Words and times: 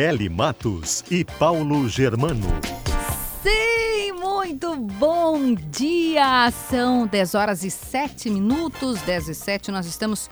Kelly 0.00 0.30
Matos 0.30 1.04
e 1.10 1.26
Paulo 1.26 1.86
Germano. 1.86 2.48
Sim, 3.42 4.12
muito 4.12 4.74
bom 4.74 5.52
dia! 5.52 6.50
São 6.70 7.06
10 7.06 7.34
horas 7.34 7.64
e 7.64 7.70
7 7.70 8.30
minutos, 8.30 8.98
10 9.02 9.28
e 9.28 9.34
7, 9.34 9.70
nós 9.70 9.84
estamos 9.84 10.30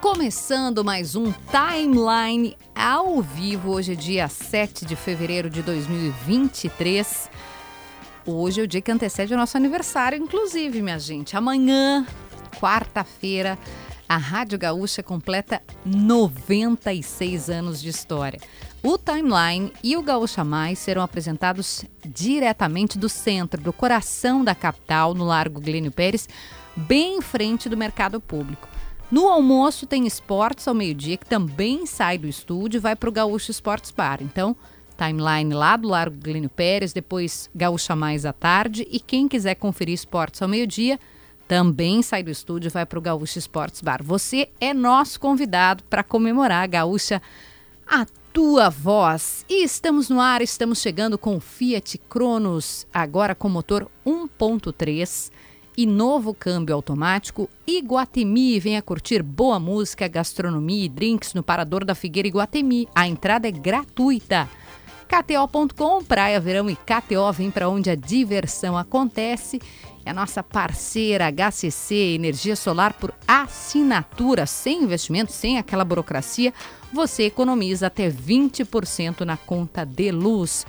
começando 0.00 0.84
mais 0.84 1.14
um 1.14 1.32
Timeline 1.48 2.56
ao 2.74 3.22
vivo. 3.22 3.74
Hoje 3.74 3.92
é 3.92 3.94
dia 3.94 4.28
7 4.28 4.84
de 4.84 4.96
fevereiro 4.96 5.48
de 5.48 5.62
2023. 5.62 7.30
Hoje 8.26 8.62
é 8.62 8.64
o 8.64 8.66
dia 8.66 8.80
que 8.80 8.90
antecede 8.90 9.32
o 9.32 9.36
nosso 9.36 9.56
aniversário, 9.56 10.18
inclusive, 10.18 10.82
minha 10.82 10.98
gente. 10.98 11.36
Amanhã, 11.36 12.04
quarta-feira, 12.58 13.56
a 14.08 14.16
Rádio 14.16 14.58
Gaúcha 14.58 15.04
completa 15.04 15.62
96 15.84 17.48
anos 17.48 17.80
de 17.80 17.90
história. 17.90 18.40
O 18.86 18.98
Timeline 18.98 19.72
e 19.82 19.96
o 19.96 20.02
Gaúcha 20.02 20.44
Mais 20.44 20.78
serão 20.78 21.00
apresentados 21.00 21.86
diretamente 22.04 22.98
do 22.98 23.08
centro, 23.08 23.58
do 23.58 23.72
coração 23.72 24.44
da 24.44 24.54
capital, 24.54 25.14
no 25.14 25.24
Largo 25.24 25.58
Glênio 25.58 25.90
Pérez, 25.90 26.28
bem 26.76 27.16
em 27.16 27.22
frente 27.22 27.66
do 27.66 27.78
mercado 27.78 28.20
público. 28.20 28.68
No 29.10 29.26
almoço 29.26 29.86
tem 29.86 30.06
esportes 30.06 30.68
ao 30.68 30.74
meio-dia, 30.74 31.16
que 31.16 31.24
também 31.24 31.86
sai 31.86 32.18
do 32.18 32.28
estúdio 32.28 32.76
e 32.76 32.80
vai 32.80 32.94
para 32.94 33.08
o 33.08 33.12
Gaúcho 33.12 33.50
Esportes 33.50 33.90
Bar. 33.90 34.18
Então, 34.20 34.54
timeline 34.98 35.54
lá 35.54 35.78
do 35.78 35.88
Largo 35.88 36.18
Glênio 36.22 36.50
Pérez, 36.50 36.92
depois 36.92 37.48
Gaúcha 37.54 37.96
Mais 37.96 38.26
à 38.26 38.34
tarde. 38.34 38.86
E 38.90 39.00
quem 39.00 39.26
quiser 39.26 39.54
conferir 39.54 39.94
esportes 39.94 40.42
ao 40.42 40.48
meio-dia, 40.48 41.00
também 41.48 42.02
sai 42.02 42.22
do 42.22 42.30
estúdio 42.30 42.68
e 42.68 42.70
vai 42.70 42.84
para 42.84 42.98
o 42.98 43.02
Gaúcho 43.02 43.38
Esportes 43.38 43.80
Bar. 43.80 44.02
Você 44.02 44.50
é 44.60 44.74
nosso 44.74 45.18
convidado 45.18 45.82
para 45.84 46.02
comemorar 46.02 46.64
a 46.64 46.66
Gaúcha 46.66 47.22
a 47.86 48.04
tua 48.34 48.68
voz. 48.68 49.46
E 49.48 49.62
estamos 49.62 50.10
no 50.10 50.20
ar, 50.20 50.42
estamos 50.42 50.80
chegando 50.80 51.16
com 51.16 51.36
o 51.36 51.40
Fiat 51.40 51.96
Cronos, 52.08 52.84
agora 52.92 53.32
com 53.32 53.48
motor 53.48 53.88
1.3 54.04 55.30
e 55.76 55.86
novo 55.86 56.34
câmbio 56.34 56.74
automático. 56.74 57.48
Iguatemi, 57.64 58.58
venha 58.58 58.82
curtir 58.82 59.22
boa 59.22 59.60
música, 59.60 60.08
gastronomia 60.08 60.86
e 60.86 60.88
drinks 60.88 61.32
no 61.32 61.44
Parador 61.44 61.84
da 61.84 61.94
Figueira 61.94 62.26
Iguatemi. 62.26 62.88
A 62.92 63.06
entrada 63.06 63.46
é 63.46 63.52
gratuita. 63.52 64.50
KTO.com, 65.06 66.02
Praia, 66.02 66.40
Verão 66.40 66.68
e 66.68 66.74
KTO 66.74 67.32
vem 67.32 67.52
para 67.52 67.68
onde 67.68 67.88
a 67.88 67.94
diversão 67.94 68.76
acontece. 68.76 69.60
É 70.04 70.10
a 70.10 70.14
nossa 70.14 70.42
parceira 70.42 71.28
HCC 71.28 72.14
Energia 72.14 72.54
Solar 72.54 72.92
por 72.92 73.14
assinatura, 73.26 74.44
sem 74.44 74.82
investimento, 74.82 75.32
sem 75.32 75.56
aquela 75.56 75.84
burocracia 75.84 76.52
você 76.94 77.24
economiza 77.24 77.88
até 77.88 78.08
20% 78.08 79.22
na 79.22 79.36
conta 79.36 79.84
de 79.84 80.12
luz. 80.12 80.64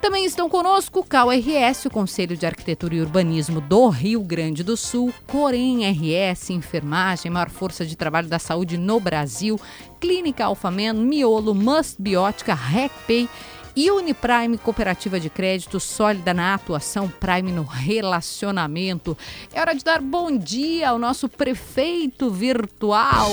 Também 0.00 0.24
estão 0.24 0.48
conosco 0.48 1.00
o 1.00 1.04
CAU-RS, 1.04 1.84
o 1.84 1.90
Conselho 1.90 2.36
de 2.36 2.46
Arquitetura 2.46 2.94
e 2.94 3.00
Urbanismo 3.00 3.60
do 3.60 3.88
Rio 3.88 4.22
Grande 4.22 4.64
do 4.64 4.76
Sul, 4.76 5.12
Corém 5.26 5.84
RS, 5.90 6.50
Enfermagem, 6.50 7.30
maior 7.30 7.50
força 7.50 7.84
de 7.84 7.94
trabalho 7.96 8.26
da 8.26 8.38
saúde 8.38 8.78
no 8.78 8.98
Brasil, 8.98 9.60
Clínica 10.00 10.46
Alfamen, 10.46 10.94
Miolo, 10.94 11.54
Must 11.54 12.00
Biótica, 12.00 12.54
RecPay 12.54 13.28
e 13.74 13.90
Uniprime 13.90 14.58
Cooperativa 14.58 15.20
de 15.20 15.30
Crédito 15.30 15.78
sólida 15.78 16.34
na 16.34 16.54
atuação, 16.54 17.08
Prime 17.08 17.52
no 17.52 17.62
relacionamento. 17.62 19.16
É 19.52 19.60
hora 19.60 19.74
de 19.74 19.84
dar 19.84 20.00
bom 20.00 20.36
dia 20.36 20.90
ao 20.90 20.98
nosso 20.98 21.28
prefeito 21.28 22.30
virtual 22.30 23.30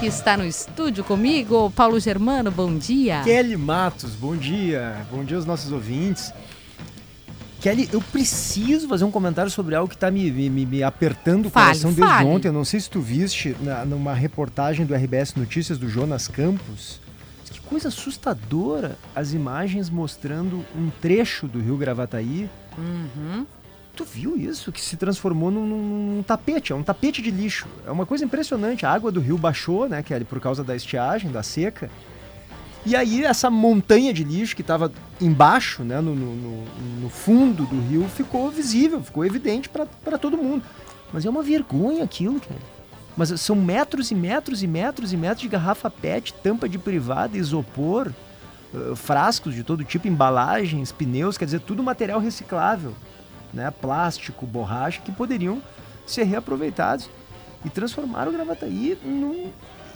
que 0.00 0.06
está 0.06 0.36
no 0.36 0.44
estúdio 0.44 1.04
comigo, 1.04 1.70
Paulo 1.70 1.98
Germano. 2.00 2.50
Bom 2.50 2.76
dia. 2.76 3.22
Kelly 3.22 3.56
Matos, 3.56 4.12
bom 4.14 4.36
dia. 4.36 5.06
Bom 5.10 5.24
dia 5.24 5.36
aos 5.36 5.46
nossos 5.46 5.70
ouvintes. 5.70 6.32
Kelly, 7.60 7.88
eu 7.92 8.00
preciso 8.00 8.88
fazer 8.88 9.04
um 9.04 9.10
comentário 9.12 9.48
sobre 9.48 9.76
algo 9.76 9.88
que 9.88 9.94
está 9.94 10.10
me, 10.10 10.28
me, 10.32 10.66
me, 10.66 10.82
apertando 10.82 11.46
o 11.46 11.50
fale, 11.50 11.66
coração 11.66 11.92
desde 11.92 12.12
fale. 12.12 12.28
ontem. 12.28 12.48
Eu 12.48 12.52
não 12.52 12.64
sei 12.64 12.80
se 12.80 12.90
tu 12.90 13.00
viste 13.00 13.54
na, 13.60 13.84
numa 13.84 14.12
reportagem 14.12 14.84
do 14.84 14.92
RBS 14.92 15.36
Notícias 15.36 15.78
do 15.78 15.88
Jonas 15.88 16.26
Campos 16.26 17.00
coisa 17.60 17.88
assustadora 17.88 18.96
as 19.14 19.32
imagens 19.32 19.90
mostrando 19.90 20.64
um 20.76 20.90
trecho 21.00 21.46
do 21.46 21.60
rio 21.60 21.76
Gravataí. 21.76 22.48
Uhum. 22.76 23.46
Tu 23.94 24.04
viu 24.04 24.36
isso? 24.36 24.72
Que 24.72 24.80
se 24.80 24.96
transformou 24.96 25.50
num, 25.50 25.66
num, 25.66 26.22
tapete, 26.22 26.72
é 26.72 26.74
um 26.74 26.82
tapete 26.82 27.20
de 27.20 27.30
lixo. 27.30 27.66
É 27.86 27.90
uma 27.90 28.06
coisa 28.06 28.24
impressionante. 28.24 28.86
A 28.86 28.90
água 28.90 29.12
do 29.12 29.20
rio 29.20 29.36
baixou, 29.36 29.88
né, 29.88 30.02
Kelly, 30.02 30.24
por 30.24 30.40
causa 30.40 30.64
da 30.64 30.74
estiagem, 30.74 31.30
da 31.30 31.42
seca. 31.42 31.90
E 32.84 32.96
aí 32.96 33.22
essa 33.22 33.50
montanha 33.50 34.12
de 34.12 34.24
lixo 34.24 34.56
que 34.56 34.62
estava 34.62 34.90
embaixo, 35.20 35.84
né, 35.84 36.00
no, 36.00 36.14
no, 36.14 36.64
no, 37.00 37.10
fundo 37.10 37.64
do 37.64 37.80
rio, 37.80 38.08
ficou 38.08 38.50
visível, 38.50 39.02
ficou 39.02 39.24
evidente 39.24 39.68
para 39.68 40.18
todo 40.18 40.38
mundo. 40.38 40.64
Mas 41.12 41.26
é 41.26 41.30
uma 41.30 41.42
vergonha 41.42 42.02
aquilo, 42.02 42.40
Kelly. 42.40 42.60
Mas 43.16 43.28
são 43.40 43.54
metros 43.54 44.10
e 44.10 44.14
metros 44.14 44.62
e 44.62 44.66
metros 44.66 45.12
e 45.12 45.16
metros 45.16 45.42
de 45.42 45.48
garrafa 45.48 45.90
PET, 45.90 46.32
tampa 46.34 46.68
de 46.68 46.78
privada, 46.78 47.36
isopor, 47.36 48.10
uh, 48.72 48.96
frascos 48.96 49.54
de 49.54 49.62
todo 49.62 49.84
tipo, 49.84 50.08
embalagens, 50.08 50.92
pneus, 50.92 51.36
quer 51.36 51.44
dizer, 51.44 51.60
tudo 51.60 51.82
material 51.82 52.20
reciclável, 52.20 52.94
né? 53.52 53.70
Plástico, 53.70 54.46
borracha, 54.46 55.02
que 55.02 55.12
poderiam 55.12 55.62
ser 56.06 56.24
reaproveitados 56.24 57.10
e 57.64 57.70
transformar 57.70 58.28
o 58.28 58.32
Gravataí 58.32 58.98
num 59.04 59.50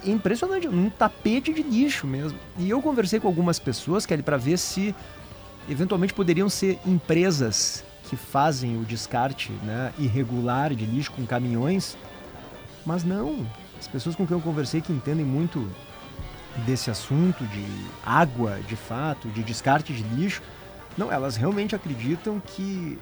impressionante, 0.05 0.69
num 0.69 0.91
tapete 0.91 1.53
de 1.53 1.63
lixo 1.63 2.07
mesmo. 2.07 2.39
E 2.59 2.69
eu 2.69 2.81
conversei 2.81 3.19
com 3.19 3.27
algumas 3.27 3.59
pessoas, 3.59 4.07
Kelly, 4.07 4.23
para 4.23 4.37
ver 4.37 4.59
se 4.59 4.95
eventualmente 5.69 6.15
poderiam 6.15 6.49
ser 6.49 6.79
empresas 6.87 7.85
que 8.09 8.17
fazem 8.17 8.81
o 8.81 8.85
descarte 8.85 9.51
né, 9.65 9.93
irregular 9.99 10.73
de 10.75 10.87
lixo 10.87 11.11
com 11.11 11.27
caminhões 11.27 11.97
mas 12.87 13.03
não, 13.03 13.45
as 13.79 13.89
pessoas 13.89 14.15
com 14.15 14.27
quem 14.27 14.37
eu 14.37 14.41
conversei 14.41 14.81
que 14.81 14.93
entendem 14.93 15.27
muito 15.27 15.69
desse 16.65 16.91
assunto 16.91 17.45
de 17.45 17.67
água, 18.05 18.61
de 18.67 18.77
fato, 18.77 19.29
de 19.29 19.43
descarte 19.43 19.93
de 19.93 20.03
lixo, 20.15 20.41
não, 20.97 21.13
elas 21.13 21.37
realmente 21.37 21.75
acreditam 21.75 22.41
que 22.41 22.99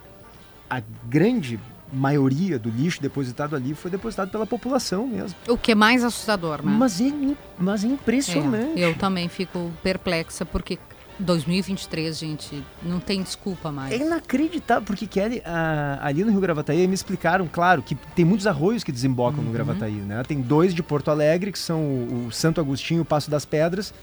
a 0.69 0.83
grande 1.05 1.61
maioria 1.93 2.59
do 2.59 2.69
lixo 2.69 3.01
depositado 3.01 3.55
ali 3.55 3.75
foi 3.75 3.91
depositado 3.91 4.31
pela 4.31 4.47
população 4.47 5.07
mesmo. 5.07 5.37
O 5.47 5.57
que 5.57 5.73
é 5.73 5.75
mais 5.75 6.03
assustador, 6.03 6.65
né? 6.65 6.75
Mas 6.77 7.01
é, 7.01 7.13
mas 7.57 7.85
é 7.85 7.89
impressionante. 7.89 8.81
É, 8.81 8.87
eu 8.87 8.95
também 8.97 9.29
fico 9.29 9.71
perplexa, 9.83 10.45
porque 10.45 10.79
2023, 11.19 12.19
gente, 12.19 12.65
não 12.83 12.99
tem 12.99 13.23
desculpa 13.23 13.71
mais. 13.71 13.93
É 13.93 14.05
inacreditável, 14.05 14.83
porque 14.85 15.07
Kelly, 15.07 15.43
ali 16.01 16.25
no 16.25 16.31
Rio 16.31 16.41
Gravataí, 16.41 16.87
me 16.87 16.95
explicaram, 16.95 17.49
claro, 17.51 17.83
que 17.83 17.95
tem 17.95 18.25
muitos 18.25 18.47
arroios 18.47 18.83
que 18.83 18.91
desembocam 18.91 19.41
uhum. 19.41 19.47
no 19.47 19.53
Gravataí, 19.53 19.93
né? 19.93 20.23
Tem 20.25 20.41
dois 20.41 20.75
de 20.75 20.83
Porto 20.83 21.11
Alegre, 21.11 21.53
que 21.53 21.59
são 21.59 21.81
o 21.81 22.29
Santo 22.33 22.61
Agostinho 22.61 22.99
e 22.99 23.03
o 23.03 23.05
Passo 23.05 23.31
das 23.31 23.45
Pedras, 23.45 23.95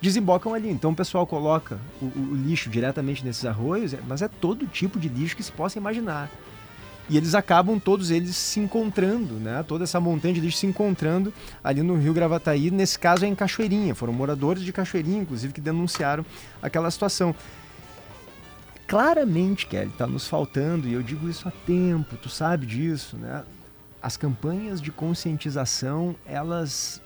desembocam 0.00 0.54
ali. 0.54 0.70
Então 0.70 0.90
o 0.90 0.94
pessoal 0.94 1.26
coloca 1.26 1.78
o, 2.00 2.06
o 2.06 2.34
lixo 2.34 2.68
diretamente 2.70 3.24
nesses 3.24 3.44
arroios, 3.44 3.94
é, 3.94 3.98
mas 4.06 4.22
é 4.22 4.28
todo 4.28 4.66
tipo 4.66 4.98
de 4.98 5.08
lixo 5.08 5.36
que 5.36 5.42
se 5.42 5.52
possa 5.52 5.78
imaginar. 5.78 6.30
E 7.08 7.16
eles 7.16 7.34
acabam 7.34 7.78
todos 7.78 8.10
eles 8.10 8.34
se 8.34 8.58
encontrando, 8.60 9.34
né? 9.34 9.62
Toda 9.62 9.84
essa 9.84 10.00
montanha 10.00 10.34
de 10.34 10.40
lixo 10.40 10.58
se 10.58 10.66
encontrando 10.66 11.32
ali 11.62 11.82
no 11.82 11.96
Rio 11.96 12.14
Gravataí. 12.14 12.70
Nesse 12.70 12.98
caso 12.98 13.24
é 13.24 13.28
em 13.28 13.34
Cachoeirinha. 13.34 13.94
Foram 13.94 14.12
moradores 14.12 14.62
de 14.62 14.72
Cachoeirinha, 14.72 15.20
inclusive, 15.20 15.52
que 15.52 15.60
denunciaram 15.60 16.24
aquela 16.62 16.90
situação. 16.90 17.34
Claramente, 18.86 19.66
Kelly, 19.66 19.90
está 19.90 20.06
nos 20.06 20.26
faltando, 20.26 20.86
e 20.86 20.92
eu 20.92 21.02
digo 21.02 21.28
isso 21.28 21.48
há 21.48 21.52
tempo, 21.66 22.16
tu 22.16 22.28
sabe 22.28 22.66
disso, 22.66 23.16
né? 23.16 23.42
As 24.02 24.16
campanhas 24.16 24.80
de 24.80 24.92
conscientização, 24.92 26.14
elas 26.26 27.00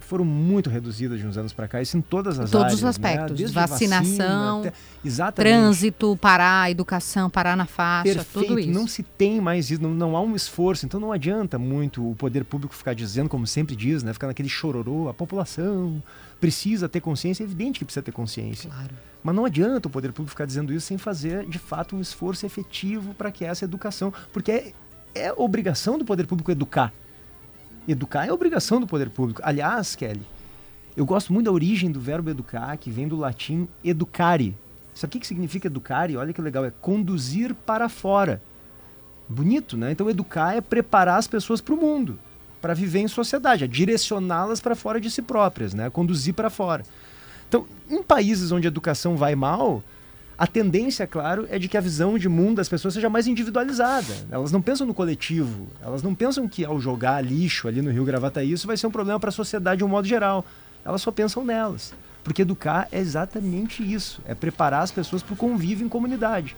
foram 0.00 0.24
muito 0.24 0.70
reduzidas 0.70 1.18
de 1.18 1.26
uns 1.26 1.36
anos 1.36 1.52
para 1.52 1.68
cá, 1.68 1.82
isso 1.82 1.96
em 1.96 2.00
todas 2.00 2.38
as 2.38 2.50
Todos 2.50 2.66
áreas. 2.66 2.78
os 2.78 2.84
aspectos, 2.84 3.40
né? 3.40 3.46
vacinação, 3.48 4.62
vacina, 4.62 5.26
até... 5.26 5.42
Trânsito, 5.42 6.16
parar, 6.16 6.70
educação, 6.70 7.28
parar 7.28 7.56
na 7.56 7.66
faixa, 7.66 8.14
Perfeito. 8.14 8.48
tudo 8.48 8.58
isso. 8.58 8.70
Não 8.70 8.86
se 8.86 9.02
tem 9.02 9.40
mais 9.40 9.70
isso, 9.70 9.82
não, 9.82 9.90
não, 9.90 10.16
há 10.16 10.20
um 10.20 10.34
esforço, 10.34 10.86
então 10.86 10.98
não 10.98 11.12
adianta 11.12 11.58
muito 11.58 12.10
o 12.10 12.14
poder 12.14 12.44
público 12.44 12.74
ficar 12.74 12.94
dizendo, 12.94 13.28
como 13.28 13.46
sempre 13.46 13.76
diz, 13.76 14.02
né? 14.02 14.12
Ficar 14.12 14.26
naquele 14.26 14.48
chororô, 14.48 15.08
a 15.08 15.14
população 15.14 16.02
precisa 16.40 16.88
ter 16.88 17.00
consciência, 17.00 17.42
é 17.42 17.44
evidente 17.44 17.78
que 17.78 17.84
precisa 17.84 18.02
ter 18.02 18.12
consciência. 18.12 18.70
Claro. 18.70 18.94
Mas 19.22 19.34
não 19.34 19.44
adianta 19.44 19.88
o 19.88 19.90
poder 19.90 20.12
público 20.12 20.30
ficar 20.30 20.46
dizendo 20.46 20.72
isso 20.72 20.86
sem 20.86 20.96
fazer, 20.96 21.46
de 21.46 21.58
fato, 21.58 21.94
um 21.94 22.00
esforço 22.00 22.46
efetivo 22.46 23.14
para 23.14 23.30
que 23.30 23.44
essa 23.44 23.64
educação, 23.64 24.12
porque 24.32 24.50
é, 24.50 24.72
é 25.14 25.32
obrigação 25.36 25.98
do 25.98 26.04
poder 26.04 26.26
público 26.26 26.50
educar. 26.50 26.92
Educar 27.88 28.26
é 28.26 28.32
obrigação 28.32 28.80
do 28.80 28.86
poder 28.86 29.10
público. 29.10 29.40
Aliás, 29.44 29.96
Kelly, 29.96 30.22
eu 30.96 31.04
gosto 31.06 31.32
muito 31.32 31.46
da 31.46 31.52
origem 31.52 31.90
do 31.90 32.00
verbo 32.00 32.30
educar, 32.30 32.76
que 32.76 32.90
vem 32.90 33.08
do 33.08 33.16
latim 33.16 33.68
educare. 33.82 34.54
Sabe 34.94 35.16
o 35.16 35.20
que 35.20 35.26
significa 35.26 35.66
educare? 35.66 36.16
Olha 36.16 36.32
que 36.32 36.42
legal, 36.42 36.64
é 36.64 36.70
conduzir 36.70 37.54
para 37.54 37.88
fora. 37.88 38.42
Bonito, 39.28 39.76
né? 39.76 39.92
Então, 39.92 40.10
educar 40.10 40.54
é 40.54 40.60
preparar 40.60 41.18
as 41.18 41.26
pessoas 41.26 41.60
para 41.60 41.74
o 41.74 41.76
mundo, 41.76 42.18
para 42.60 42.74
viver 42.74 42.98
em 42.98 43.08
sociedade, 43.08 43.64
é 43.64 43.66
direcioná-las 43.66 44.60
para 44.60 44.74
fora 44.74 45.00
de 45.00 45.10
si 45.10 45.22
próprias, 45.22 45.72
né? 45.72 45.88
Conduzir 45.88 46.34
para 46.34 46.50
fora. 46.50 46.84
Então, 47.48 47.66
em 47.88 48.02
países 48.02 48.52
onde 48.52 48.66
a 48.66 48.68
educação 48.68 49.16
vai 49.16 49.34
mal, 49.34 49.82
a 50.40 50.46
tendência, 50.46 51.06
claro, 51.06 51.46
é 51.50 51.58
de 51.58 51.68
que 51.68 51.76
a 51.76 51.82
visão 51.82 52.16
de 52.16 52.26
mundo 52.26 52.56
das 52.56 52.68
pessoas 52.68 52.94
seja 52.94 53.10
mais 53.10 53.26
individualizada. 53.26 54.06
Elas 54.30 54.50
não 54.50 54.62
pensam 54.62 54.86
no 54.86 54.94
coletivo, 54.94 55.66
elas 55.82 56.02
não 56.02 56.14
pensam 56.14 56.48
que 56.48 56.64
ao 56.64 56.80
jogar 56.80 57.22
lixo 57.22 57.68
ali 57.68 57.82
no 57.82 57.90
Rio 57.90 58.06
Gravataí 58.06 58.50
isso 58.50 58.66
vai 58.66 58.74
ser 58.74 58.86
um 58.86 58.90
problema 58.90 59.20
para 59.20 59.28
a 59.28 59.32
sociedade 59.32 59.80
de 59.80 59.84
um 59.84 59.88
modo 59.88 60.08
geral. 60.08 60.46
Elas 60.82 61.02
só 61.02 61.10
pensam 61.10 61.44
nelas. 61.44 61.92
Porque 62.24 62.40
educar 62.40 62.88
é 62.90 62.98
exatamente 62.98 63.82
isso, 63.82 64.22
é 64.24 64.34
preparar 64.34 64.82
as 64.82 64.90
pessoas 64.90 65.22
para 65.22 65.34
o 65.34 65.36
convívio 65.36 65.84
em 65.84 65.90
comunidade. 65.90 66.56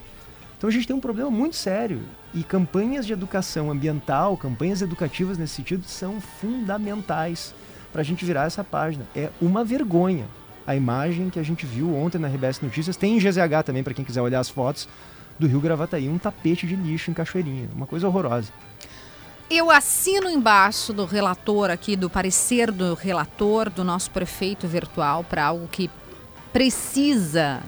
Então 0.57 0.69
a 0.69 0.71
gente 0.71 0.87
tem 0.87 0.95
um 0.95 1.01
problema 1.01 1.29
muito 1.29 1.57
sério 1.57 1.99
e 2.33 2.41
campanhas 2.41 3.05
de 3.05 3.11
educação 3.11 3.69
ambiental, 3.69 4.37
campanhas 4.37 4.81
educativas 4.81 5.37
nesse 5.37 5.55
sentido 5.55 5.83
são 5.83 6.21
fundamentais 6.21 7.53
para 7.91 7.99
a 7.99 8.05
gente 8.05 8.23
virar 8.23 8.45
essa 8.45 8.63
página. 8.63 9.05
É 9.13 9.29
uma 9.41 9.65
vergonha 9.65 10.25
a 10.65 10.75
imagem 10.75 11.29
que 11.29 11.39
a 11.39 11.43
gente 11.43 11.65
viu 11.65 11.95
ontem 11.95 12.17
na 12.17 12.27
RBS 12.27 12.61
Notícias. 12.61 12.95
Tem 12.95 13.15
em 13.15 13.19
GZH 13.19 13.63
também, 13.65 13.83
para 13.83 13.93
quem 13.93 14.05
quiser 14.05 14.21
olhar 14.21 14.39
as 14.39 14.49
fotos 14.49 14.87
do 15.37 15.47
Rio 15.47 15.59
Gravataí, 15.59 16.07
um 16.07 16.17
tapete 16.17 16.65
de 16.67 16.75
lixo 16.75 17.11
em 17.11 17.13
Cachoeirinha. 17.13 17.69
Uma 17.75 17.87
coisa 17.87 18.07
horrorosa. 18.07 18.51
Eu 19.49 19.69
assino 19.69 20.29
embaixo 20.29 20.93
do 20.93 21.05
relator 21.05 21.69
aqui, 21.69 21.95
do 21.95 22.09
parecer 22.09 22.71
do 22.71 22.93
relator, 22.93 23.69
do 23.69 23.83
nosso 23.83 24.09
prefeito 24.09 24.67
virtual, 24.67 25.23
para 25.23 25.43
algo 25.45 25.67
que 25.67 25.89
precisa 26.51 27.61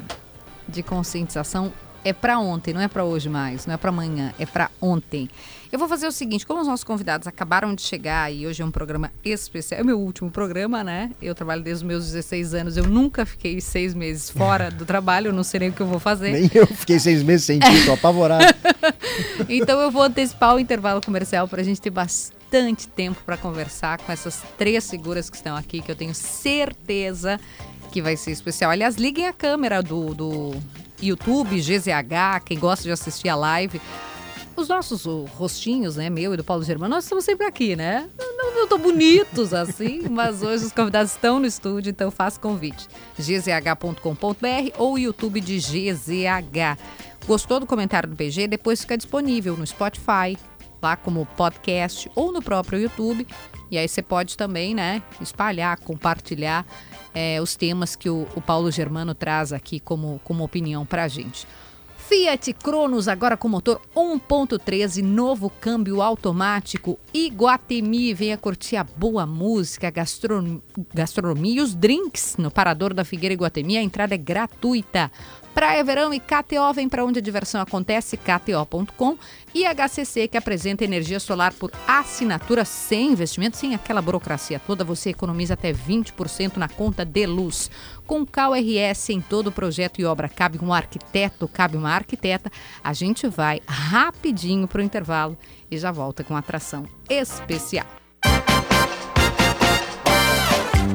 de 0.67 0.81
conscientização. 0.81 1.71
É 2.05 2.13
para 2.13 2.37
ontem, 2.37 2.71
não 2.71 2.81
é 2.81 2.87
para 2.87 3.03
hoje 3.03 3.27
mais, 3.27 3.65
não 3.65 3.73
é 3.73 3.77
para 3.77 3.89
amanhã, 3.89 4.31
é 4.37 4.45
para 4.45 4.69
ontem. 4.79 5.27
Eu 5.71 5.79
vou 5.79 5.87
fazer 5.87 6.05
o 6.05 6.11
seguinte, 6.11 6.45
como 6.45 6.61
os 6.61 6.67
nossos 6.67 6.83
convidados 6.83 7.27
acabaram 7.27 7.73
de 7.73 7.81
chegar 7.81 8.31
e 8.31 8.45
hoje 8.45 8.61
é 8.61 8.65
um 8.65 8.69
programa 8.69 9.11
especial, 9.23 9.79
é 9.79 9.81
o 9.81 9.85
meu 9.87 9.99
último 9.99 10.29
programa, 10.29 10.83
né? 10.83 11.09
Eu 11.19 11.33
trabalho 11.33 11.63
desde 11.63 11.83
os 11.83 11.87
meus 11.87 12.05
16 12.05 12.53
anos, 12.53 12.77
eu 12.77 12.85
nunca 12.85 13.25
fiquei 13.25 13.59
seis 13.59 13.95
meses 13.95 14.29
fora 14.29 14.69
do 14.69 14.85
trabalho, 14.85 15.29
eu 15.29 15.33
não 15.33 15.43
sei 15.43 15.61
nem 15.61 15.69
o 15.69 15.73
que 15.73 15.81
eu 15.81 15.87
vou 15.87 15.99
fazer. 15.99 16.31
Nem 16.31 16.51
eu 16.53 16.67
fiquei 16.67 16.99
seis 16.99 17.23
meses 17.23 17.43
sem 17.43 17.59
tô 17.59 17.93
apavorado. 17.93 18.53
então 19.49 19.79
eu 19.81 19.89
vou 19.89 20.03
antecipar 20.03 20.53
o 20.53 20.59
intervalo 20.59 21.01
comercial 21.01 21.47
para 21.47 21.61
a 21.61 21.65
gente 21.65 21.81
ter 21.81 21.89
bastante 21.89 22.87
tempo 22.87 23.19
para 23.25 23.35
conversar 23.35 23.97
com 23.97 24.11
essas 24.11 24.43
três 24.59 24.87
figuras 24.87 25.27
que 25.27 25.37
estão 25.37 25.55
aqui, 25.55 25.81
que 25.81 25.91
eu 25.91 25.95
tenho 25.95 26.13
certeza 26.13 27.39
que 27.91 27.99
vai 27.99 28.15
ser 28.15 28.29
especial. 28.29 28.69
Aliás, 28.69 28.95
liguem 28.95 29.27
a 29.27 29.33
câmera 29.33 29.81
do, 29.81 30.13
do 30.13 30.53
YouTube, 31.01 31.59
GZH, 31.59 32.43
quem 32.45 32.57
gosta 32.57 32.83
de 32.83 32.91
assistir 32.91 33.29
a 33.29 33.35
live. 33.35 33.81
Os 34.55 34.69
nossos 34.69 35.03
rostinhos, 35.33 35.97
né, 35.97 36.09
meu 36.09 36.33
e 36.33 36.37
do 36.37 36.43
Paulo 36.43 36.63
Germano, 36.63 36.95
nós 36.95 37.03
estamos 37.03 37.25
sempre 37.25 37.45
aqui, 37.45 37.75
né? 37.75 38.09
Não, 38.17 38.55
não 38.55 38.67
tão 38.67 38.79
bonitos 38.79 39.53
assim, 39.53 40.07
mas 40.09 40.41
hoje 40.41 40.65
os 40.65 40.71
convidados 40.71 41.11
estão 41.11 41.39
no 41.39 41.45
estúdio, 41.45 41.89
então 41.89 42.09
faça 42.09 42.39
convite. 42.39 42.87
gzh.com.br 43.17 44.71
ou 44.77 44.97
YouTube 44.97 45.41
de 45.41 45.57
GZH. 45.57 46.79
Gostou 47.27 47.59
do 47.59 47.65
comentário 47.65 48.07
do 48.07 48.15
PG? 48.15 48.47
Depois 48.47 48.79
fica 48.79 48.95
disponível 48.95 49.57
no 49.57 49.67
Spotify, 49.67 50.37
lá 50.81 50.95
como 50.95 51.25
podcast 51.35 52.09
ou 52.15 52.31
no 52.31 52.41
próprio 52.41 52.79
YouTube. 52.79 53.27
E 53.69 53.77
aí 53.77 53.89
você 53.89 54.01
pode 54.01 54.37
também, 54.37 54.73
né, 54.73 55.01
espalhar, 55.19 55.77
compartilhar 55.79 56.65
é, 57.15 57.41
os 57.41 57.55
temas 57.55 57.95
que 57.95 58.09
o, 58.09 58.27
o, 58.35 58.41
Paulo 58.41 58.69
Germano 58.69 59.15
traz 59.15 59.53
aqui 59.53 59.79
como, 59.79 60.19
como 60.23 60.43
opinião 60.43 60.85
para 60.85 61.05
a 61.05 61.07
gente. 61.07 61.47
Fiat 61.97 62.53
Cronos 62.53 63.07
agora 63.07 63.35
com 63.35 63.47
motor 63.47 63.81
1.13, 63.95 65.01
novo 65.01 65.49
câmbio 65.49 66.03
automático. 66.03 66.99
Iguatemi, 67.11 68.13
venha 68.13 68.37
curtir 68.37 68.75
a 68.75 68.83
boa 68.83 69.25
música, 69.25 69.89
gastronomia, 69.89 70.61
gastronomia 70.93 71.55
e 71.55 71.61
os 71.61 71.73
drinks 71.73 72.35
no 72.37 72.51
Parador 72.51 72.93
da 72.93 73.03
Figueira 73.03 73.33
Iguatemi. 73.33 73.77
A 73.77 73.81
entrada 73.81 74.13
é 74.13 74.19
gratuita. 74.19 75.11
Praia 75.55 75.81
Verão 75.85 76.13
e 76.13 76.19
KTO 76.19 76.73
vem 76.73 76.89
para 76.89 77.05
onde 77.05 77.19
a 77.19 77.21
diversão 77.21 77.61
acontece, 77.61 78.17
kto.com 78.17 79.17
e 79.53 79.63
HCC 79.63 80.27
que 80.27 80.37
apresenta 80.37 80.83
energia 80.83 81.17
solar 81.17 81.53
por 81.53 81.71
assinatura 81.87 82.65
sem 82.65 83.13
investimento, 83.13 83.55
sem 83.55 83.73
aquela 83.73 84.01
burocracia 84.01 84.59
toda, 84.59 84.83
você 84.83 85.11
economiza 85.11 85.53
até 85.53 85.71
20% 85.71 86.57
na 86.57 86.67
conta 86.67 87.05
de 87.05 87.25
luz. 87.25 87.71
Com 88.05 88.25
KRS 88.25 89.13
em 89.13 89.21
todo 89.21 89.49
projeto 89.49 90.01
e 90.01 90.05
obra, 90.05 90.27
cabe 90.27 90.59
um 90.61 90.73
arquiteto, 90.73 91.47
cabe 91.47 91.77
uma 91.77 91.91
arquiteta, 91.91 92.51
a 92.83 92.91
gente 92.91 93.25
vai 93.25 93.61
rapidinho 93.65 94.67
para 94.67 94.81
o 94.81 94.83
intervalo 94.83 95.37
e 95.71 95.77
já 95.77 95.89
volta 95.89 96.21
com 96.21 96.35
atração 96.35 96.85
especial. 97.09 97.87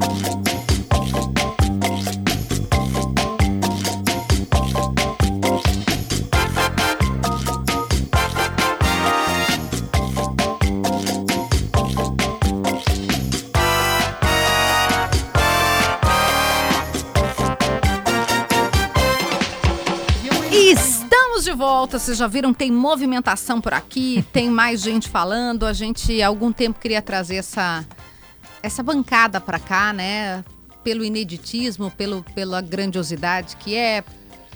de 0.00 0.39
volta, 21.60 21.98
vocês 21.98 22.16
já 22.16 22.26
viram, 22.26 22.54
tem 22.54 22.72
movimentação 22.72 23.61
por 23.61 23.75
aqui, 23.75 24.25
tem 24.32 24.49
mais 24.49 24.80
gente 24.80 25.11
falando. 25.11 25.66
A 25.66 25.75
gente 25.75 26.23
há 26.23 26.26
algum 26.26 26.50
tempo 26.50 26.80
queria 26.80 27.02
trazer 27.02 27.37
essa, 27.37 27.87
essa 28.62 28.82
bancada 28.82 29.38
para 29.38 29.58
cá, 29.58 29.92
né? 29.92 30.42
Pelo 30.82 31.04
ineditismo, 31.04 31.90
pelo, 31.90 32.23
pela 32.35 32.62
grandiosidade 32.62 33.56
que 33.56 33.76
é, 33.76 34.02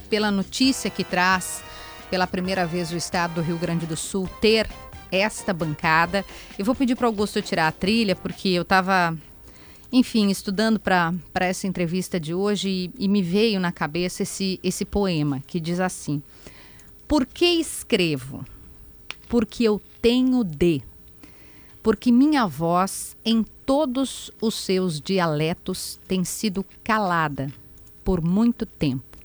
pela 0.09 0.31
notícia 0.31 0.88
que 0.88 1.05
traz, 1.05 1.62
pela 2.09 2.26
primeira 2.26 2.64
vez 2.64 2.90
o 2.90 2.97
estado 2.97 3.35
do 3.35 3.43
Rio 3.43 3.59
Grande 3.59 3.85
do 3.85 3.99
Sul 3.99 4.26
ter 4.40 4.67
esta 5.12 5.52
bancada. 5.52 6.25
Eu 6.59 6.64
vou 6.64 6.75
pedir 6.75 6.97
para 6.97 7.05
o 7.05 7.09
Augusto 7.09 7.43
tirar 7.43 7.69
a 7.69 7.73
trilha, 7.73 8.17
porque 8.17 8.49
eu 8.49 8.62
estava, 8.62 9.14
enfim, 9.93 10.31
estudando 10.31 10.81
para 10.81 11.12
essa 11.35 11.67
entrevista 11.67 12.19
de 12.19 12.33
hoje 12.33 12.90
e, 12.99 13.05
e 13.05 13.09
me 13.09 13.23
veio 13.23 13.61
na 13.61 13.71
cabeça 13.71 14.23
esse, 14.23 14.59
esse 14.64 14.87
poema 14.87 15.43
que 15.47 15.61
diz 15.61 15.81
assim. 15.81 16.23
Por 17.07 17.27
que 17.27 17.45
escrevo? 17.45 18.45
Porque 19.29 19.65
eu 19.65 19.81
tenho 20.01 20.43
de. 20.43 20.83
Porque 21.83 22.11
minha 22.11 22.47
voz, 22.47 23.15
em 23.25 23.45
todos 23.67 24.31
os 24.41 24.55
seus 24.55 25.01
dialetos, 25.01 26.01
tem 26.09 26.25
sido 26.25 26.65
calada 26.83 27.53
por 28.03 28.23
muito 28.23 28.65
tempo. 28.65 29.19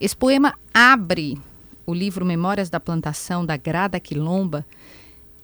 Esse 0.00 0.16
poema 0.16 0.54
abre 0.72 1.38
o 1.84 1.92
livro 1.92 2.24
Memórias 2.24 2.70
da 2.70 2.80
Plantação 2.80 3.44
da 3.44 3.56
Grada 3.56 4.00
Quilomba 4.00 4.64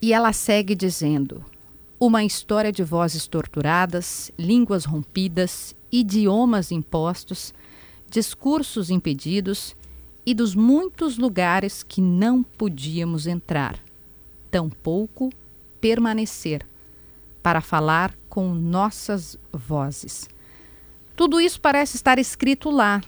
e 0.01 0.11
ela 0.11 0.33
segue 0.33 0.73
dizendo: 0.73 1.43
uma 1.99 2.23
história 2.23 2.71
de 2.71 2.83
vozes 2.83 3.27
torturadas, 3.27 4.31
línguas 4.37 4.85
rompidas, 4.85 5.75
idiomas 5.91 6.71
impostos, 6.71 7.53
discursos 8.09 8.89
impedidos 8.89 9.75
e 10.25 10.33
dos 10.33 10.55
muitos 10.55 11.17
lugares 11.17 11.83
que 11.83 12.01
não 12.01 12.41
podíamos 12.41 13.27
entrar, 13.27 13.77
tampouco 14.49 15.31
permanecer, 15.79 16.65
para 17.43 17.61
falar 17.61 18.13
com 18.27 18.53
nossas 18.55 19.37
vozes. 19.53 20.27
Tudo 21.15 21.39
isso 21.39 21.61
parece 21.61 21.95
estar 21.95 22.17
escrito 22.17 22.71
lá. 22.71 23.01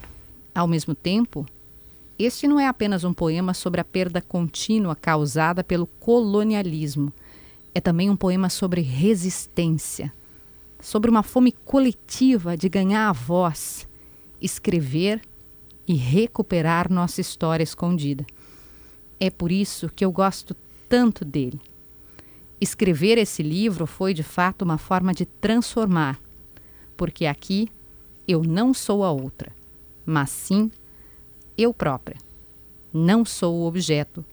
Ao 0.53 0.67
mesmo 0.67 0.93
tempo, 0.93 1.45
este 2.19 2.47
não 2.47 2.59
é 2.59 2.67
apenas 2.67 3.03
um 3.03 3.13
poema 3.13 3.53
sobre 3.53 3.81
a 3.81 3.83
perda 3.83 4.21
contínua 4.21 4.95
causada 4.95 5.63
pelo 5.63 5.87
colonialismo. 5.87 7.11
É 7.73 7.81
também 7.81 8.09
um 8.09 8.15
poema 8.15 8.49
sobre 8.49 8.81
resistência, 8.81 10.13
sobre 10.79 11.09
uma 11.09 11.23
fome 11.23 11.51
coletiva 11.51 12.55
de 12.55 12.69
ganhar 12.69 13.09
a 13.09 13.13
voz, 13.13 13.87
escrever 14.41 15.19
e 15.19 15.36
recuperar 15.95 16.91
nossa 16.91 17.21
história 17.21 17.63
escondida. 17.63 18.25
É 19.19 19.29
por 19.29 19.51
isso 19.51 19.89
que 19.95 20.03
eu 20.03 20.11
gosto 20.11 20.55
tanto 20.89 21.23
dele. 21.23 21.59
Escrever 22.59 23.17
esse 23.17 23.41
livro 23.41 23.85
foi 23.85 24.13
de 24.13 24.23
fato 24.23 24.63
uma 24.63 24.77
forma 24.77 25.13
de 25.13 25.25
transformar, 25.25 26.19
porque 26.95 27.25
aqui 27.25 27.69
eu 28.27 28.43
não 28.43 28.73
sou 28.73 29.03
a 29.03 29.11
outra, 29.11 29.51
mas 30.05 30.29
sim 30.29 30.71
eu 31.57 31.73
própria. 31.73 32.17
Não 32.93 33.23
sou 33.23 33.55
o 33.55 33.67
objeto, 33.67 34.25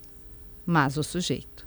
mas 0.66 0.96
o 0.96 1.02
sujeito. 1.02 1.66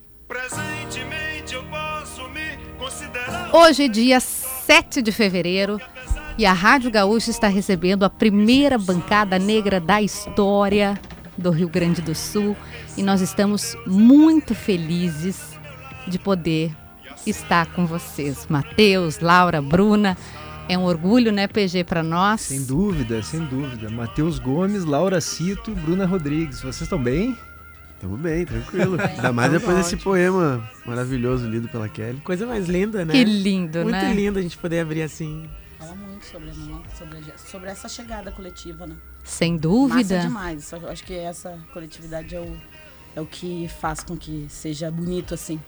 Hoje 3.54 3.88
dia 3.88 4.20
7 4.20 5.02
de 5.02 5.12
fevereiro 5.12 5.80
e 6.38 6.46
a 6.46 6.54
Rádio 6.54 6.92
Gaúcha 6.92 7.32
está 7.32 7.48
recebendo 7.48 8.04
a 8.04 8.10
primeira 8.10 8.78
bancada 8.78 9.40
negra 9.40 9.80
da 9.80 10.02
história 10.02 11.00
do 11.36 11.50
Rio 11.50 11.68
Grande 11.68 12.00
do 12.00 12.14
Sul 12.14 12.56
e 12.96 13.02
nós 13.02 13.22
estamos 13.22 13.76
muito 13.88 14.54
felizes 14.54 15.58
de 16.08 16.20
poder 16.20 16.72
estar 17.26 17.66
com 17.74 17.88
vocês. 17.88 18.46
Matheus, 18.48 19.20
Laura, 19.20 19.62
Bruna. 19.62 20.16
É 20.70 20.78
um 20.78 20.84
orgulho, 20.84 21.32
né, 21.32 21.48
PG, 21.48 21.86
para 21.86 22.04
nós? 22.04 22.42
Sem 22.42 22.64
dúvida, 22.64 23.24
sem 23.24 23.40
dúvida. 23.46 23.90
Matheus 23.90 24.38
Gomes, 24.38 24.84
Laura 24.84 25.22
Cito, 25.22 25.72
Bruna 25.72 26.06
Rodrigues. 26.06 26.60
Vocês 26.60 26.82
estão 26.82 27.02
bem? 27.02 27.38
Estamos 27.96 28.20
bem, 28.20 28.46
tranquilo. 28.46 28.98
Ainda 29.02 29.32
mais 29.32 29.52
depois 29.52 29.78
desse 29.78 29.96
poema 29.96 30.62
maravilhoso 30.86 31.48
lido 31.48 31.70
pela 31.70 31.88
Kelly. 31.88 32.20
Coisa 32.20 32.46
mais 32.46 32.68
linda, 32.68 33.06
né? 33.06 33.14
Que 33.14 33.24
lindo, 33.24 33.80
Muito 33.80 33.92
né? 33.92 34.06
Muito 34.06 34.16
lindo 34.16 34.40
a 34.40 34.42
gente 34.42 34.58
poder 34.58 34.82
abrir 34.82 35.04
assim. 35.04 35.48
Fala 35.78 35.96
muito 35.96 36.26
sobre, 36.26 36.52
né? 36.52 36.82
sobre, 36.98 37.24
sobre 37.38 37.70
essa 37.70 37.88
chegada 37.88 38.32
coletiva, 38.32 38.88
né? 38.88 38.96
Sem 39.24 39.58
dúvida. 39.58 40.16
Massa 40.16 40.28
demais. 40.28 40.72
Eu 40.72 40.90
acho 40.90 41.04
que 41.04 41.14
essa 41.14 41.60
coletividade 41.72 42.36
é 42.36 42.40
o, 42.40 42.58
é 43.16 43.22
o 43.22 43.26
que 43.26 43.70
faz 43.80 44.04
com 44.04 44.18
que 44.18 44.48
seja 44.50 44.90
bonito 44.90 45.34
assim. 45.34 45.60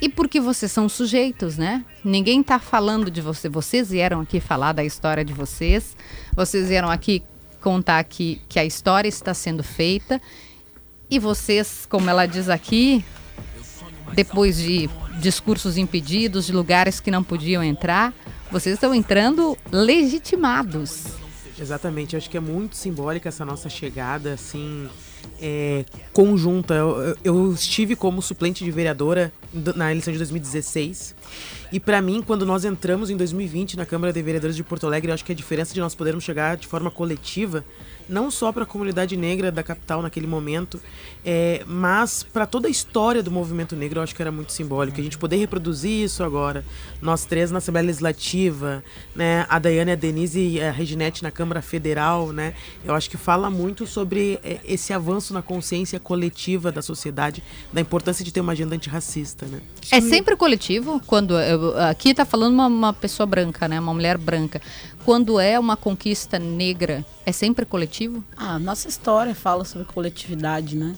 E 0.00 0.08
porque 0.08 0.40
vocês 0.40 0.70
são 0.70 0.88
sujeitos, 0.88 1.58
né? 1.58 1.84
Ninguém 2.04 2.40
está 2.40 2.58
falando 2.58 3.10
de 3.10 3.20
você. 3.20 3.48
Vocês 3.48 3.90
vieram 3.90 4.20
aqui 4.20 4.40
falar 4.40 4.72
da 4.72 4.84
história 4.84 5.24
de 5.24 5.32
vocês. 5.32 5.96
Vocês 6.34 6.68
vieram 6.68 6.88
aqui 6.88 7.22
contar 7.60 8.02
que, 8.04 8.40
que 8.48 8.58
a 8.58 8.64
história 8.64 9.08
está 9.08 9.34
sendo 9.34 9.62
feita. 9.62 10.20
E 11.10 11.18
vocês, 11.18 11.86
como 11.86 12.08
ela 12.08 12.26
diz 12.26 12.48
aqui, 12.48 13.04
depois 14.14 14.56
de 14.56 14.88
discursos 15.18 15.76
impedidos, 15.76 16.46
de 16.46 16.52
lugares 16.52 17.00
que 17.00 17.10
não 17.10 17.24
podiam 17.24 17.62
entrar, 17.62 18.14
vocês 18.50 18.74
estão 18.74 18.94
entrando 18.94 19.56
legitimados. 19.70 21.04
Exatamente, 21.60 22.16
acho 22.16 22.30
que 22.30 22.36
é 22.36 22.40
muito 22.40 22.76
simbólica 22.76 23.28
essa 23.28 23.44
nossa 23.44 23.68
chegada, 23.68 24.34
assim, 24.34 24.88
é, 25.40 25.84
conjunta. 26.12 26.74
Eu, 26.74 27.16
eu, 27.24 27.52
estive 27.52 27.96
como 27.96 28.22
suplente 28.22 28.64
de 28.64 28.70
vereadora 28.70 29.32
na 29.52 29.90
eleição 29.90 30.12
de 30.12 30.18
2016. 30.18 31.14
E 31.72 31.80
para 31.80 32.00
mim, 32.00 32.22
quando 32.24 32.46
nós 32.46 32.64
entramos 32.64 33.10
em 33.10 33.16
2020 33.16 33.76
na 33.76 33.84
Câmara 33.84 34.12
de 34.12 34.22
Vereadores 34.22 34.56
de 34.56 34.62
Porto 34.62 34.86
Alegre, 34.86 35.10
eu 35.10 35.14
acho 35.14 35.24
que 35.24 35.32
a 35.32 35.34
diferença 35.34 35.74
de 35.74 35.80
nós 35.80 35.94
podermos 35.94 36.22
chegar 36.22 36.56
de 36.56 36.66
forma 36.66 36.90
coletiva, 36.90 37.64
não 38.08 38.30
só 38.30 38.52
para 38.52 38.62
a 38.62 38.66
comunidade 38.66 39.16
negra 39.16 39.52
da 39.52 39.62
capital 39.62 40.02
naquele 40.02 40.26
momento, 40.26 40.80
é, 41.24 41.62
mas 41.66 42.22
para 42.22 42.46
toda 42.46 42.68
a 42.68 42.70
história 42.70 43.22
do 43.22 43.30
movimento 43.30 43.76
negro, 43.76 43.98
eu 43.98 44.02
acho 44.02 44.14
que 44.14 44.22
era 44.22 44.32
muito 44.32 44.52
simbólico. 44.52 45.00
A 45.00 45.02
gente 45.02 45.18
poder 45.18 45.36
reproduzir 45.36 46.04
isso 46.04 46.22
agora, 46.22 46.64
nós 47.02 47.24
três 47.24 47.50
na 47.50 47.58
Assembleia 47.58 47.86
Legislativa, 47.86 48.82
né, 49.14 49.44
a 49.48 49.58
Daiane, 49.58 49.92
a 49.92 49.94
Denise 49.94 50.40
e 50.40 50.60
a 50.60 50.70
Reginete 50.70 51.22
na 51.22 51.30
Câmara 51.30 51.60
Federal, 51.60 52.32
né, 52.32 52.54
eu 52.84 52.94
acho 52.94 53.10
que 53.10 53.16
fala 53.16 53.50
muito 53.50 53.86
sobre 53.86 54.38
é, 54.42 54.60
esse 54.64 54.92
avanço 54.92 55.34
na 55.34 55.42
consciência 55.42 56.00
coletiva 56.00 56.72
da 56.72 56.80
sociedade, 56.80 57.42
da 57.72 57.80
importância 57.80 58.24
de 58.24 58.32
ter 58.32 58.40
uma 58.40 58.52
agenda 58.52 58.74
antirracista. 58.74 59.46
Né. 59.46 59.60
É 59.90 60.00
sempre 60.00 60.36
coletivo 60.36 61.00
quando 61.06 61.38
eu, 61.38 61.76
aqui 61.78 62.10
está 62.10 62.24
falando 62.24 62.54
uma, 62.54 62.66
uma, 62.66 62.92
pessoa 62.92 63.26
branca, 63.26 63.68
né, 63.68 63.78
uma 63.78 63.92
mulher 63.92 64.16
branca. 64.16 64.60
Quando 65.04 65.40
é 65.40 65.58
uma 65.58 65.76
conquista 65.76 66.38
negra, 66.38 67.04
é 67.24 67.32
sempre 67.32 67.64
coletivo? 67.64 67.97
Ah, 68.36 68.58
nossa 68.60 68.86
história 68.86 69.34
fala 69.34 69.64
sobre 69.64 69.86
coletividade, 69.86 70.76
né? 70.76 70.94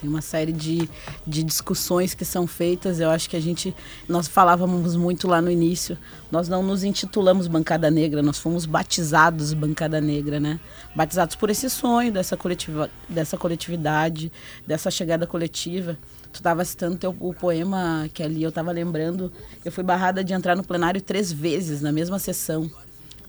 Tem 0.00 0.08
uma 0.08 0.20
série 0.20 0.52
de, 0.52 0.88
de 1.26 1.42
discussões 1.42 2.14
que 2.14 2.24
são 2.24 2.46
feitas. 2.46 3.00
Eu 3.00 3.10
acho 3.10 3.28
que 3.28 3.36
a 3.36 3.40
gente, 3.40 3.74
nós 4.08 4.28
falávamos 4.28 4.94
muito 4.94 5.26
lá 5.26 5.40
no 5.40 5.50
início. 5.50 5.98
Nós 6.30 6.48
não 6.48 6.62
nos 6.62 6.84
intitulamos 6.84 7.48
Bancada 7.48 7.90
Negra, 7.90 8.22
nós 8.22 8.38
fomos 8.38 8.66
batizados 8.66 9.52
Bancada 9.52 10.00
Negra, 10.00 10.38
né? 10.38 10.60
Batizados 10.94 11.34
por 11.34 11.50
esse 11.50 11.68
sonho 11.70 12.12
dessa, 12.12 12.36
coletiva, 12.36 12.90
dessa 13.08 13.36
coletividade, 13.36 14.30
dessa 14.66 14.90
chegada 14.90 15.26
coletiva. 15.26 15.98
Tu 16.32 16.36
estava 16.36 16.64
citando 16.64 16.98
teu, 16.98 17.16
o 17.18 17.34
poema 17.34 18.08
que 18.14 18.22
ali 18.22 18.42
eu 18.42 18.50
estava 18.50 18.70
lembrando. 18.70 19.32
Eu 19.64 19.72
fui 19.72 19.82
barrada 19.82 20.22
de 20.22 20.32
entrar 20.32 20.54
no 20.54 20.62
plenário 20.62 21.00
três 21.00 21.32
vezes, 21.32 21.80
na 21.80 21.90
mesma 21.90 22.18
sessão, 22.20 22.70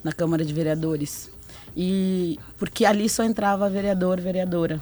na 0.03 0.11
Câmara 0.11 0.45
de 0.45 0.53
Vereadores. 0.53 1.34
E 1.75 2.39
porque 2.57 2.85
ali 2.85 3.09
só 3.09 3.23
entrava 3.23 3.69
vereador, 3.69 4.19
vereadora. 4.21 4.81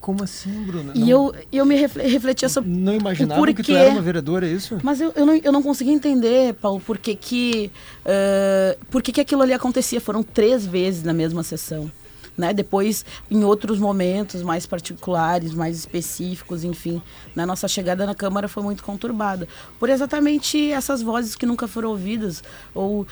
Como 0.00 0.24
assim, 0.24 0.64
Bruna? 0.64 0.92
E 0.94 1.10
eu, 1.10 1.34
eu 1.52 1.66
me 1.66 1.76
refletia 1.76 2.48
sobre. 2.48 2.70
Não 2.70 2.94
imaginava 2.94 3.52
que 3.52 3.62
tu 3.62 3.76
era 3.76 3.90
uma 3.90 4.00
vereadora, 4.00 4.48
é 4.48 4.50
isso? 4.50 4.78
Mas 4.82 4.98
eu, 4.98 5.12
eu, 5.14 5.26
não, 5.26 5.34
eu 5.36 5.52
não 5.52 5.62
conseguia 5.62 5.92
entender, 5.92 6.54
Paulo, 6.54 6.80
por 6.80 6.96
que 6.96 7.14
que, 7.14 7.70
uh, 8.06 8.84
por 8.86 9.02
que 9.02 9.12
que 9.12 9.20
aquilo 9.20 9.42
ali 9.42 9.52
acontecia. 9.52 10.00
Foram 10.00 10.22
três 10.22 10.64
vezes 10.64 11.02
na 11.02 11.12
mesma 11.12 11.42
sessão. 11.42 11.92
Né? 12.36 12.54
Depois, 12.54 13.04
em 13.30 13.44
outros 13.44 13.78
momentos 13.78 14.42
mais 14.42 14.64
particulares, 14.64 15.52
mais 15.52 15.76
específicos, 15.76 16.64
enfim, 16.64 17.02
na 17.36 17.44
nossa 17.44 17.68
chegada 17.68 18.06
na 18.06 18.14
Câmara 18.14 18.48
foi 18.48 18.62
muito 18.62 18.82
conturbada. 18.82 19.46
Por 19.78 19.90
exatamente 19.90 20.72
essas 20.72 21.02
vozes 21.02 21.36
que 21.36 21.44
nunca 21.44 21.68
foram 21.68 21.90
ouvidas. 21.90 22.42
Ou 22.74 23.02
uh, 23.02 23.06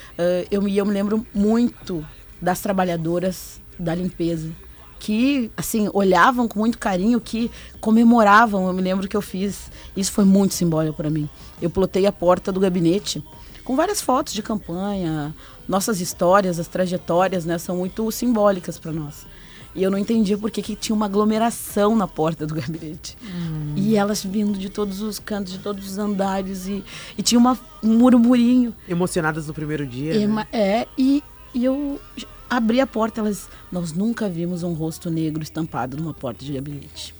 eu, 0.50 0.66
eu 0.66 0.86
me 0.86 0.92
lembro 0.94 1.26
muito 1.34 2.02
das 2.40 2.60
trabalhadoras 2.60 3.60
da 3.78 3.94
limpeza 3.94 4.50
que 4.98 5.50
assim 5.56 5.88
olhavam 5.92 6.48
com 6.48 6.58
muito 6.58 6.76
carinho, 6.76 7.20
que 7.20 7.50
comemoravam. 7.80 8.66
Eu 8.66 8.72
me 8.72 8.82
lembro 8.82 9.06
que 9.06 9.16
eu 9.16 9.22
fiz. 9.22 9.70
Isso 9.96 10.10
foi 10.10 10.24
muito 10.24 10.54
simbólico 10.54 10.96
para 10.96 11.08
mim. 11.08 11.28
Eu 11.62 11.70
plotei 11.70 12.04
a 12.04 12.12
porta 12.12 12.50
do 12.50 12.58
gabinete 12.58 13.22
com 13.64 13.76
várias 13.76 14.00
fotos 14.00 14.32
de 14.32 14.42
campanha, 14.42 15.34
nossas 15.68 16.00
histórias, 16.00 16.58
as 16.58 16.66
trajetórias, 16.66 17.44
né, 17.44 17.58
são 17.58 17.76
muito 17.76 18.10
simbólicas 18.10 18.78
para 18.78 18.92
nós. 18.92 19.26
E 19.74 19.82
eu 19.82 19.90
não 19.90 19.98
entendia 19.98 20.38
por 20.38 20.50
que, 20.50 20.62
que 20.62 20.74
tinha 20.74 20.96
uma 20.96 21.04
aglomeração 21.04 21.94
na 21.94 22.08
porta 22.08 22.46
do 22.46 22.54
gabinete. 22.56 23.16
Hum. 23.22 23.74
E 23.76 23.94
elas 23.94 24.24
vindo 24.24 24.58
de 24.58 24.70
todos 24.70 25.02
os 25.02 25.18
cantos, 25.18 25.52
de 25.52 25.58
todos 25.58 25.86
os 25.86 25.98
andares. 25.98 26.66
E, 26.66 26.82
e 27.16 27.22
tinha 27.22 27.38
uma, 27.38 27.58
um 27.82 27.98
murmurinho. 27.98 28.74
Emocionadas 28.88 29.46
no 29.46 29.52
primeiro 29.52 29.86
dia. 29.86 30.14
E, 30.14 30.26
né? 30.26 30.46
É, 30.50 30.88
e, 30.96 31.22
e 31.58 31.64
eu 31.64 32.00
abri 32.48 32.80
a 32.80 32.86
porta, 32.86 33.20
elas. 33.20 33.48
Nós 33.70 33.92
nunca 33.92 34.28
vimos 34.28 34.62
um 34.62 34.72
rosto 34.72 35.10
negro 35.10 35.42
estampado 35.42 35.96
numa 35.96 36.14
porta 36.14 36.44
de 36.44 36.52
gabinete. 36.52 37.12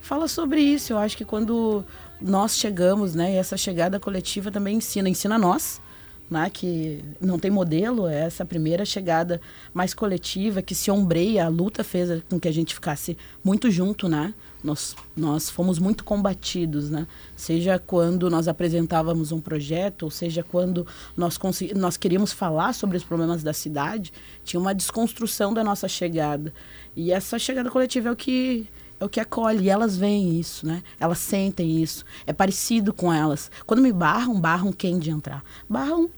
Fala 0.00 0.26
sobre 0.26 0.60
isso. 0.60 0.92
Eu 0.92 0.98
acho 0.98 1.16
que 1.16 1.24
quando 1.24 1.84
nós 2.20 2.56
chegamos, 2.56 3.14
né, 3.14 3.34
e 3.34 3.36
essa 3.36 3.56
chegada 3.56 4.00
coletiva 4.00 4.50
também 4.50 4.78
ensina, 4.78 5.08
ensina 5.08 5.38
nós, 5.38 5.80
né, 6.30 6.50
que 6.50 7.04
não 7.20 7.38
tem 7.38 7.50
modelo, 7.50 8.06
é 8.06 8.20
essa 8.20 8.44
primeira 8.44 8.84
chegada 8.84 9.40
mais 9.72 9.94
coletiva 9.94 10.60
que 10.60 10.74
se 10.74 10.90
ombreia, 10.90 11.46
a 11.46 11.48
luta 11.48 11.84
fez 11.84 12.22
com 12.28 12.38
que 12.38 12.48
a 12.48 12.52
gente 12.52 12.74
ficasse 12.74 13.16
muito 13.44 13.70
junto, 13.70 14.08
né? 14.08 14.34
Nós, 14.62 14.96
nós 15.16 15.48
fomos 15.48 15.78
muito 15.78 16.02
combatidos, 16.02 16.90
né? 16.90 17.06
Seja 17.36 17.78
quando 17.78 18.28
nós 18.28 18.48
apresentávamos 18.48 19.30
um 19.30 19.40
projeto, 19.40 20.02
ou 20.04 20.10
seja 20.10 20.42
quando 20.42 20.84
nós, 21.16 21.38
nós 21.76 21.96
queríamos 21.96 22.32
falar 22.32 22.72
sobre 22.72 22.96
os 22.96 23.04
problemas 23.04 23.44
da 23.44 23.52
cidade, 23.52 24.12
tinha 24.44 24.58
uma 24.58 24.74
desconstrução 24.74 25.54
da 25.54 25.62
nossa 25.62 25.86
chegada. 25.86 26.52
E 26.96 27.12
essa 27.12 27.38
chegada 27.38 27.70
coletiva 27.70 28.08
é 28.08 28.12
o 28.12 28.16
que 28.16 28.66
é 28.98 29.04
o 29.04 29.08
que 29.08 29.20
acolhe. 29.20 29.64
E 29.64 29.70
elas 29.70 29.96
veem 29.96 30.38
isso, 30.38 30.66
né? 30.66 30.82
Elas 30.98 31.18
sentem 31.18 31.82
isso. 31.82 32.04
É 32.26 32.32
parecido 32.32 32.92
com 32.92 33.12
elas. 33.12 33.50
Quando 33.66 33.82
me 33.82 33.92
barram, 33.92 34.40
barram 34.40 34.72
quem 34.72 34.98
de 34.98 35.10
entrar? 35.10 35.44
Barram 35.68 36.10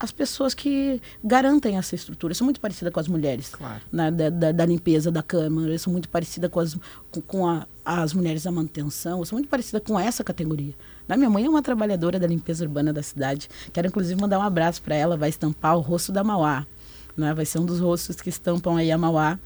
as 0.00 0.10
pessoas 0.10 0.54
que 0.54 1.00
garantem 1.22 1.76
essa 1.76 1.94
estrutura. 1.94 2.30
Eu 2.30 2.34
sou 2.34 2.46
muito 2.46 2.58
parecida 2.58 2.90
com 2.90 2.98
as 2.98 3.06
mulheres 3.06 3.50
claro. 3.50 3.82
né, 3.92 4.10
da, 4.10 4.30
da, 4.30 4.52
da, 4.52 4.64
limpeza 4.64 5.10
da 5.10 5.22
Câmara. 5.22 5.70
Eu 5.70 5.78
sou 5.78 5.92
muito 5.92 6.08
parecida 6.08 6.48
com 6.48 6.58
as, 6.58 6.74
com, 7.10 7.20
com 7.20 7.46
a, 7.46 7.66
as 7.84 8.14
mulheres 8.14 8.44
da 8.44 8.50
manutenção. 8.50 9.18
Eu 9.18 9.26
sou 9.26 9.36
muito 9.36 9.50
parecida 9.50 9.78
com 9.78 10.00
essa 10.00 10.24
categoria. 10.24 10.72
Na 11.06 11.18
minha 11.18 11.28
mãe 11.28 11.44
é 11.44 11.50
uma 11.50 11.60
trabalhadora 11.62 12.18
da 12.18 12.26
limpeza 12.26 12.64
urbana 12.64 12.94
da 12.94 13.02
cidade. 13.02 13.50
Quero, 13.74 13.88
inclusive, 13.88 14.18
mandar 14.18 14.38
um 14.38 14.42
abraço 14.42 14.80
para 14.80 14.94
ela. 14.94 15.18
Vai 15.18 15.28
estampar 15.28 15.76
o 15.76 15.80
rosto 15.80 16.10
da 16.10 16.24
Mauá. 16.24 16.66
Né? 17.14 17.34
Vai 17.34 17.44
ser 17.44 17.58
um 17.58 17.66
dos 17.66 17.78
rostos 17.78 18.16
que 18.22 18.30
estampam 18.30 18.76
aí 18.76 18.90
a 18.90 18.96
Mauá 18.96 19.38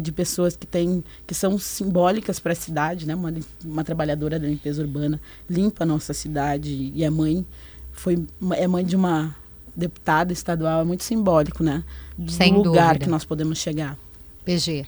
de 0.00 0.12
pessoas 0.12 0.56
que 0.56 0.66
têm 0.66 1.04
que 1.26 1.34
são 1.34 1.58
simbólicas 1.58 2.40
para 2.40 2.52
a 2.52 2.56
cidade, 2.56 3.06
né? 3.06 3.14
Uma, 3.14 3.32
uma 3.64 3.84
trabalhadora 3.84 4.38
da 4.38 4.46
limpeza 4.46 4.82
urbana 4.82 5.20
limpa 5.48 5.84
a 5.84 5.86
nossa 5.86 6.12
cidade 6.12 6.92
e 6.94 7.04
é 7.04 7.10
mãe 7.10 7.46
foi 7.92 8.24
é 8.56 8.66
mãe 8.66 8.84
de 8.84 8.96
uma 8.96 9.34
deputada 9.74 10.32
estadual 10.32 10.80
é 10.80 10.84
muito 10.84 11.04
simbólico, 11.04 11.62
né? 11.62 11.84
Do 12.16 12.32
Sem 12.32 12.52
lugar 12.52 12.88
dúvida. 12.88 13.04
que 13.04 13.10
nós 13.10 13.24
podemos 13.24 13.58
chegar. 13.58 13.96
PG. 14.44 14.86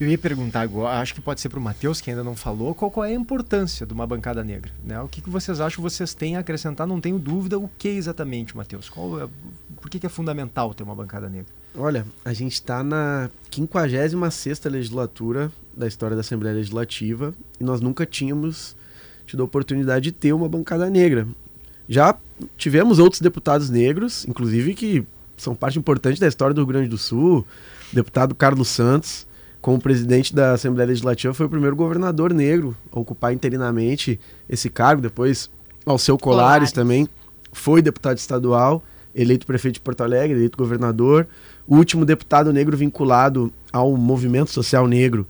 Eu 0.00 0.08
ia 0.08 0.18
perguntar 0.18 0.62
agora, 0.62 1.00
acho 1.00 1.14
que 1.14 1.20
pode 1.20 1.40
ser 1.40 1.48
para 1.48 1.58
o 1.58 1.62
Matheus, 1.62 2.00
que 2.00 2.10
ainda 2.10 2.24
não 2.24 2.34
falou, 2.34 2.74
qual, 2.74 2.90
qual, 2.90 3.04
é 3.04 3.10
a 3.10 3.14
importância 3.14 3.86
de 3.86 3.92
uma 3.92 4.06
bancada 4.06 4.42
negra? 4.42 4.70
Né? 4.84 5.00
O 5.00 5.08
que, 5.08 5.20
que 5.20 5.30
vocês 5.30 5.60
acham 5.60 5.76
que 5.76 5.82
vocês 5.82 6.12
têm 6.12 6.36
a 6.36 6.40
acrescentar? 6.40 6.86
Não 6.86 7.00
tenho 7.00 7.18
dúvida, 7.18 7.58
o 7.58 7.68
que 7.78 7.88
exatamente, 7.88 8.56
Matheus? 8.56 8.88
Qual 8.88 9.20
é, 9.20 9.28
por 9.80 9.90
que, 9.90 9.98
que 9.98 10.06
é 10.06 10.08
fundamental 10.08 10.74
ter 10.74 10.82
uma 10.82 10.94
bancada 10.94 11.28
negra? 11.28 11.52
Olha, 11.78 12.06
a 12.24 12.32
gente 12.32 12.54
está 12.54 12.82
na 12.82 13.28
56 13.50 14.64
legislatura 14.64 15.52
da 15.76 15.86
história 15.86 16.16
da 16.16 16.20
Assembleia 16.20 16.56
Legislativa 16.56 17.34
e 17.60 17.64
nós 17.64 17.82
nunca 17.82 18.06
tínhamos 18.06 18.74
tido 19.26 19.42
a 19.42 19.44
oportunidade 19.44 20.04
de 20.04 20.12
ter 20.12 20.32
uma 20.32 20.48
bancada 20.48 20.88
negra. 20.88 21.28
Já 21.86 22.16
tivemos 22.56 22.98
outros 22.98 23.20
deputados 23.20 23.68
negros, 23.68 24.24
inclusive 24.26 24.74
que 24.74 25.06
são 25.36 25.54
parte 25.54 25.78
importante 25.78 26.18
da 26.18 26.26
história 26.26 26.54
do 26.54 26.60
Rio 26.62 26.66
Grande 26.66 26.88
do 26.88 26.96
Sul, 26.96 27.46
o 27.92 27.94
deputado 27.94 28.34
Carlos 28.34 28.68
Santos, 28.68 29.26
como 29.60 29.80
presidente 29.80 30.34
da 30.34 30.52
Assembleia 30.52 30.88
Legislativa, 30.88 31.34
foi 31.34 31.44
o 31.44 31.50
primeiro 31.50 31.76
governador 31.76 32.32
negro 32.32 32.74
a 32.90 32.98
ocupar 32.98 33.34
interinamente 33.34 34.18
esse 34.48 34.70
cargo. 34.70 35.02
Depois, 35.02 35.50
Alceu 35.84 36.16
Colares, 36.16 36.70
Colares. 36.70 36.72
também 36.72 37.08
foi 37.52 37.82
deputado 37.82 38.16
estadual, 38.16 38.82
eleito 39.16 39.46
prefeito 39.46 39.74
de 39.74 39.80
Porto 39.80 40.02
Alegre, 40.02 40.36
eleito 40.36 40.58
governador. 40.58 41.26
O 41.66 41.76
último 41.76 42.04
deputado 42.04 42.52
negro 42.52 42.76
vinculado 42.76 43.52
ao 43.72 43.96
movimento 43.96 44.50
social 44.50 44.86
negro 44.86 45.26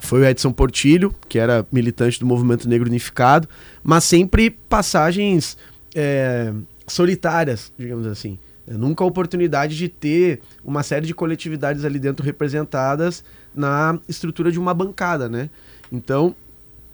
foi 0.00 0.20
o 0.20 0.24
Edson 0.24 0.52
Portilho, 0.52 1.14
que 1.28 1.38
era 1.38 1.64
militante 1.70 2.18
do 2.18 2.26
movimento 2.26 2.68
negro 2.68 2.88
unificado, 2.88 3.48
mas 3.82 4.04
sempre 4.04 4.50
passagens 4.50 5.56
é, 5.94 6.52
solitárias, 6.86 7.72
digamos 7.78 8.06
assim. 8.06 8.38
Nunca 8.66 9.02
a 9.02 9.06
oportunidade 9.06 9.76
de 9.76 9.88
ter 9.88 10.40
uma 10.64 10.82
série 10.82 11.06
de 11.06 11.14
coletividades 11.14 11.84
ali 11.84 11.98
dentro 11.98 12.24
representadas 12.24 13.24
na 13.54 13.98
estrutura 14.08 14.52
de 14.52 14.58
uma 14.60 14.72
bancada, 14.72 15.28
né? 15.28 15.50
Então, 15.90 16.34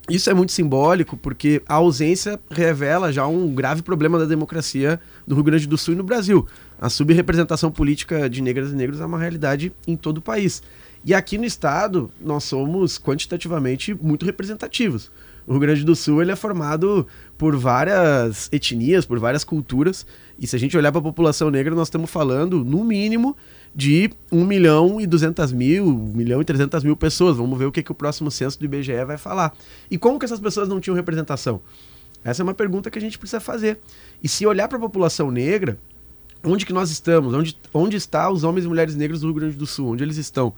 isso 0.08 0.30
é 0.30 0.34
muito 0.34 0.52
simbólico 0.52 1.16
porque 1.16 1.62
a 1.66 1.74
ausência 1.74 2.38
revela 2.50 3.12
já 3.12 3.26
um 3.26 3.52
grave 3.54 3.82
problema 3.82 4.18
da 4.18 4.24
democracia 4.24 5.00
do 5.26 5.34
Rio 5.34 5.44
Grande 5.44 5.66
do 5.66 5.76
Sul 5.76 5.94
e 5.94 5.96
no 5.96 6.04
Brasil. 6.04 6.46
A 6.80 6.88
subrepresentação 6.88 7.70
política 7.72 8.30
de 8.30 8.40
negras 8.40 8.70
e 8.70 8.76
negros 8.76 9.00
é 9.00 9.04
uma 9.04 9.18
realidade 9.18 9.72
em 9.86 9.96
todo 9.96 10.18
o 10.18 10.22
país. 10.22 10.62
E 11.04 11.14
aqui 11.14 11.38
no 11.38 11.44
estado, 11.44 12.10
nós 12.20 12.44
somos 12.44 12.98
quantitativamente 12.98 13.94
muito 13.94 14.24
representativos. 14.24 15.10
O 15.46 15.52
Rio 15.52 15.60
Grande 15.60 15.84
do 15.84 15.94
Sul 15.94 16.20
ele 16.20 16.32
é 16.32 16.36
formado 16.36 17.06
por 17.38 17.56
várias 17.56 18.48
etnias, 18.52 19.06
por 19.06 19.18
várias 19.18 19.44
culturas. 19.44 20.06
E 20.38 20.46
se 20.46 20.54
a 20.54 20.58
gente 20.58 20.76
olhar 20.76 20.92
para 20.92 20.98
a 20.98 21.02
população 21.02 21.50
negra, 21.50 21.74
nós 21.74 21.88
estamos 21.88 22.10
falando, 22.10 22.62
no 22.62 22.84
mínimo, 22.84 23.36
de 23.74 24.10
1 24.30 24.44
milhão 24.44 25.00
e 25.00 25.06
200 25.06 25.52
mil, 25.52 25.86
1 25.86 26.12
milhão 26.14 26.42
e 26.42 26.44
300 26.44 26.84
mil 26.84 26.96
pessoas. 26.96 27.36
Vamos 27.36 27.58
ver 27.58 27.64
o 27.64 27.72
que, 27.72 27.82
que 27.82 27.92
o 27.92 27.94
próximo 27.94 28.30
censo 28.30 28.58
do 28.58 28.64
IBGE 28.64 29.04
vai 29.06 29.16
falar. 29.16 29.56
E 29.90 29.96
como 29.96 30.18
que 30.18 30.24
essas 30.24 30.40
pessoas 30.40 30.68
não 30.68 30.80
tinham 30.80 30.94
representação? 30.94 31.60
Essa 32.22 32.42
é 32.42 32.44
uma 32.44 32.54
pergunta 32.54 32.90
que 32.90 32.98
a 32.98 33.00
gente 33.00 33.18
precisa 33.18 33.40
fazer. 33.40 33.78
E 34.22 34.28
se 34.28 34.46
olhar 34.46 34.68
para 34.68 34.76
a 34.76 34.80
população 34.80 35.30
negra, 35.30 35.78
onde 36.44 36.66
que 36.66 36.72
nós 36.72 36.90
estamos? 36.90 37.32
Onde, 37.32 37.56
onde 37.72 37.96
estão 37.96 38.32
os 38.32 38.44
homens 38.44 38.64
e 38.64 38.68
mulheres 38.68 38.94
negros 38.94 39.20
do 39.20 39.28
Rio 39.28 39.34
Grande 39.34 39.56
do 39.56 39.66
Sul? 39.66 39.92
Onde 39.92 40.04
eles 40.04 40.16
estão? 40.16 40.52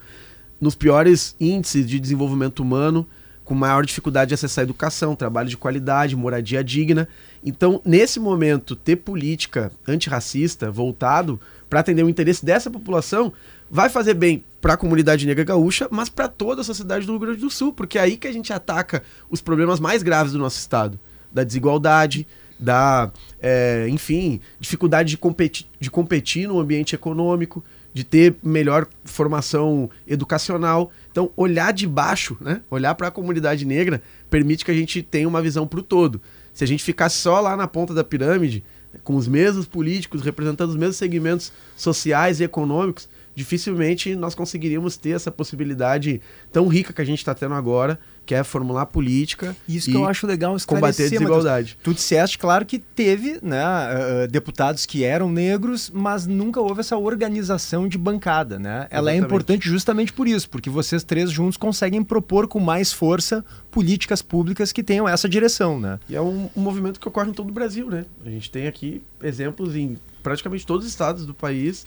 Nos 0.60 0.74
piores 0.74 1.36
índices 1.38 1.86
de 1.86 2.00
desenvolvimento 2.00 2.60
humano, 2.60 3.06
com 3.48 3.54
maior 3.54 3.82
dificuldade 3.86 4.28
de 4.28 4.34
acessar 4.34 4.62
educação, 4.62 5.16
trabalho 5.16 5.48
de 5.48 5.56
qualidade, 5.56 6.14
moradia 6.14 6.62
digna. 6.62 7.08
Então, 7.42 7.80
nesse 7.82 8.20
momento, 8.20 8.76
ter 8.76 8.96
política 8.96 9.72
antirracista 9.86 10.70
voltado 10.70 11.40
para 11.66 11.80
atender 11.80 12.02
o 12.02 12.10
interesse 12.10 12.44
dessa 12.44 12.70
população 12.70 13.32
vai 13.70 13.88
fazer 13.88 14.12
bem 14.12 14.44
para 14.60 14.74
a 14.74 14.76
comunidade 14.76 15.26
negra 15.26 15.44
gaúcha, 15.44 15.88
mas 15.90 16.10
para 16.10 16.28
toda 16.28 16.60
a 16.60 16.64
sociedade 16.64 17.06
do 17.06 17.12
Rio 17.12 17.20
Grande 17.20 17.40
do 17.40 17.48
Sul, 17.48 17.72
porque 17.72 17.96
é 17.96 18.02
aí 18.02 18.18
que 18.18 18.28
a 18.28 18.32
gente 18.32 18.52
ataca 18.52 19.02
os 19.30 19.40
problemas 19.40 19.80
mais 19.80 20.02
graves 20.02 20.34
do 20.34 20.38
nosso 20.38 20.58
estado, 20.58 21.00
da 21.32 21.42
desigualdade, 21.42 22.26
da, 22.58 23.10
é, 23.40 23.86
enfim, 23.88 24.42
dificuldade 24.60 25.08
de 25.08 25.16
competir, 25.16 25.66
de 25.80 25.90
competir 25.90 26.46
no 26.46 26.60
ambiente 26.60 26.94
econômico, 26.94 27.64
de 27.94 28.04
ter 28.04 28.36
melhor 28.42 28.86
formação 29.04 29.88
educacional. 30.06 30.92
Então, 31.10 31.30
olhar 31.36 31.72
de 31.72 31.86
baixo, 31.86 32.36
né? 32.40 32.60
olhar 32.70 32.94
para 32.94 33.08
a 33.08 33.10
comunidade 33.10 33.64
negra, 33.64 34.02
permite 34.30 34.64
que 34.64 34.70
a 34.70 34.74
gente 34.74 35.02
tenha 35.02 35.28
uma 35.28 35.42
visão 35.42 35.66
para 35.66 35.80
o 35.80 35.82
todo. 35.82 36.20
Se 36.52 36.64
a 36.64 36.66
gente 36.66 36.84
ficar 36.84 37.08
só 37.08 37.40
lá 37.40 37.56
na 37.56 37.66
ponta 37.66 37.94
da 37.94 38.04
pirâmide, 38.04 38.64
com 39.04 39.16
os 39.16 39.28
mesmos 39.28 39.66
políticos, 39.66 40.22
representando 40.22 40.70
os 40.70 40.76
mesmos 40.76 40.96
segmentos 40.96 41.52
sociais 41.76 42.40
e 42.40 42.44
econômicos, 42.44 43.08
dificilmente 43.34 44.14
nós 44.14 44.34
conseguiríamos 44.34 44.96
ter 44.96 45.10
essa 45.10 45.30
possibilidade 45.30 46.20
tão 46.50 46.66
rica 46.66 46.92
que 46.92 47.00
a 47.00 47.04
gente 47.04 47.18
está 47.18 47.34
tendo 47.34 47.54
agora, 47.54 47.98
que 48.28 48.34
é 48.34 48.44
formular 48.44 48.84
política. 48.84 49.56
Isso 49.66 49.90
que 49.90 49.96
eu 49.96 50.06
acho 50.06 50.26
legal 50.26 50.54
combater 50.66 51.06
a 51.06 51.08
desigualdade. 51.08 51.78
Tu 51.82 51.94
disseste, 51.94 52.36
claro, 52.36 52.66
que 52.66 52.78
teve 52.78 53.38
né, 53.42 53.64
uh, 53.64 54.28
deputados 54.28 54.84
que 54.84 55.02
eram 55.02 55.32
negros, 55.32 55.90
mas 55.90 56.26
nunca 56.26 56.60
houve 56.60 56.80
essa 56.80 56.98
organização 56.98 57.88
de 57.88 57.96
bancada. 57.96 58.58
Né? 58.58 58.86
Ela 58.90 59.12
é 59.12 59.16
importante 59.16 59.66
justamente 59.66 60.12
por 60.12 60.28
isso, 60.28 60.46
porque 60.50 60.68
vocês 60.68 61.02
três 61.02 61.30
juntos 61.30 61.56
conseguem 61.56 62.04
propor 62.04 62.46
com 62.46 62.60
mais 62.60 62.92
força 62.92 63.42
políticas 63.70 64.20
públicas 64.20 64.72
que 64.72 64.82
tenham 64.82 65.08
essa 65.08 65.26
direção. 65.26 65.80
Né? 65.80 65.98
E 66.06 66.14
é 66.14 66.20
um, 66.20 66.50
um 66.54 66.60
movimento 66.60 67.00
que 67.00 67.08
ocorre 67.08 67.30
em 67.30 67.32
todo 67.32 67.48
o 67.48 67.52
Brasil. 67.52 67.88
Né? 67.88 68.04
A 68.26 68.28
gente 68.28 68.50
tem 68.50 68.66
aqui 68.66 69.00
exemplos 69.22 69.74
em 69.74 69.96
praticamente 70.22 70.66
todos 70.66 70.84
os 70.84 70.90
estados 70.90 71.24
do 71.24 71.32
país. 71.32 71.86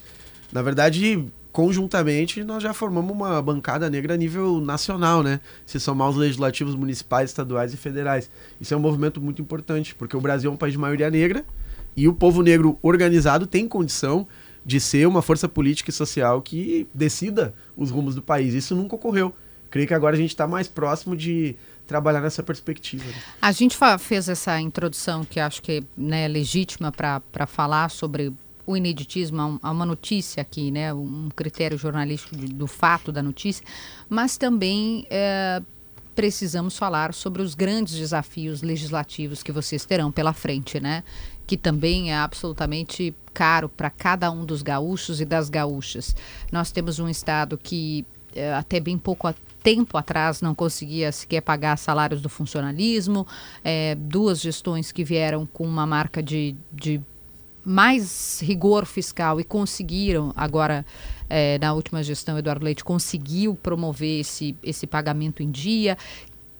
Na 0.52 0.64
verdade, 0.64 1.24
conjuntamente 1.52 2.44
nós 2.44 2.64
já 2.64 2.74
formamos 2.74 3.12
uma 3.12 3.42
bancada 3.42 3.90
negra 3.90 4.14
a 4.14 4.18
nível 4.18 4.62
nacional, 4.62 5.22
né? 5.22 5.40
Se 5.66 5.80
somar 5.80 6.10
os 6.10 6.16
legislativos 6.16 6.76
municipais, 6.76 7.30
estaduais 7.30 7.74
e 7.74 7.78
federais. 7.78 8.30
Isso 8.60 8.74
é 8.74 8.78
um 8.78 8.80
movimento 8.80 9.22
muito 9.22 9.42
importante, 9.42 9.94
porque 9.96 10.16
o 10.16 10.22
Brasil 10.22 10.50
é 10.50 10.54
um 10.54 10.58
país 10.58 10.74
de 10.74 10.80
maioria 10.80 11.10
negra 11.10 11.46
e 11.96 12.08
o 12.08 12.14
povo 12.14 12.42
negro 12.42 12.80
organizado 12.82 13.46
tem 13.46 13.68
condição 13.68 14.28
de 14.66 14.80
ser 14.80 15.08
uma 15.08 15.22
força 15.22 15.50
política 15.50 15.90
e 15.90 15.94
social 15.94 16.42
que 16.42 16.88
decida 16.94 17.54
os 17.76 17.90
rumos 17.90 18.16
do 18.16 18.22
país. 18.22 18.54
Isso 18.54 18.76
nunca 18.76 18.96
ocorreu. 18.96 19.34
Creio 19.70 19.88
que 19.88 19.94
agora 19.94 20.16
a 20.16 20.20
gente 20.20 20.30
está 20.30 20.46
mais 20.48 20.68
próximo 20.68 21.16
de 21.16 21.56
trabalhar 21.88 22.22
nessa 22.22 22.44
perspectiva. 22.44 23.04
Né? 23.06 23.14
A 23.42 23.52
gente 23.52 23.78
fez 24.00 24.30
essa 24.30 24.60
introdução 24.60 25.26
que 25.26 25.40
acho 25.40 25.62
que 25.62 25.84
né, 25.98 26.26
é 26.26 26.28
legítima 26.28 26.92
para 26.92 27.48
falar 27.48 27.90
sobre 27.90 28.32
o 28.66 28.78
ineditismo 28.78 29.60
a 29.62 29.72
uma 29.72 29.86
notícia 29.86 30.42
aqui, 30.42 30.72
né, 30.72 30.94
um 30.94 31.30
critério 31.36 31.78
jornalístico 31.78 32.36
do 32.36 32.68
fato 32.68 33.12
da 33.12 33.22
notícia, 33.22 33.66
mas 34.10 34.38
também 34.38 35.06
é, 35.10 35.62
precisamos 36.16 36.78
falar 36.78 37.14
sobre 37.14 37.42
os 37.42 37.56
grandes 37.56 37.96
desafios 37.96 38.62
legislativos 38.62 39.42
que 39.42 39.52
vocês 39.52 39.86
terão 39.86 40.12
pela 40.12 40.34
frente, 40.34 40.80
né? 40.80 41.04
Que 41.48 41.58
também 41.58 42.12
é 42.12 42.16
absolutamente 42.16 43.16
caro 43.34 43.68
para 43.68 43.90
cada 43.90 44.30
um 44.32 44.46
dos 44.46 44.62
gaúchos 44.62 45.20
e 45.22 45.26
das 45.26 45.50
gaúchas. 45.50 46.16
Nós 46.52 46.72
temos 46.72 47.00
um 47.00 47.10
estado 47.10 47.58
que 47.58 48.06
é, 48.36 48.54
até 48.54 48.80
bem 48.80 48.98
pouco 48.98 49.34
tempo 49.64 49.98
atrás 49.98 50.42
não 50.42 50.56
conseguia 50.56 51.12
sequer 51.12 51.42
pagar 51.42 51.78
salários 51.78 52.22
do 52.22 52.30
funcionalismo, 52.30 53.28
é, 53.64 53.96
duas 53.96 54.40
gestões 54.40 54.92
que 54.92 55.04
vieram 55.04 55.46
com 55.46 55.66
uma 55.66 55.86
marca 55.86 56.22
de, 56.22 56.56
de 56.72 57.02
mais 57.64 58.42
rigor 58.42 58.86
fiscal 58.86 59.40
e 59.40 59.44
conseguiram, 59.44 60.34
agora 60.36 60.86
é, 61.30 61.58
na 61.60 61.74
última 61.74 62.04
gestão, 62.04 62.38
Eduardo 62.38 62.66
Leite 62.66 62.84
conseguiu 62.84 63.56
promover 63.56 64.20
esse, 64.20 64.56
esse 64.64 64.86
pagamento 64.86 65.42
em 65.42 65.50
dia. 65.50 65.98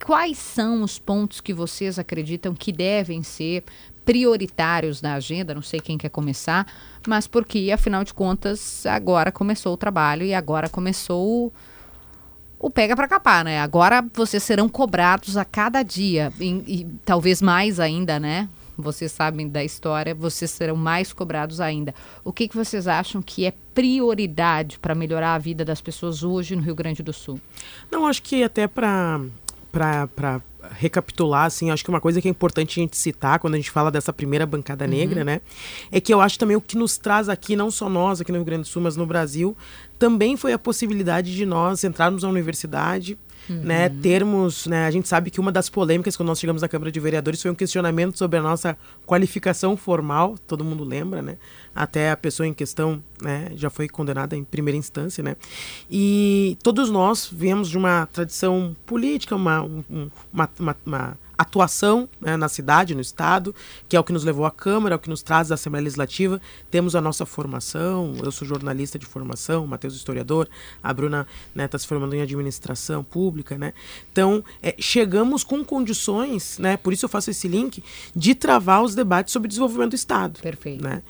Quais 0.04 0.38
são 0.38 0.82
os 0.82 0.98
pontos 0.98 1.42
que 1.42 1.54
vocês 1.54 2.00
acreditam 2.00 2.56
que 2.56 2.72
devem 2.72 3.22
ser 3.22 3.64
prioritários 4.06 5.02
na 5.02 5.16
agenda? 5.16 5.54
Não 5.54 5.62
sei 5.62 5.80
quem 5.80 5.98
quer 5.98 6.10
começar, 6.10 6.66
mas 7.08 7.28
porque, 7.28 7.70
afinal 7.74 8.04
de 8.04 8.14
contas, 8.14 8.86
agora 8.86 9.32
começou 9.32 9.74
o 9.74 9.78
trabalho 9.78 10.26
e 10.26 10.34
agora 10.34 10.70
começou 10.70 11.48
o 11.48 11.54
o 12.62 12.70
pega 12.70 12.96
para 12.96 13.08
capar, 13.08 13.44
né? 13.44 13.60
Agora 13.60 14.06
vocês 14.14 14.44
serão 14.44 14.70
cobrados 14.70 15.36
a 15.36 15.44
cada 15.44 15.82
dia 15.82 16.32
e, 16.40 16.50
e, 16.68 16.88
talvez 17.04 17.42
mais 17.42 17.80
ainda, 17.80 18.20
né? 18.20 18.48
Vocês 18.82 19.12
sabem 19.12 19.48
da 19.48 19.64
história, 19.64 20.14
vocês 20.14 20.52
serão 20.52 20.76
mais 20.76 21.14
cobrados 21.14 21.62
ainda. 21.62 21.94
O 22.24 22.34
que, 22.34 22.48
que 22.48 22.56
vocês 22.56 22.88
acham 22.88 23.22
que 23.22 23.46
é 23.46 23.54
prioridade 23.74 24.80
para 24.80 24.96
melhorar 24.96 25.36
a 25.36 25.38
vida 25.38 25.64
das 25.64 25.82
pessoas 25.82 26.24
hoje 26.24 26.56
no 26.56 26.62
Rio 26.62 26.76
Grande 26.76 27.02
do 27.02 27.14
Sul? 27.14 27.40
Não, 27.90 28.06
acho 28.06 28.22
que 28.22 28.44
até 28.44 28.68
para 28.68 29.22
para 29.72 30.42
recapitular, 30.74 31.46
assim, 31.46 31.72
acho 31.72 31.84
que 31.84 31.90
uma 31.90 32.02
coisa 32.02 32.22
que 32.22 32.28
é 32.28 32.32
importante 32.32 32.80
a 32.80 32.84
gente 32.84 32.98
citar 32.98 33.40
quando 33.40 33.56
a 33.56 33.58
gente 33.58 33.72
fala 33.72 33.90
dessa 33.90 34.14
primeira 34.14 34.46
bancada 34.46 34.86
uhum. 34.86 34.92
negra, 34.92 35.24
né? 35.24 35.42
É 35.92 36.00
que 36.00 36.14
eu 36.14 36.22
acho 36.22 36.38
também 36.38 36.56
o 36.56 36.62
que 36.62 36.78
nos 36.78 36.98
traz 36.98 37.30
aqui, 37.30 37.56
não 37.56 37.72
só 37.72 37.90
nós 37.90 38.22
aqui 38.22 38.32
no 38.32 38.38
Rio 38.38 38.46
Grande 38.46 38.64
do 38.64 38.68
Sul, 38.68 38.82
mas 38.82 38.96
no 38.96 39.06
Brasil, 39.06 39.56
também 39.98 40.38
foi 40.38 40.54
a 40.54 40.60
possibilidade 40.60 41.36
de 41.36 41.46
nós 41.46 41.84
entrarmos 41.84 42.24
na 42.24 42.30
universidade, 42.30 43.18
uhum. 43.52 43.62
né, 43.64 43.90
termos, 43.90 44.66
né, 44.68 44.86
a 44.86 44.92
gente 44.92 45.08
sabe 45.08 45.30
que 45.30 45.40
uma 45.40 45.52
das 45.52 45.70
polêmicas 45.70 46.16
quando 46.16 46.28
nós 46.28 46.40
chegamos 46.40 46.62
na 46.62 46.68
Câmara 46.68 46.92
de 46.92 47.00
Vereadores 47.00 47.42
foi 47.42 47.52
um 47.52 47.56
questionamento 47.56 48.18
sobre 48.18 48.40
a 48.40 48.42
nossa 48.42 48.78
qualificação 49.06 49.76
formal, 49.76 50.36
todo 50.48 50.64
mundo 50.64 50.84
lembra, 50.84 51.22
né? 51.22 51.38
Até 51.74 52.12
a 52.12 52.18
pessoa 52.18 52.48
em 52.48 52.54
questão, 52.54 53.02
né, 53.22 53.52
já 53.56 53.70
foi 53.70 53.88
condenada 53.88 54.36
em 54.36 54.44
primeira 54.44 54.78
instância, 54.78 55.24
né? 55.24 55.36
E 55.90 56.58
todos 56.64 56.90
nós 56.90 57.30
viemos 57.32 57.70
de 57.70 57.78
uma 57.78 58.06
tradição 58.08 58.76
política, 58.86 59.36
uma, 59.36 59.62
uma, 59.62 60.50
uma, 60.60 60.76
uma 60.86 61.18
atuação 61.42 62.08
né, 62.20 62.38
na 62.38 62.48
cidade, 62.48 62.96
no 62.96 63.02
Estado, 63.02 63.54
que 63.88 63.96
é 63.96 64.00
o 64.00 64.04
que 64.04 64.14
nos 64.14 64.24
levou 64.24 64.46
à 64.46 64.52
Câmara, 64.52 64.96
é 64.96 64.98
o 64.98 65.00
que 65.00 65.10
nos 65.10 65.22
traz 65.22 65.52
à 65.52 65.56
Assembleia 65.56 65.84
Legislativa. 65.84 66.42
Temos 66.70 66.96
a 66.96 67.02
nossa 67.02 67.26
formação, 67.26 68.14
eu 68.24 68.32
sou 68.32 68.48
jornalista 68.48 68.98
de 68.98 69.06
formação, 69.06 69.66
o 69.66 69.68
Matheus 69.68 69.96
historiador, 69.96 70.48
a 70.82 70.94
Bruna 70.94 71.28
está 71.50 71.50
né, 71.56 71.68
tá 71.68 71.78
se 71.78 71.88
formando 71.88 72.14
em 72.14 72.22
administração 72.22 73.04
pública. 73.04 73.58
Né? 73.58 73.74
Então, 74.12 74.44
é, 74.62 74.76
chegamos 74.80 75.44
com 75.44 75.64
condições, 75.64 76.58
né, 76.58 76.78
por 76.78 76.94
isso 76.94 77.06
eu 77.06 77.10
faço 77.10 77.30
esse 77.30 77.48
link, 77.48 77.84
de 78.16 78.36
travar 78.36 78.84
os 78.84 78.96
debates 78.96 79.32
sobre 79.32 79.48
desenvolvimento 79.48 79.92
do 79.92 79.96
Estado. 79.96 80.40
Perfeito. 80.42 80.84
Né? 80.84 81.02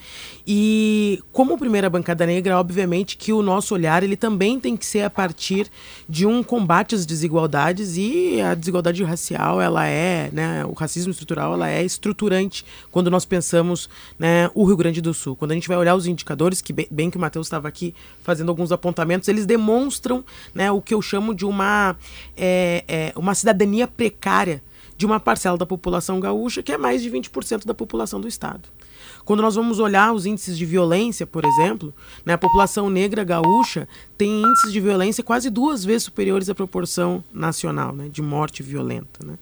E 0.46 1.22
como 1.32 1.58
primeira 1.58 1.90
bancada 1.90 2.26
negra, 2.26 2.60
obviamente 2.60 3.18
que 3.18 3.34
o 3.34 3.42
nosso 3.42 3.74
olhar 3.74 4.04
ele 4.04 4.16
também 4.16 4.60
tem 4.60 4.78
que 4.78 4.86
ser 4.86 5.02
a 5.02 5.10
partir 5.10 5.70
de 6.08 6.26
um 6.26 6.44
combate 6.44 6.96
às 6.96 7.06
desigualdades 7.06 7.98
e 7.98 8.42
a 8.42 8.54
desigualdade 8.54 9.04
racial 9.04 9.62
ela 9.62 9.88
é 9.88 10.21
né, 10.32 10.66
o 10.66 10.74
racismo 10.74 11.12
estrutural 11.12 11.54
ela 11.54 11.70
é 11.70 11.84
estruturante 11.84 12.66
quando 12.92 13.10
nós 13.10 13.26
pensamos 13.26 13.90
né, 14.20 14.50
o 14.54 14.66
Rio 14.66 14.78
Grande 14.78 15.02
do 15.02 15.14
Sul. 15.14 15.36
Quando 15.36 15.52
a 15.52 15.54
gente 15.54 15.68
vai 15.68 15.78
olhar 15.78 15.96
os 15.96 16.06
indicadores, 16.06 16.62
que 16.62 16.74
bem, 16.74 16.88
bem 16.92 17.10
que 17.10 17.18
o 17.18 17.20
Matheus 17.20 17.48
estava 17.48 17.68
aqui 17.68 17.96
fazendo 18.24 18.50
alguns 18.50 18.72
apontamentos, 18.72 19.28
eles 19.28 19.46
demonstram 19.46 20.24
né, 20.54 20.72
o 20.72 20.82
que 20.82 20.94
eu 20.94 21.02
chamo 21.02 21.34
de 21.34 21.46
uma, 21.46 21.96
é, 22.36 22.84
é, 22.88 23.14
uma 23.16 23.34
cidadania 23.34 23.88
precária 23.88 24.62
de 24.98 25.06
uma 25.06 25.20
parcela 25.20 25.58
da 25.58 25.66
população 25.66 26.20
gaúcha, 26.20 26.62
que 26.62 26.72
é 26.72 26.78
mais 26.78 27.02
de 27.02 27.10
20% 27.10 27.66
da 27.66 27.74
população 27.74 28.22
do 28.22 28.28
estado. 28.28 28.70
Quando 29.26 29.42
nós 29.42 29.56
vamos 29.56 29.80
olhar 29.80 30.14
os 30.14 30.26
índices 30.26 30.58
de 30.58 30.66
violência, 30.66 31.26
por 31.26 31.46
exemplo, 31.46 31.94
né, 32.26 32.34
a 32.34 32.38
população 32.38 32.90
negra 32.90 33.24
gaúcha 33.24 33.88
tem 34.18 34.42
índices 34.42 34.72
de 34.72 34.80
violência 34.80 35.24
quase 35.24 35.50
duas 35.50 35.84
vezes 35.84 36.04
superiores 36.04 36.50
à 36.50 36.56
proporção 36.56 37.24
nacional 37.34 37.94
né, 37.94 38.10
de 38.10 38.22
morte 38.22 38.64
violenta. 38.64 39.26
Né? 39.26 39.38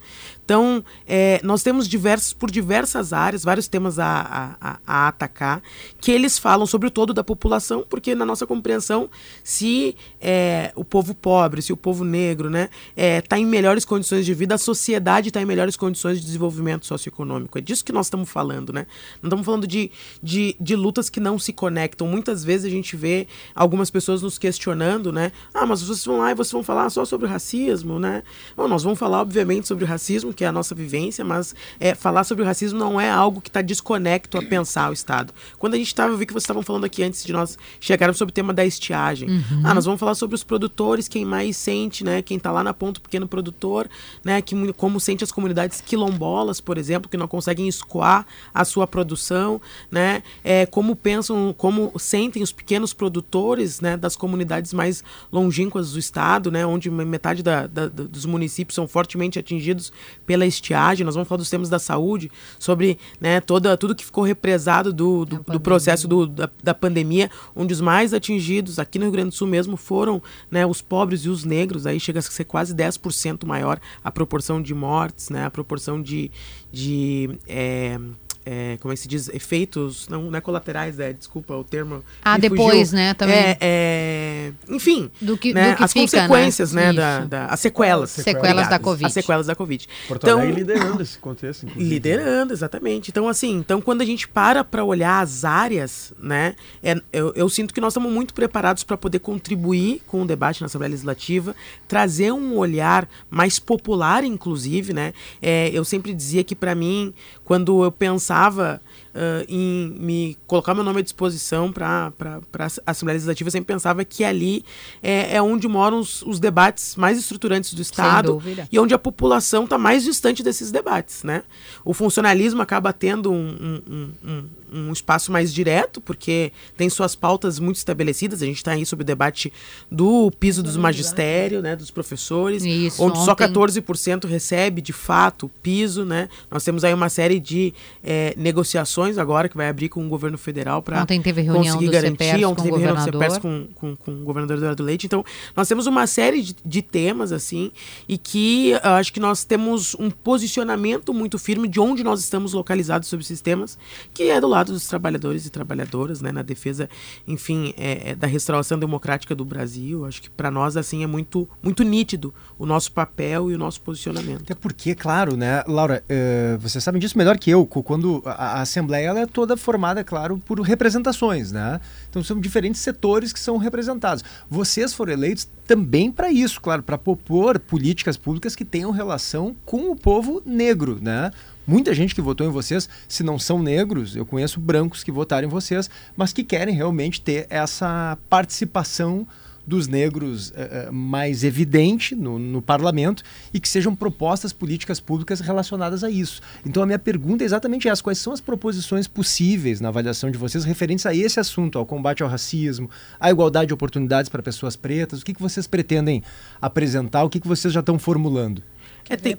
Então, 0.50 0.84
é, 1.06 1.40
nós 1.44 1.62
temos 1.62 1.88
diversos, 1.88 2.34
por 2.34 2.50
diversas 2.50 3.14
áreas, 3.14 3.44
vários 3.44 3.68
temas 3.68 4.00
a, 4.00 4.58
a, 4.60 4.80
a, 4.88 5.08
atacar, 5.10 5.62
que 6.02 6.12
eles 6.12 6.40
falam 6.40 6.66
sobre 6.66 6.88
o 6.88 6.92
todo 6.92 7.14
da 7.14 7.24
população, 7.24 7.86
porque 7.88 8.16
na 8.16 8.26
nossa 8.26 8.48
compreensão, 8.48 9.12
se 9.44 9.96
é, 10.20 10.72
o 10.76 10.84
povo 10.84 11.14
pobre, 11.14 11.62
se 11.62 11.72
o 11.72 11.78
povo 11.78 12.04
negro 12.04 12.48
está 12.48 12.60
né, 12.60 12.70
é, 12.98 13.22
tá 13.22 13.38
em 13.38 13.46
melhores 13.46 13.86
condições 13.86 14.26
de 14.26 14.34
vida, 14.34 14.56
a 14.56 14.58
sociedade 14.58 15.28
está 15.28 15.40
em 15.40 15.46
melhores 15.46 15.78
condições 15.78 16.20
de 16.20 16.26
desenvolvimento 16.26 16.88
socioeconômico. 16.88 17.60
É 17.60 17.62
disso 17.62 17.86
que 17.86 17.92
nós 17.92 18.08
estamos 18.08 18.28
falando. 18.28 18.74
Né? 18.74 18.88
Não 19.22 19.28
estamos 19.28 19.46
falando 19.46 19.68
de, 19.68 19.92
de, 20.24 20.56
de 20.60 20.76
lutas 20.76 21.12
que 21.12 21.20
não 21.20 21.38
se 21.38 21.54
conectam. 21.54 22.08
Muitas 22.08 22.44
vezes 22.44 22.66
a 22.66 22.70
gente 22.72 22.96
vê 22.96 23.28
algumas 23.54 23.92
pessoas 23.92 24.24
nos 24.24 24.40
questionando, 24.40 25.12
né? 25.12 25.32
Ah, 25.54 25.68
mas 25.68 25.84
vocês 25.84 26.04
vão 26.04 26.18
lá 26.18 26.32
e 26.32 26.34
vocês 26.34 26.54
vão 26.54 26.64
falar 26.64 26.90
só 26.90 27.06
sobre 27.06 27.28
o 27.28 27.30
racismo, 27.30 28.00
né? 28.00 28.24
Bom, 28.58 28.68
nós 28.68 28.82
vamos 28.82 28.98
falar, 28.98 29.22
obviamente, 29.22 29.68
sobre 29.68 29.84
o 29.84 29.88
racismo, 29.88 30.34
que 30.40 30.46
é 30.46 30.48
a 30.48 30.54
nossa 30.54 30.74
vivência, 30.74 31.26
mas 31.26 31.54
é, 31.82 31.94
falar 31.94 32.24
sobre 32.24 32.46
o 32.46 32.46
racismo 32.46 32.80
não 32.80 32.98
é 32.98 33.12
algo 33.12 33.42
que 33.42 33.50
está 33.50 33.62
desconecto 33.62 34.38
a 34.38 34.42
pensar 34.42 34.90
o 34.90 34.94
Estado. 34.94 35.34
Quando 35.58 35.74
a 35.74 35.78
gente 35.78 35.88
estava, 35.88 36.14
eu 36.14 36.18
vi 36.18 36.26
que 36.26 36.32
vocês 36.32 36.46
estavam 36.46 36.64
falando 36.64 36.86
aqui 36.86 37.04
antes 37.04 37.26
de 37.26 37.34
nós 37.34 37.58
chegarmos 37.78 38.18
sobre 38.18 38.32
o 38.32 38.34
tema 38.34 38.54
da 38.54 38.66
estiagem. 38.66 39.30
Uhum. 39.30 39.64
Ah, 39.66 39.74
nós 39.74 39.84
vamos 39.84 40.00
falar 40.00 40.16
sobre 40.16 40.36
os 40.36 40.42
produtores, 40.42 41.10
quem 41.10 41.26
mais 41.26 41.58
sente, 41.58 42.06
né? 42.06 42.22
Quem 42.22 42.38
está 42.38 42.54
lá 42.54 42.64
na 42.64 42.74
ponta, 42.74 43.02
o 43.02 43.04
pequeno 43.04 43.28
produtor, 43.28 43.90
né? 44.24 44.42
Que, 44.42 44.72
como 44.72 44.98
sente 44.98 45.26
as 45.26 45.32
comunidades 45.32 45.82
quilombolas, 45.82 46.62
por 46.62 46.78
exemplo, 46.78 47.10
que 47.10 47.18
não 47.18 47.28
conseguem 47.28 47.68
escoar 47.68 48.26
a 48.54 48.64
sua 48.64 48.88
produção, 48.88 49.60
né? 49.92 50.24
É, 50.42 50.66
como 50.66 50.96
pensam, 50.96 51.54
como 51.58 51.92
sentem 52.00 52.42
os 52.42 52.54
pequenos 52.54 52.94
produtores, 52.94 53.82
né? 53.82 53.98
Das 53.98 54.16
comunidades 54.16 54.72
mais 54.72 55.04
longínquas 55.30 55.92
do 55.92 56.00
estado, 56.00 56.50
né? 56.50 56.66
Onde 56.66 56.90
metade 56.90 57.44
da, 57.44 57.68
da, 57.68 57.90
dos 57.90 58.26
municípios 58.26 58.76
são 58.76 58.88
fortemente 58.88 59.38
atingidos 59.38 59.92
pela 60.30 60.46
estiagem. 60.46 61.04
Nós 61.04 61.16
vamos 61.16 61.28
falar 61.28 61.40
dos 61.40 61.50
temas 61.50 61.70
da 61.70 61.80
saúde, 61.80 62.32
sobre 62.60 63.00
né, 63.20 63.42
toda, 63.42 63.76
tudo 63.76 63.96
que 63.96 64.06
ficou 64.06 64.24
represado 64.24 64.94
do, 64.94 65.26
do, 65.26 65.40
do 65.40 65.60
processo 65.60 66.08
do, 66.08 66.28
da, 66.28 66.48
da, 66.64 66.72
pandemia, 66.72 67.32
onde 67.56 67.74
os 67.74 67.82
mais 67.82 68.14
atingidos 68.14 68.78
aqui 68.78 69.00
no 69.00 69.06
Rio 69.06 69.12
Grande 69.12 69.30
do 69.30 69.34
Sul 69.34 69.48
mesmo 69.48 69.76
foram 69.76 70.22
né, 70.52 70.68
os 70.68 70.84
pobres 70.84 71.22
e 71.22 71.30
os 71.30 71.44
negros. 71.44 71.88
Aí 71.88 72.00
chega 72.00 72.20
a 72.20 72.22
ser 72.22 72.44
quase 72.44 72.76
10% 72.76 73.44
maior 73.44 73.80
a 74.04 74.12
proporção 74.12 74.62
de 74.62 74.72
mortes, 74.72 75.32
né, 75.32 75.46
a 75.46 75.50
proporção 75.50 76.00
de. 76.00 76.30
de 76.72 77.32
é, 77.48 78.00
é, 78.46 78.78
como 78.80 78.92
é 78.92 78.96
que 78.96 79.02
se 79.02 79.08
diz, 79.08 79.30
efeitos, 79.30 80.08
não, 80.08 80.24
não 80.24 80.38
é 80.38 80.42
colaterais, 80.42 81.00
é, 81.00 81.14
desculpa 81.14 81.54
o 81.56 81.64
termo. 81.64 82.04
Ah, 82.24 82.38
depois, 82.38 82.90
fugiu. 82.90 82.96
né, 82.96 83.14
também. 83.14 83.36
É, 83.36 83.58
é, 83.62 84.52
enfim, 84.70 85.12
do 85.22 85.38
que, 85.38 85.54
né, 85.54 85.72
do 85.72 85.78
que 85.78 85.84
as 85.84 85.94
fica, 85.94 86.06
consequências, 86.06 86.74
né, 86.74 86.88
né 86.88 86.94
da, 86.94 87.26
da, 87.26 87.46
as 87.48 87.60
sequelas. 87.60 88.12
Sequelas 88.12 88.70
da 88.70 88.80
Covid. 88.80 89.06
As 89.06 89.14
sequelas 89.14 89.48
da 89.48 89.56
Covid. 89.56 89.88
Porto 90.08 90.24
então, 90.24 90.40
Alegre 90.40 90.62
liderando 90.62 91.04
esse 91.04 91.18
contexto, 91.18 91.66
inclusive. 91.66 91.90
Liderando, 91.90 92.54
exatamente. 92.54 93.12
Então, 93.12 93.28
assim, 93.28 93.58
então 93.58 93.82
quando 93.82 94.02
a 94.02 94.06
gente 94.06 94.28
para 94.28 94.64
para 94.64 94.84
olhar 94.84 95.22
as 95.22 95.44
áreas, 95.44 96.14
né, 96.20 96.56
é, 96.82 97.00
eu, 97.12 97.34
eu 97.36 97.50
sinto 97.50 97.74
que 97.74 97.82
nós 97.82 97.94
estamos 97.94 98.12
muito 98.12 98.34
preparados 98.34 98.84
para 98.84 98.98
poder 98.98 99.20
contribuir 99.20 100.02
com 100.08 100.22
o 100.22 100.26
debate 100.26 100.62
na 100.62 100.68
Assembleia 100.68 100.92
Legislativa, 100.92 101.56
trazer 101.88 102.32
um 102.32 102.58
olhar 102.58 103.08
mais 103.30 103.60
popular, 103.60 104.24
inclusive, 104.24 104.94
né, 104.94 105.14
é, 105.42 105.70
eu 105.74 105.84
sempre 105.84 106.14
dizia 106.14 106.44
que 106.44 106.56
para 106.56 106.74
mim, 106.74 107.14
quando 107.44 107.84
eu 107.84 107.92
pensava 108.30 108.80
uh, 109.16 109.46
em 109.50 109.90
me 109.98 110.38
colocar 110.46 110.76
meu 110.76 110.84
nome 110.84 111.00
à 111.00 111.02
disposição 111.02 111.72
para 111.72 112.14
a 112.60 112.92
Assembleia 112.92 113.16
Legislativa, 113.16 113.48
eu 113.48 113.52
sempre 113.52 113.74
pensava 113.74 114.06
que 114.06 114.24
ali 114.24 114.64
é, 115.02 115.36
é 115.36 115.42
onde 115.42 115.68
moram 115.68 116.00
os, 116.00 116.22
os, 116.22 116.40
debates 116.40 116.96
mais 116.96 117.18
estruturantes 117.18 117.74
do 117.74 117.82
Estado 117.82 118.42
e 118.72 118.80
onde 118.80 118.94
a 118.94 119.00
população 119.00 119.64
está 119.64 119.80
mais 119.80 120.04
distante 120.04 120.44
desses 120.44 120.72
debates. 120.72 121.24
Né? 121.24 121.42
O 121.84 121.92
funcionalismo 121.92 122.62
acaba 122.62 122.94
tendo 122.94 123.32
um, 123.32 123.82
um, 123.90 124.12
um, 124.24 124.46
um 124.72 124.92
espaço 124.92 125.32
mais 125.32 125.54
direto, 125.54 126.00
porque 126.02 126.52
tem 126.78 126.90
suas 126.90 127.16
pautas 127.16 127.60
muito 127.60 127.78
estabelecidas. 127.78 128.42
A 128.42 128.46
gente 128.46 128.58
está 128.58 128.72
aí 128.72 128.86
sobre 128.86 129.04
o 129.04 129.06
debate 129.06 129.52
do 129.92 130.32
piso 130.40 130.62
dos 130.62 130.78
magistérios, 130.78 131.62
né, 131.64 131.76
dos 131.76 131.92
professores, 131.92 132.64
Isso, 132.64 133.04
onde 133.04 133.24
só 133.24 133.36
14% 133.36 134.26
recebe 134.28 134.82
de 134.82 134.94
fato 134.94 135.48
o 135.48 135.50
piso. 135.50 136.06
Né? 136.06 136.30
Nós 136.50 136.64
temos 136.64 136.84
aí 136.84 136.94
uma 136.94 137.10
série 137.10 137.40
de 137.40 137.74
é, 138.04 138.34
negociações 138.38 139.18
agora 139.18 139.50
que 139.50 139.58
vai 139.58 139.68
abrir 139.68 139.90
com 139.90 140.06
o 140.06 140.10
governo 140.10 140.38
federal 140.38 140.82
para 140.82 141.06
conseguir 141.06 141.90
garantir. 141.90 142.46
Ontem 142.46 142.64
teve 142.64 142.78
reunião 142.78 142.96
do 142.96 143.04
CEPERS 143.04 143.38
com, 143.38 143.68
com, 143.76 143.96
com 143.96 144.12
o 144.12 144.24
governador 144.24 144.58
Eduardo 144.58 144.84
Leite. 144.84 145.06
Então, 145.06 145.24
nós 145.56 145.68
temos 145.68 145.88
uma 145.88 146.06
série 146.08 146.42
de, 146.42 146.56
de 146.64 146.82
temas 146.82 147.32
assim 147.32 147.72
e 148.08 148.18
que 148.18 148.74
uh, 148.84 148.90
acho 149.00 149.12
que 149.12 149.20
nós 149.20 149.44
temos 149.44 149.96
um 149.96 150.10
posicionamento 150.10 151.14
muito 151.14 151.38
firme 151.40 151.68
de 151.68 151.80
onde 151.80 152.04
nós 152.04 152.20
estamos 152.20 152.54
localizados 152.54 153.08
sobre 153.08 153.24
esses 153.24 153.42
temas, 153.42 153.78
que 154.14 154.24
é 154.24 154.40
do 154.40 154.48
lado 154.48 154.59
lado 154.60 154.74
dos 154.74 154.88
trabalhadores 154.88 155.46
e 155.46 155.50
trabalhadoras, 155.50 156.22
né, 156.22 156.32
na 156.32 156.42
defesa, 156.42 156.90
enfim, 157.28 157.74
é, 157.78 158.12
é, 158.12 158.16
da 158.16 158.28
restauração 158.28 158.78
democrática 158.78 159.34
do 159.34 159.46
Brasil. 159.46 160.06
Acho 160.06 160.22
que 160.22 160.30
para 160.30 160.52
nós 160.52 160.76
assim 160.76 161.04
é 161.04 161.08
muito 161.08 161.48
muito 161.64 161.84
nítido 161.84 162.34
o 162.58 162.66
nosso 162.66 162.92
papel 162.92 163.50
e 163.50 163.56
o 163.56 163.58
nosso 163.58 163.82
posicionamento. 163.82 164.42
Até 164.44 164.54
porque, 164.54 164.94
claro, 164.94 165.38
né, 165.38 165.64
Laura, 165.68 166.04
uh, 166.04 166.60
vocês 166.60 166.84
sabem 166.84 167.00
disso 167.00 167.18
melhor 167.18 167.38
que 167.38 167.50
eu, 167.50 167.66
quando 167.66 168.22
a, 168.26 168.60
a 168.60 168.62
Assembleia 168.62 169.08
ela 169.08 169.22
é 169.22 169.26
toda 169.26 169.56
formada, 169.56 170.04
claro, 170.04 170.38
por 170.46 170.60
representações, 170.60 171.52
né? 171.52 171.80
Então 172.10 172.24
são 172.24 172.40
diferentes 172.40 172.82
setores 172.82 173.32
que 173.32 173.40
são 173.40 173.58
representados. 173.58 174.24
Vocês 174.50 174.94
foram 174.94 175.14
eleitos 175.14 175.48
também 175.66 176.12
para 176.12 176.32
isso, 176.32 176.60
claro, 176.60 176.84
para 176.84 176.98
propor 176.98 177.60
políticas 177.60 178.18
públicas 178.18 178.56
que 178.56 178.66
tenham 178.66 178.92
relação 178.92 179.56
com 179.66 179.92
o 179.92 179.96
povo 179.96 180.42
negro, 180.46 181.00
né? 181.02 181.32
Muita 181.70 181.94
gente 181.94 182.16
que 182.16 182.22
votou 182.22 182.48
em 182.48 182.50
vocês, 182.50 182.90
se 183.08 183.22
não 183.22 183.38
são 183.38 183.62
negros, 183.62 184.16
eu 184.16 184.26
conheço 184.26 184.60
brancos 184.60 185.04
que 185.04 185.12
votaram 185.12 185.48
em 185.48 185.52
vocês, 185.52 185.90
mas 186.18 186.34
que 186.34 186.44
querem 186.44 186.74
realmente 186.74 187.22
ter 187.22 187.46
essa 187.50 188.18
participação 188.28 189.28
dos 189.68 189.88
negros 189.88 190.50
uh, 190.50 190.92
mais 190.92 191.44
evidente 191.44 192.16
no, 192.16 192.40
no, 192.40 192.60
parlamento 192.60 193.24
e 193.54 193.60
que 193.60 193.70
sejam 193.70 193.96
propostas 193.96 194.52
políticas 194.52 195.00
públicas 195.00 195.40
relacionadas 195.40 196.04
a 196.04 196.10
isso. 196.10 196.42
Então 196.66 196.82
a 196.82 196.88
minha 196.88 196.98
pergunta 196.98 197.44
é 197.44 197.46
exatamente 197.46 197.88
essa: 197.88 198.02
quais 198.02 198.18
são 198.18 198.34
as 198.34 198.42
proposições 198.42 199.08
possíveis 199.08 199.80
na 199.80 199.90
avaliação 199.90 200.32
de 200.32 200.40
vocês 200.40 200.66
referentes 200.66 201.06
a 201.06 201.14
esse 201.14 201.40
assunto, 201.40 201.78
ao 201.78 201.86
combate 201.86 202.24
ao 202.24 202.30
racismo, 202.30 202.90
à 203.20 203.30
igualdade 203.30 203.68
de 203.68 203.74
oportunidades 203.76 204.28
para 204.28 204.42
pessoas 204.42 204.76
pretas? 204.76 205.22
O 205.22 205.26
que, 205.26 205.36
que 205.36 205.42
vocês 205.42 205.68
pretendem 205.68 206.24
apresentar? 206.60 207.24
O 207.24 207.30
que, 207.30 207.40
que 207.40 207.48
vocês 207.48 207.72
já 207.72 207.82
estão 207.82 208.00
formulando? 208.00 208.64
É, 209.08 209.16
tem... 209.16 209.38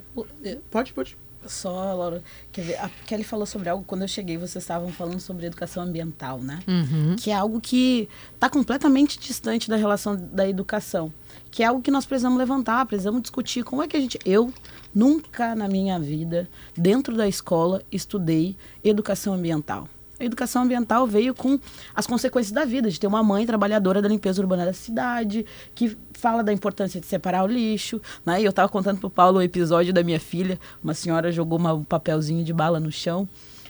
Pode, 0.69 0.93
pode. 0.93 1.17
Só, 1.45 1.93
Laura, 1.93 2.23
quer 2.51 2.61
ver, 2.61 2.75
a 2.75 2.89
Kelly 3.07 3.23
falou 3.23 3.45
sobre 3.45 3.69
algo 3.69 3.83
quando 3.85 4.03
eu 4.03 4.07
cheguei, 4.07 4.37
vocês 4.37 4.63
estavam 4.63 4.91
falando 4.91 5.19
sobre 5.19 5.45
educação 5.45 5.83
ambiental, 5.83 6.39
né? 6.39 6.59
Uhum. 6.67 7.15
Que 7.17 7.31
é 7.31 7.33
algo 7.33 7.59
que 7.59 8.07
está 8.33 8.49
completamente 8.49 9.19
distante 9.19 9.69
da 9.69 9.75
relação 9.75 10.15
da 10.15 10.47
educação. 10.47 11.11
Que 11.49 11.63
é 11.63 11.65
algo 11.65 11.81
que 11.81 11.91
nós 11.91 12.05
precisamos 12.05 12.37
levantar, 12.37 12.85
precisamos 12.85 13.21
discutir 13.21 13.63
como 13.63 13.81
é 13.83 13.87
que 13.87 13.97
a 13.97 13.99
gente. 13.99 14.19
Eu 14.25 14.53
nunca 14.93 15.55
na 15.55 15.67
minha 15.67 15.99
vida, 15.99 16.47
dentro 16.75 17.15
da 17.15 17.27
escola, 17.27 17.81
estudei 17.91 18.55
educação 18.83 19.33
ambiental. 19.33 19.87
A 20.21 20.25
educação 20.25 20.61
ambiental 20.61 21.07
veio 21.07 21.33
com 21.33 21.59
as 21.95 22.05
consequências 22.05 22.51
da 22.51 22.63
vida, 22.63 22.91
de 22.91 22.99
ter 22.99 23.07
uma 23.07 23.23
mãe 23.23 23.43
trabalhadora 23.43 24.03
da 24.03 24.07
limpeza 24.07 24.39
urbana 24.39 24.65
da 24.65 24.73
cidade, 24.73 25.43
que 25.73 25.97
fala 26.13 26.43
da 26.43 26.53
importância 26.53 27.01
de 27.01 27.07
separar 27.07 27.43
o 27.43 27.47
lixo. 27.47 27.99
Né? 28.23 28.39
E 28.39 28.45
eu 28.45 28.51
estava 28.51 28.69
contando 28.69 28.99
para 28.99 29.07
o 29.07 29.09
Paulo 29.09 29.39
o 29.39 29.41
episódio 29.41 29.91
da 29.91 30.03
minha 30.03 30.19
filha. 30.19 30.59
Uma 30.83 30.93
senhora 30.93 31.31
jogou 31.31 31.57
uma, 31.57 31.73
um 31.73 31.83
papelzinho 31.83 32.43
de 32.43 32.53
bala 32.53 32.79
no 32.79 32.91
chão. 32.91 33.27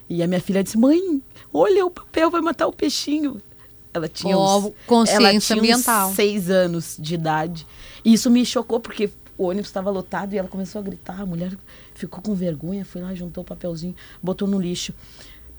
E 0.09 0.21
a 0.21 0.27
minha 0.27 0.41
filha 0.41 0.61
disse: 0.61 0.77
Mãe, 0.77 1.21
olha, 1.53 1.85
o 1.85 1.89
papel 1.89 2.29
vai 2.29 2.41
matar 2.41 2.67
o 2.67 2.73
peixinho. 2.73 3.41
Ela 3.93 4.09
tinha, 4.09 4.37
oh, 4.37 4.57
uns, 4.57 4.73
consciência 4.85 5.27
ela 5.29 5.39
tinha 5.39 5.57
ambiental. 5.57 6.09
Uns 6.09 6.15
seis 6.15 6.49
anos 6.49 6.97
de 6.99 7.15
idade. 7.15 7.65
E 8.03 8.11
isso 8.11 8.29
me 8.29 8.45
chocou, 8.45 8.81
porque 8.81 9.09
o 9.37 9.45
ônibus 9.45 9.69
estava 9.69 9.89
lotado 9.89 10.33
e 10.33 10.37
ela 10.37 10.47
começou 10.47 10.79
a 10.79 10.83
gritar. 10.83 11.21
A 11.21 11.25
mulher 11.25 11.51
ficou 11.95 12.21
com 12.21 12.35
vergonha, 12.35 12.85
foi 12.85 13.01
lá, 13.01 13.13
juntou 13.15 13.41
o 13.41 13.47
papelzinho, 13.47 13.95
botou 14.21 14.47
no 14.47 14.59
lixo. 14.59 14.93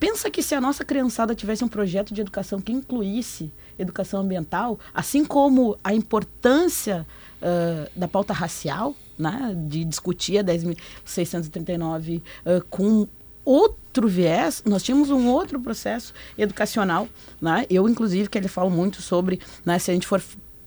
Pensa 0.03 0.29
que 0.29 0.43
se 0.43 0.53
a 0.53 0.61
nossa 0.61 0.85
criançada 0.85 1.33
tivesse 1.33 1.62
um 1.62 1.69
projeto 1.69 2.12
de 2.12 2.21
educação 2.21 2.61
que 2.61 2.73
incluísse 2.73 3.53
educação 3.79 4.23
ambiental, 4.23 4.77
assim 4.93 5.25
como 5.25 5.79
a 5.85 5.95
importância 5.95 7.07
uh, 7.41 7.88
da 7.95 8.09
pauta 8.09 8.33
racial, 8.33 8.97
né, 9.17 9.55
de 9.69 9.85
discutir 9.85 10.38
a 10.38 10.43
10.639 10.43 12.19
uh, 12.19 12.65
com 12.69 13.07
outro 13.45 14.09
viés, 14.09 14.65
nós 14.67 14.83
tínhamos 14.83 15.09
um 15.09 15.29
outro 15.29 15.61
processo 15.61 16.12
educacional. 16.37 17.09
Né? 17.41 17.65
Eu, 17.71 17.88
inclusive, 17.88 18.29
que 18.29 18.37
ele 18.37 18.49
fala 18.49 18.69
muito 18.69 19.01
sobre, 19.01 19.38
né, 19.65 19.79
se 19.79 19.93
a 19.93 19.95
gente 19.95 20.09
for 20.09 20.21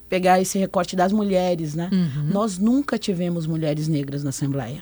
pegar 0.08 0.40
esse 0.40 0.58
recorte 0.58 0.96
das 0.96 1.12
mulheres, 1.12 1.76
né? 1.76 1.90
Uhum. 1.92 2.30
nós 2.32 2.58
nunca 2.58 2.98
tivemos 2.98 3.46
mulheres 3.46 3.90
negras 3.90 4.24
na 4.24 4.30
Assembleia. 4.30 4.82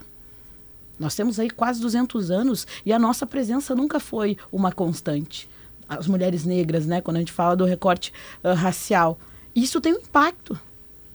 Nós 0.99 1.15
temos 1.15 1.39
aí 1.39 1.49
quase 1.49 1.81
200 1.81 2.31
anos 2.31 2.67
e 2.85 2.93
a 2.93 2.99
nossa 2.99 3.25
presença 3.25 3.75
nunca 3.75 3.99
foi 3.99 4.37
uma 4.51 4.71
constante. 4.71 5.49
As 5.87 6.07
mulheres 6.07 6.45
negras, 6.45 6.85
né, 6.85 7.01
quando 7.01 7.17
a 7.17 7.19
gente 7.19 7.31
fala 7.31 7.55
do 7.55 7.65
recorte 7.65 8.13
uh, 8.43 8.53
racial, 8.53 9.17
isso 9.55 9.81
tem 9.81 9.93
um 9.93 9.97
impacto. 9.97 10.59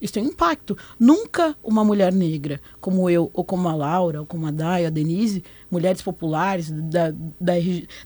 Isso 0.01 0.13
tem 0.13 0.23
um 0.23 0.29
impacto. 0.29 0.77
Nunca 0.99 1.57
uma 1.63 1.85
mulher 1.85 2.13
negra, 2.13 2.61
como 2.81 3.11
eu, 3.11 3.31
ou 3.33 3.45
como 3.45 3.69
a 3.69 3.75
Laura, 3.75 4.21
ou 4.21 4.27
como 4.27 4.47
a 4.47 4.51
Day, 4.51 4.87
a 4.87 4.91
Denise, 4.91 5.43
mulheres 5.71 6.01
populares 6.01 6.71
da, 6.71 7.11
da, 7.11 7.55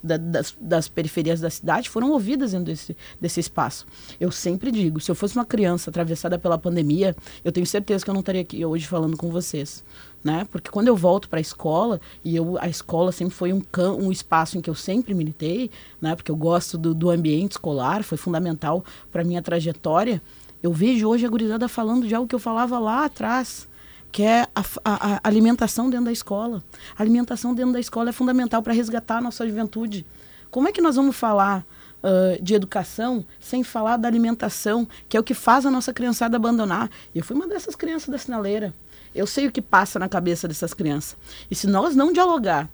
da, 0.02 0.16
das, 0.16 0.56
das, 0.58 0.88
periferias 0.88 1.40
da 1.40 1.50
cidade, 1.50 1.90
foram 1.90 2.10
ouvidas 2.10 2.52
dentro 2.52 2.66
desse, 2.66 2.96
desse 3.20 3.40
espaço. 3.40 3.86
Eu 4.18 4.30
sempre 4.30 4.70
digo, 4.70 5.00
se 5.00 5.10
eu 5.10 5.14
fosse 5.14 5.36
uma 5.36 5.44
criança 5.44 5.90
atravessada 5.90 6.38
pela 6.38 6.56
pandemia, 6.56 7.14
eu 7.44 7.52
tenho 7.52 7.66
certeza 7.66 8.04
que 8.04 8.10
eu 8.10 8.14
não 8.14 8.20
estaria 8.20 8.40
aqui 8.40 8.64
hoje 8.64 8.86
falando 8.86 9.16
com 9.16 9.30
vocês 9.30 9.84
né? 10.22 10.46
Porque 10.50 10.70
quando 10.70 10.88
eu 10.88 10.96
volto 10.96 11.28
para 11.28 11.38
a 11.38 11.40
escola, 11.40 12.00
e 12.24 12.36
eu, 12.36 12.56
a 12.60 12.68
escola 12.68 13.10
sempre 13.10 13.34
foi 13.34 13.52
um, 13.52 13.62
um 13.98 14.12
espaço 14.12 14.56
em 14.56 14.60
que 14.60 14.70
eu 14.70 14.74
sempre 14.74 15.14
militei, 15.14 15.70
né? 16.00 16.14
Porque 16.14 16.30
eu 16.30 16.36
gosto 16.36 16.78
do, 16.78 16.94
do 16.94 17.10
ambiente 17.10 17.52
escolar, 17.52 18.02
foi 18.02 18.16
fundamental 18.16 18.84
para 19.10 19.24
minha 19.24 19.42
trajetória. 19.42 20.22
Eu 20.62 20.72
vejo 20.72 21.08
hoje 21.08 21.26
a 21.26 21.28
gurizada 21.28 21.68
falando 21.68 22.06
de 22.06 22.14
algo 22.14 22.28
que 22.28 22.34
eu 22.34 22.38
falava 22.38 22.78
lá 22.78 23.04
atrás, 23.04 23.68
que 24.12 24.22
é 24.22 24.42
a, 24.54 24.64
a, 24.84 25.14
a 25.16 25.20
alimentação 25.24 25.90
dentro 25.90 26.06
da 26.06 26.12
escola. 26.12 26.62
A 26.96 27.02
alimentação 27.02 27.54
dentro 27.54 27.72
da 27.72 27.80
escola 27.80 28.10
é 28.10 28.12
fundamental 28.12 28.62
para 28.62 28.72
resgatar 28.72 29.18
a 29.18 29.20
nossa 29.20 29.46
juventude. 29.46 30.06
Como 30.50 30.68
é 30.68 30.72
que 30.72 30.80
nós 30.80 30.96
vamos 30.96 31.16
falar 31.16 31.64
Uh, 32.02 32.42
de 32.42 32.52
educação 32.52 33.24
sem 33.38 33.62
falar 33.62 33.96
da 33.96 34.08
alimentação, 34.08 34.88
que 35.08 35.16
é 35.16 35.20
o 35.20 35.22
que 35.22 35.34
faz 35.34 35.64
a 35.64 35.70
nossa 35.70 35.92
criançada 35.92 36.36
abandonar. 36.36 36.90
Eu 37.14 37.22
fui 37.22 37.36
uma 37.36 37.46
dessas 37.46 37.76
crianças 37.76 38.08
da 38.08 38.18
sinaleira. 38.18 38.74
Eu 39.14 39.26
sei 39.26 39.46
o 39.46 39.52
que 39.52 39.60
passa 39.60 39.98
na 39.98 40.08
cabeça 40.08 40.48
dessas 40.48 40.72
crianças. 40.72 41.16
E 41.50 41.54
se 41.54 41.66
nós 41.66 41.94
não 41.94 42.12
dialogar 42.12 42.70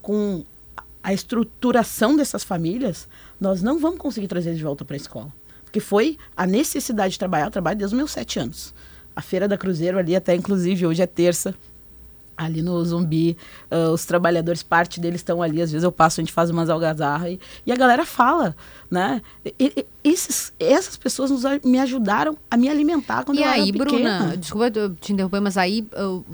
com 0.00 0.44
a 1.02 1.12
estruturação 1.12 2.16
dessas 2.16 2.44
famílias, 2.44 3.08
nós 3.40 3.62
não 3.62 3.78
vamos 3.78 3.98
conseguir 3.98 4.28
trazer 4.28 4.50
eles 4.50 4.58
de 4.58 4.64
volta 4.64 4.84
para 4.84 4.94
a 4.94 4.96
escola. 4.96 5.32
Porque 5.64 5.80
foi 5.80 6.18
a 6.36 6.46
necessidade 6.46 7.14
de 7.14 7.18
trabalhar, 7.18 7.46
eu 7.46 7.50
trabalho 7.50 7.78
desde 7.78 7.94
os 7.94 7.96
meus 7.96 8.12
sete 8.12 8.38
anos. 8.38 8.72
A 9.16 9.20
Feira 9.20 9.48
da 9.48 9.58
Cruzeiro 9.58 9.98
ali, 9.98 10.14
até 10.14 10.34
inclusive 10.34 10.86
hoje 10.86 11.02
é 11.02 11.06
terça, 11.06 11.54
ali 12.44 12.62
no 12.62 12.84
Zumbi, 12.84 13.36
uh, 13.70 13.92
os 13.92 14.04
trabalhadores, 14.04 14.62
parte 14.62 15.00
deles 15.00 15.20
estão 15.20 15.42
ali, 15.42 15.62
às 15.62 15.70
vezes 15.70 15.84
eu 15.84 15.92
passo, 15.92 16.20
a 16.20 16.22
gente 16.22 16.32
faz 16.32 16.50
umas 16.50 16.70
algazarras 16.70 17.32
e, 17.32 17.40
e 17.66 17.72
a 17.72 17.76
galera 17.76 18.04
fala, 18.04 18.56
né? 18.90 19.22
E, 19.44 19.54
e, 19.58 19.86
esses, 20.04 20.52
essas 20.58 20.96
pessoas 20.96 21.30
nos, 21.30 21.44
me 21.64 21.78
ajudaram 21.78 22.36
a 22.50 22.56
me 22.56 22.68
alimentar 22.68 23.24
quando 23.24 23.38
e 23.38 23.42
eu 23.42 23.48
aí, 23.48 23.68
era 23.68 23.84
pequena. 23.84 24.18
Bruna, 24.18 24.36
desculpa 24.36 24.70
te 25.00 25.12
interromper, 25.12 25.40
mas 25.40 25.56
aí 25.56 25.86
uh, 25.94 26.24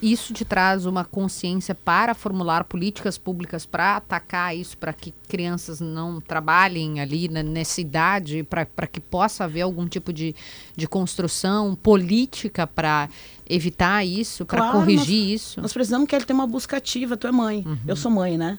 isso 0.00 0.32
te 0.32 0.44
traz 0.44 0.86
uma 0.86 1.04
consciência 1.04 1.74
para 1.74 2.14
formular 2.14 2.64
políticas 2.64 3.18
públicas 3.18 3.66
para 3.66 3.96
atacar 3.96 4.56
isso, 4.56 4.76
para 4.78 4.92
que 4.92 5.12
crianças 5.28 5.80
não 5.80 6.20
trabalhem 6.20 7.00
ali 7.00 7.28
na, 7.28 7.42
nessa 7.42 7.80
idade, 7.80 8.42
para 8.44 8.86
que 8.86 9.00
possa 9.00 9.44
haver 9.44 9.62
algum 9.62 9.86
tipo 9.86 10.12
de, 10.12 10.34
de 10.76 10.86
construção 10.86 11.74
política 11.74 12.66
para 12.66 13.08
evitar 13.48 14.04
isso, 14.04 14.44
para 14.44 14.58
Claro, 14.58 14.78
corrigir 14.78 15.22
nós- 15.32 15.40
isso? 15.42 15.60
Nós 15.60 15.72
precisamos 15.72 16.06
que 16.08 16.14
ele 16.14 16.24
tenha 16.24 16.38
uma 16.38 16.46
busca 16.46 16.76
ativa. 16.76 17.16
Tu 17.16 17.26
é 17.26 17.32
mãe, 17.32 17.64
eu 17.86 17.96
sou 17.96 18.10
mãe, 18.10 18.36
né? 18.38 18.58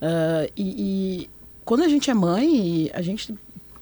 Ah, 0.00 0.48
e, 0.56 1.22
e 1.24 1.30
quando 1.64 1.82
a 1.82 1.88
gente 1.88 2.10
é 2.10 2.14
mãe, 2.14 2.90
a 2.92 3.00
gente 3.02 3.34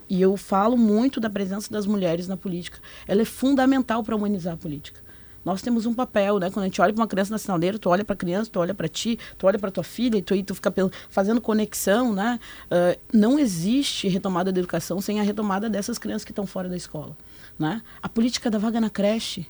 e 0.09 0.21
eu 0.21 0.37
falo 0.37 0.77
muito 0.77 1.19
da 1.19 1.31
presença 1.31 1.73
das 1.73 1.87
mulheres 1.87 2.29
na 2.29 2.37
política. 2.37 2.79
Ela 3.09 3.23
é 3.23 3.25
fundamental 3.25 4.03
para 4.03 4.15
humanizar 4.15 4.53
a 4.55 4.57
política. 4.59 5.01
Nós 5.45 5.63
temos 5.63 5.87
um 5.87 5.95
papel, 5.95 6.39
né? 6.39 6.51
Quando 6.51 6.65
a 6.65 6.67
gente 6.69 6.81
olha 6.83 6.93
para 6.93 7.01
uma 7.03 7.09
criança 7.09 7.33
na 7.33 7.39
sinaleira, 7.39 7.77
tu 7.79 7.89
olha 7.89 8.05
para 8.05 8.13
a 8.13 8.17
criança, 8.17 8.49
tu 8.53 8.61
olha 8.61 8.75
para 8.75 8.87
ti, 8.89 9.19
tu 9.39 9.47
olha 9.47 9.59
para 9.59 9.71
tua 9.73 9.83
filha 9.83 10.19
e 10.19 10.23
tu, 10.23 10.35
e 10.35 10.43
tu 10.43 10.55
fica 10.55 10.73
fazendo 11.11 11.41
conexão, 11.41 12.13
né? 12.13 12.39
Ah, 12.71 12.97
não 13.13 13.39
existe 13.39 14.07
retomada 14.07 14.53
da 14.53 14.61
educação 14.61 15.01
sem 15.01 15.19
a 15.19 15.23
retomada 15.23 15.69
dessas 15.71 15.99
crianças 15.99 16.25
que 16.25 16.31
estão 16.31 16.47
fora 16.47 16.69
da 16.69 16.77
escola, 16.77 17.17
né? 17.59 17.81
A 18.03 18.09
política 18.09 18.51
da 18.51 18.59
vaga 18.59 18.81
na 18.81 18.91
creche, 18.91 19.47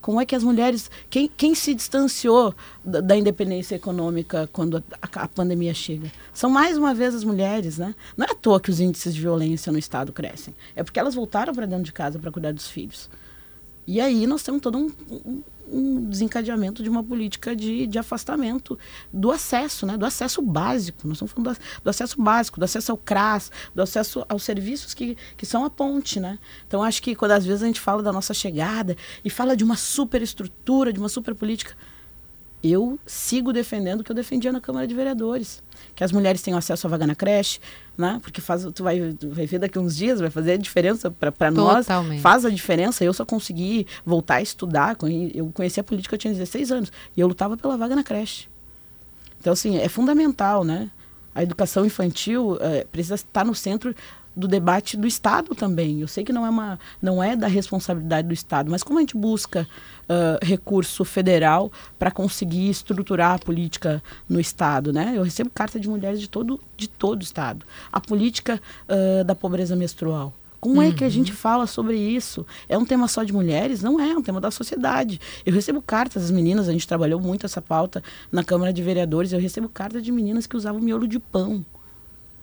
como 0.00 0.20
é 0.20 0.26
que 0.26 0.34
as 0.34 0.42
mulheres. 0.42 0.90
Quem, 1.08 1.28
quem 1.36 1.54
se 1.54 1.74
distanciou 1.74 2.54
da, 2.84 3.00
da 3.00 3.16
independência 3.16 3.74
econômica 3.76 4.48
quando 4.52 4.82
a, 5.00 5.22
a- 5.24 5.28
pandemia 5.28 5.74
chega? 5.74 6.10
São 6.32 6.48
mais 6.50 6.76
uma 6.76 6.94
vez 6.94 7.14
as 7.14 7.24
mulheres, 7.24 7.78
né? 7.78 7.94
Não 8.16 8.26
é 8.26 8.30
à 8.30 8.34
toa 8.34 8.60
que 8.60 8.70
os 8.70 8.80
índices 8.80 9.14
de 9.14 9.20
violência 9.20 9.70
no 9.72 9.78
Estado 9.78 10.12
crescem. 10.12 10.54
É 10.74 10.82
porque 10.82 10.98
elas 10.98 11.14
voltaram 11.14 11.54
para 11.54 11.66
dentro 11.66 11.84
de 11.84 11.92
casa 11.92 12.18
para 12.18 12.30
cuidar 12.32 12.52
dos 12.52 12.68
filhos. 12.68 13.08
E 13.86 14.00
aí 14.00 14.26
nós 14.26 14.42
temos 14.42 14.60
todo 14.60 14.78
um- 14.78 15.42
um 15.70 16.04
desencadeamento 16.04 16.82
de 16.82 16.88
uma 16.88 17.02
política 17.02 17.54
de, 17.54 17.86
de 17.86 17.98
afastamento 17.98 18.78
do 19.12 19.30
acesso, 19.30 19.86
né? 19.86 19.96
do 19.96 20.04
acesso 20.04 20.42
básico. 20.42 21.06
Nós 21.06 21.16
estamos 21.16 21.32
falando 21.32 21.54
do, 21.54 21.82
do 21.84 21.90
acesso 21.90 22.20
básico, 22.20 22.58
do 22.58 22.64
acesso 22.64 22.92
ao 22.92 22.98
CRAS, 22.98 23.50
do 23.74 23.82
acesso 23.82 24.24
aos 24.28 24.42
serviços 24.42 24.94
que, 24.94 25.16
que 25.36 25.46
são 25.46 25.64
a 25.64 25.70
ponte. 25.70 26.18
Né? 26.18 26.38
Então, 26.66 26.82
acho 26.82 27.02
que 27.02 27.14
quando 27.14 27.32
às 27.32 27.44
vezes 27.44 27.62
a 27.62 27.66
gente 27.66 27.80
fala 27.80 28.02
da 28.02 28.12
nossa 28.12 28.34
chegada 28.34 28.96
e 29.24 29.30
fala 29.30 29.56
de 29.56 29.64
uma 29.64 29.76
superestrutura, 29.76 30.92
de 30.92 30.98
uma 30.98 31.08
super 31.08 31.34
política, 31.34 31.76
eu 32.62 32.98
sigo 33.06 33.52
defendendo 33.52 34.00
o 34.00 34.04
que 34.04 34.12
eu 34.12 34.16
defendia 34.16 34.52
na 34.52 34.60
Câmara 34.60 34.86
de 34.86 34.94
Vereadores. 34.94 35.62
Que 35.94 36.04
as 36.04 36.12
mulheres 36.12 36.42
tenham 36.42 36.58
acesso 36.58 36.86
à 36.86 36.90
vaga 36.90 37.06
na 37.06 37.14
creche, 37.14 37.58
né? 37.96 38.20
Porque 38.22 38.40
faz, 38.40 38.66
tu, 38.74 38.84
vai, 38.84 39.14
tu 39.18 39.30
vai 39.30 39.46
ver 39.46 39.58
daqui 39.58 39.78
uns 39.78 39.96
dias, 39.96 40.20
vai 40.20 40.30
fazer 40.30 40.52
a 40.52 40.56
diferença 40.56 41.10
para 41.10 41.50
nós. 41.50 41.86
Faz 42.20 42.44
a 42.44 42.50
diferença. 42.50 43.02
Eu 43.02 43.14
só 43.14 43.24
consegui 43.24 43.86
voltar 44.04 44.36
a 44.36 44.42
estudar. 44.42 44.96
Eu 45.34 45.50
conheci 45.54 45.80
a 45.80 45.84
política, 45.84 46.14
eu 46.14 46.18
tinha 46.18 46.32
16 46.32 46.70
anos. 46.70 46.92
E 47.16 47.20
eu 47.20 47.26
lutava 47.26 47.56
pela 47.56 47.76
vaga 47.76 47.96
na 47.96 48.04
creche. 48.04 48.46
Então, 49.40 49.54
assim, 49.54 49.78
é 49.78 49.88
fundamental, 49.88 50.62
né? 50.64 50.90
A 51.40 51.42
educação 51.42 51.86
infantil 51.86 52.58
eh, 52.60 52.86
precisa 52.92 53.14
estar 53.14 53.46
no 53.46 53.54
centro 53.54 53.94
do 54.36 54.46
debate 54.46 54.94
do 54.94 55.06
Estado 55.06 55.54
também. 55.54 56.00
Eu 56.00 56.08
sei 56.08 56.22
que 56.22 56.32
não 56.32 56.46
é, 56.46 56.50
uma, 56.50 56.78
não 57.00 57.22
é 57.22 57.34
da 57.34 57.46
responsabilidade 57.46 58.28
do 58.28 58.34
Estado, 58.34 58.70
mas 58.70 58.82
como 58.82 58.98
a 58.98 59.02
gente 59.02 59.16
busca 59.16 59.66
ah, 60.08 60.38
recurso 60.42 61.04
federal 61.04 61.70
para 61.98 62.10
conseguir 62.10 62.68
estruturar 62.68 63.34
a 63.34 63.38
política 63.38 64.02
no 64.28 64.40
Estado, 64.40 64.92
né? 64.92 65.14
Eu 65.16 65.22
recebo 65.22 65.50
carta 65.50 65.78
de 65.80 65.88
mulheres 65.88 66.20
de 66.20 66.28
todo, 66.28 66.60
de 66.76 66.88
todo 66.88 67.20
o 67.20 67.24
Estado. 67.24 67.64
A 67.92 68.00
política 68.00 68.60
ah, 68.88 69.22
da 69.24 69.34
pobreza 69.34 69.74
menstrual. 69.74 70.32
Como 70.60 70.82
é 70.82 70.92
que 70.92 71.02
a 71.02 71.08
gente 71.08 71.32
fala 71.32 71.66
sobre 71.66 71.96
isso? 71.96 72.46
É 72.68 72.76
um 72.76 72.84
tema 72.84 73.08
só 73.08 73.22
de 73.24 73.32
mulheres? 73.32 73.82
Não 73.82 73.98
é, 73.98 74.10
é 74.10 74.16
um 74.16 74.22
tema 74.22 74.40
da 74.40 74.50
sociedade. 74.50 75.18
Eu 75.46 75.54
recebo 75.54 75.80
cartas 75.80 76.22
das 76.22 76.30
meninas, 76.30 76.68
a 76.68 76.72
gente 76.72 76.86
trabalhou 76.86 77.18
muito 77.18 77.46
essa 77.46 77.62
pauta 77.62 78.02
na 78.30 78.44
Câmara 78.44 78.70
de 78.70 78.82
Vereadores, 78.82 79.32
eu 79.32 79.40
recebo 79.40 79.68
cartas 79.70 80.02
de 80.02 80.12
meninas 80.12 80.46
que 80.46 80.56
usavam 80.56 80.80
miolo 80.80 81.08
de 81.08 81.18
pão. 81.18 81.64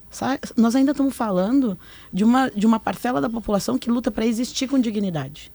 Sabe? 0.10 0.40
Nós 0.56 0.76
ainda 0.76 0.92
estamos 0.92 1.16
falando 1.16 1.78
de 2.12 2.24
uma, 2.24 2.50
de 2.50 2.66
uma 2.66 2.80
parcela 2.80 3.22
da 3.22 3.30
população 3.30 3.78
que 3.78 3.92
luta 3.92 4.10
para 4.10 4.26
existir 4.26 4.68
com 4.68 4.80
dignidade. 4.80 5.52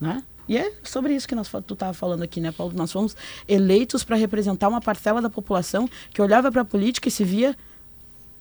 Né? 0.00 0.22
E 0.48 0.56
é 0.56 0.72
sobre 0.82 1.14
isso 1.14 1.28
que 1.28 1.34
nós, 1.34 1.48
tu 1.66 1.74
estava 1.74 1.92
falando 1.92 2.22
aqui, 2.22 2.40
né, 2.40 2.50
Paulo? 2.50 2.72
Nós 2.74 2.90
fomos 2.90 3.16
eleitos 3.46 4.02
para 4.02 4.16
representar 4.16 4.68
uma 4.68 4.80
parcela 4.80 5.22
da 5.22 5.30
população 5.30 5.88
que 6.12 6.20
olhava 6.20 6.50
para 6.50 6.62
a 6.62 6.64
política 6.64 7.08
e 7.08 7.10
se 7.10 7.24
via 7.24 7.56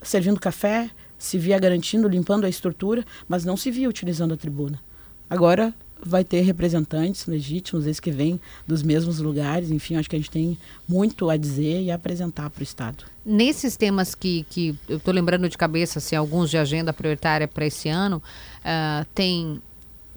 servindo 0.01 0.39
café, 0.39 0.89
se 1.23 1.37
via 1.37 1.57
garantindo, 1.57 2.07
limpando 2.07 2.45
a 2.45 2.49
estrutura, 2.49 3.05
mas 3.29 3.45
não 3.45 3.55
se 3.55 3.71
via 3.71 3.87
utilizando 3.87 4.33
a 4.33 4.37
tribuna. 4.37 4.79
Agora 5.29 5.73
vai 6.05 6.21
ter 6.21 6.41
representantes 6.41 7.25
legítimos, 7.27 7.85
esses 7.87 8.01
que 8.01 8.11
vêm 8.11 8.41
dos 8.67 8.83
mesmos 8.83 9.19
lugares, 9.19 9.71
enfim, 9.71 9.95
acho 9.95 10.09
que 10.09 10.17
a 10.17 10.19
gente 10.19 10.29
tem 10.29 10.57
muito 10.85 11.29
a 11.29 11.37
dizer 11.37 11.81
e 11.81 11.91
a 11.91 11.95
apresentar 11.95 12.49
para 12.49 12.59
o 12.59 12.63
Estado. 12.63 13.05
Nesses 13.25 13.77
temas 13.77 14.13
que, 14.13 14.45
que 14.49 14.77
eu 14.89 14.97
estou 14.97 15.13
lembrando 15.13 15.47
de 15.47 15.57
cabeça, 15.57 15.99
assim, 15.99 16.17
alguns 16.17 16.49
de 16.49 16.57
agenda 16.57 16.91
prioritária 16.91 17.47
para 17.47 17.65
esse 17.65 17.87
ano, 17.87 18.17
uh, 18.17 19.05
tem 19.15 19.61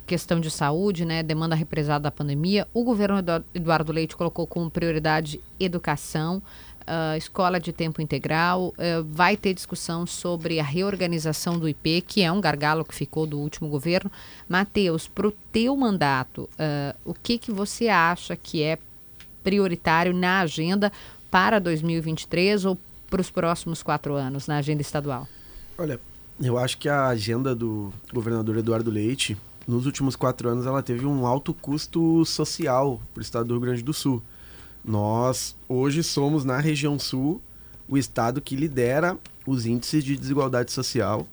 questão 0.07 0.41
de 0.41 0.51
saúde, 0.51 1.05
né, 1.05 1.23
demanda 1.23 1.55
represada 1.55 2.03
da 2.05 2.11
pandemia. 2.11 2.67
O 2.75 2.83
governo 2.83 3.19
Eduardo 3.55 3.93
Leite 3.93 4.17
colocou 4.17 4.45
como 4.45 4.69
prioridade 4.69 5.41
educação, 5.59 6.43
uh, 6.87 7.17
escola 7.17 7.61
de 7.61 7.73
tempo 7.73 8.01
integral. 8.01 8.69
Uh, 8.69 9.05
vai 9.05 9.37
ter 9.37 9.55
discussão 9.55 10.07
sobre 10.07 10.61
a 10.61 10.65
reorganização 10.65 11.59
do 11.59 11.69
IP, 11.69 12.03
que 12.03 12.23
é 12.23 12.31
um 12.31 12.41
gargalo 12.41 12.85
que 12.85 12.95
ficou 12.95 13.27
do 13.27 13.39
último 13.39 13.69
governo. 13.69 14.11
Mateus, 14.49 15.07
para 15.09 15.27
o 15.27 15.33
teu 15.53 15.77
mandato, 15.77 16.49
uh, 16.53 16.97
o 17.05 17.15
que, 17.15 17.39
que 17.39 17.51
você 17.51 17.89
acha 17.89 18.37
que 18.37 18.63
é 18.63 18.79
prioritário 19.43 20.13
na 20.13 20.41
agenda 20.41 20.93
para 21.31 21.59
2023 21.59 22.65
ou 22.65 22.79
para 23.09 23.21
os 23.21 23.31
próximos 23.31 23.83
quatro 23.83 24.15
anos, 24.15 24.47
na 24.47 24.59
agenda 24.59 24.83
estadual? 24.83 25.29
Olha, 25.79 26.01
eu 26.41 26.59
acho 26.59 26.79
que 26.79 26.89
a 26.89 27.07
agenda 27.07 27.55
do 27.55 27.93
governador 28.13 28.57
Eduardo 28.59 28.91
Leite 28.91 29.37
nos 29.67 29.87
últimos 29.87 30.15
quatro 30.15 30.49
anos 30.49 30.67
ela 30.67 30.83
teve 30.83 31.07
um 31.07 31.27
alto 31.27 31.53
custo 31.53 32.25
social 32.25 33.01
para 33.13 33.21
o 33.21 33.23
estado 33.23 33.49
do 33.49 33.55
Rio 33.55 33.61
Grande 33.61 33.83
do 33.83 33.93
Sul. 33.93 34.23
Nós 34.87 35.57
hoje 35.69 36.05
somos 36.05 36.45
na 36.45 36.59
região 36.59 36.97
sul 36.97 37.43
o 37.89 37.99
estado 37.99 38.41
que 38.41 38.55
lidera 38.55 39.19
os 39.45 39.67
índices 39.67 40.05
de 40.05 40.17
desigualdade 40.17 40.71
social. 40.71 41.27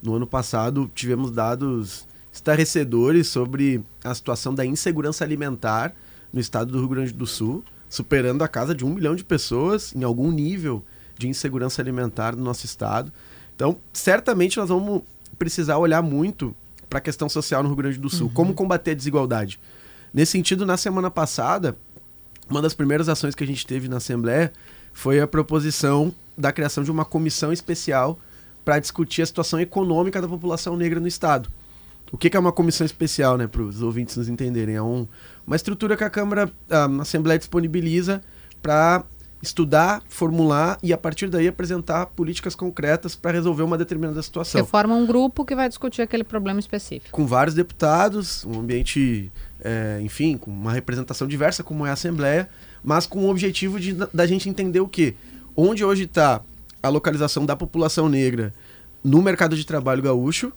No 0.00 0.14
ano 0.14 0.28
passado 0.28 0.88
tivemos 0.94 1.32
dados 1.32 2.06
estarrecedores 2.32 3.26
sobre 3.26 3.82
a 4.04 4.14
situação 4.14 4.54
da 4.54 4.64
insegurança 4.64 5.24
alimentar 5.24 5.92
no 6.32 6.38
estado 6.38 6.70
do 6.70 6.78
Rio 6.78 6.88
Grande 6.88 7.12
do 7.12 7.26
Sul, 7.26 7.64
superando 7.88 8.42
a 8.42 8.48
casa 8.48 8.72
de 8.72 8.84
um 8.84 8.94
milhão 8.94 9.16
de 9.16 9.24
pessoas 9.24 9.92
em 9.94 10.04
algum 10.04 10.30
nível 10.30 10.80
de 11.18 11.28
insegurança 11.28 11.82
alimentar 11.82 12.36
no 12.36 12.44
nosso 12.44 12.64
estado. 12.64 13.12
Então, 13.56 13.76
certamente 13.92 14.56
nós 14.56 14.68
vamos 14.68 15.02
precisar 15.36 15.78
olhar 15.78 16.02
muito 16.02 16.54
para 16.88 16.98
a 16.98 17.02
questão 17.02 17.28
social 17.28 17.60
no 17.60 17.70
Rio 17.70 17.76
Grande 17.76 17.98
do 17.98 18.08
Sul. 18.08 18.28
Uhum. 18.28 18.34
Como 18.34 18.54
combater 18.54 18.92
a 18.92 18.94
desigualdade? 18.94 19.58
Nesse 20.12 20.32
sentido, 20.32 20.64
na 20.64 20.76
semana 20.76 21.10
passada, 21.10 21.76
uma 22.48 22.60
das 22.60 22.74
primeiras 22.74 23.08
ações 23.08 23.34
que 23.34 23.44
a 23.44 23.46
gente 23.46 23.66
teve 23.66 23.88
na 23.88 23.96
Assembleia 23.96 24.52
foi 24.92 25.20
a 25.20 25.26
proposição 25.26 26.14
da 26.36 26.52
criação 26.52 26.84
de 26.84 26.90
uma 26.90 27.04
comissão 27.04 27.52
especial 27.52 28.18
para 28.64 28.78
discutir 28.78 29.22
a 29.22 29.26
situação 29.26 29.60
econômica 29.60 30.20
da 30.20 30.28
população 30.28 30.76
negra 30.76 31.00
no 31.00 31.06
Estado. 31.06 31.50
O 32.12 32.16
que, 32.16 32.30
que 32.30 32.36
é 32.36 32.40
uma 32.40 32.52
comissão 32.52 32.84
especial, 32.84 33.36
né, 33.36 33.46
para 33.46 33.62
os 33.62 33.82
ouvintes 33.82 34.16
nos 34.16 34.28
entenderem? 34.28 34.76
É 34.76 34.82
um, 34.82 35.06
uma 35.46 35.56
estrutura 35.56 35.96
que 35.96 36.04
a 36.04 36.10
Câmara, 36.10 36.50
a 36.70 36.84
Assembleia 37.02 37.38
disponibiliza 37.38 38.22
para 38.62 39.04
estudar, 39.42 40.02
formular 40.08 40.78
e 40.82 40.92
a 40.92 40.98
partir 40.98 41.28
daí 41.28 41.46
apresentar 41.46 42.06
políticas 42.06 42.54
concretas 42.54 43.14
para 43.14 43.32
resolver 43.32 43.62
uma 43.62 43.76
determinada 43.76 44.20
situação. 44.22 44.64
Você 44.64 44.70
forma 44.70 44.94
um 44.94 45.06
grupo 45.06 45.44
que 45.44 45.54
vai 45.54 45.68
discutir 45.68 46.02
aquele 46.02 46.24
problema 46.24 46.58
específico. 46.58 47.10
Com 47.10 47.26
vários 47.26 47.54
deputados, 47.54 48.44
um 48.44 48.60
ambiente, 48.60 49.30
é, 49.64 49.98
enfim, 50.02 50.36
com 50.36 50.50
uma 50.50 50.72
representação 50.72 51.26
diversa 51.26 51.64
como 51.64 51.86
é 51.86 51.90
a 51.90 51.94
Assembleia, 51.94 52.48
mas 52.82 53.06
com 53.06 53.20
o 53.20 53.30
objetivo 53.30 53.80
de 53.80 53.94
da 54.12 54.26
gente 54.26 54.48
entender 54.48 54.80
o 54.80 54.86
que, 54.86 55.14
onde 55.56 55.84
hoje 55.84 56.04
está 56.04 56.42
a 56.82 56.88
localização 56.88 57.46
da 57.46 57.56
população 57.56 58.08
negra 58.08 58.52
no 59.02 59.22
mercado 59.22 59.56
de 59.56 59.64
trabalho 59.64 60.02
gaúcho, 60.02 60.52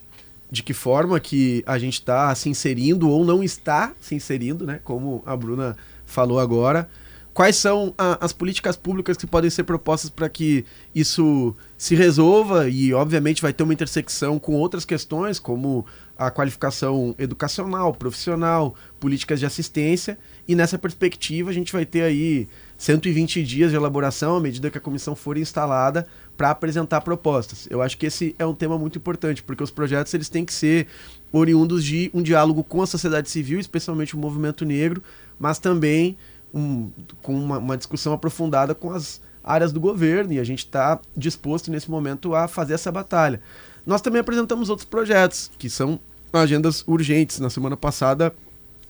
de 0.52 0.62
que 0.62 0.74
forma 0.74 1.20
que 1.20 1.63
a 1.65 1.80
gente 1.80 1.96
está 1.96 2.34
se 2.36 2.50
inserindo 2.50 3.10
ou 3.10 3.26
não 3.26 3.43
está 3.43 3.93
se 4.00 4.13
inserindo, 4.13 4.65
né? 4.65 4.80
Como 4.84 5.24
a 5.26 5.36
Bruna 5.36 5.76
falou 6.06 6.39
agora 6.39 6.89
quais 7.38 7.56
são 7.56 7.93
a, 8.00 8.26
as 8.26 8.34
políticas 8.34 8.76
públicas 8.76 9.15
que 9.15 9.28
podem 9.28 9.47
ser 9.47 9.63
propostas 9.63 10.10
para 10.10 10.28
que 10.28 10.65
isso 10.95 11.56
se 11.78 11.93
resolva 11.93 12.67
e, 12.67 12.91
obviamente, 12.95 13.43
vai 13.43 13.54
ter 13.54 13.62
uma 13.62 13.76
intersecção 13.76 14.39
com 14.39 14.56
outras 14.56 14.84
questões, 14.84 15.38
como 15.38 15.86
a 16.17 16.32
qualificação 16.32 17.13
educacional, 17.19 17.93
profissional, 17.93 18.73
políticas 19.00 19.39
de 19.39 19.45
assistência. 19.45 20.17
E 20.47 20.56
nessa 20.56 20.80
perspectiva, 20.80 21.52
a 21.52 21.54
gente 21.54 21.71
vai 21.71 21.86
ter 21.86 22.02
aí 22.02 22.47
120 22.76 23.43
dias 23.43 23.69
de 23.69 23.78
elaboração 23.78 24.38
à 24.38 24.39
medida 24.39 24.71
que 24.71 24.80
a 24.80 24.82
comissão 24.82 25.15
for 25.15 25.38
instalada 25.38 26.08
para 26.36 26.50
apresentar 26.50 27.02
propostas. 27.02 27.67
Eu 27.69 27.84
acho 27.84 28.00
que 28.00 28.08
esse 28.08 28.36
é 28.39 28.47
um 28.47 28.56
tema 28.56 28.80
muito 28.80 28.97
importante, 28.97 29.43
porque 29.43 29.63
os 29.63 29.69
projetos 29.69 30.12
eles 30.12 30.28
têm 30.28 30.43
que 30.43 30.54
ser 30.54 30.88
oriundos 31.32 31.86
de 31.86 32.10
um 32.15 32.23
diálogo 32.23 32.63
com 32.63 32.82
a 32.82 32.88
sociedade 32.88 33.30
civil, 33.30 33.60
especialmente 33.60 34.15
o 34.15 34.17
movimento 34.17 34.65
negro, 34.65 35.04
mas 35.39 35.60
também 35.60 36.17
um, 36.58 36.91
com 37.22 37.34
uma, 37.34 37.58
uma 37.60 37.78
discussão 37.78 38.13
aprofundada 38.13 38.74
com 38.74 38.91
as 38.91 39.22
áreas 39.43 39.72
do 39.72 39.80
governo 39.80 40.34
e 40.34 40.39
a 40.39 40.43
gente 40.43 40.60
está 40.60 41.00
disposto 41.15 41.72
nesse 41.72 41.89
momento 41.89 42.36
a 42.36 42.48
fazer 42.48 42.74
essa 42.74 42.91
batalha. 42.91 43.41
Nós 43.86 44.02
também 44.02 44.20
apresentamos 44.20 44.70
outros 44.70 44.86
projetos 44.86 45.50
que 45.58 45.70
são 45.70 46.00
agendas 46.34 46.84
urgentes. 46.86 47.39
Na 47.39 47.50
semana 47.50 47.78
passada 47.78 48.34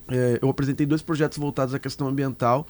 é, 0.07 0.39
eu 0.41 0.49
apresentei 0.49 0.85
dois 0.85 1.01
projetos 1.01 1.37
voltados 1.37 1.73
à 1.73 1.79
questão 1.79 2.07
ambiental. 2.07 2.65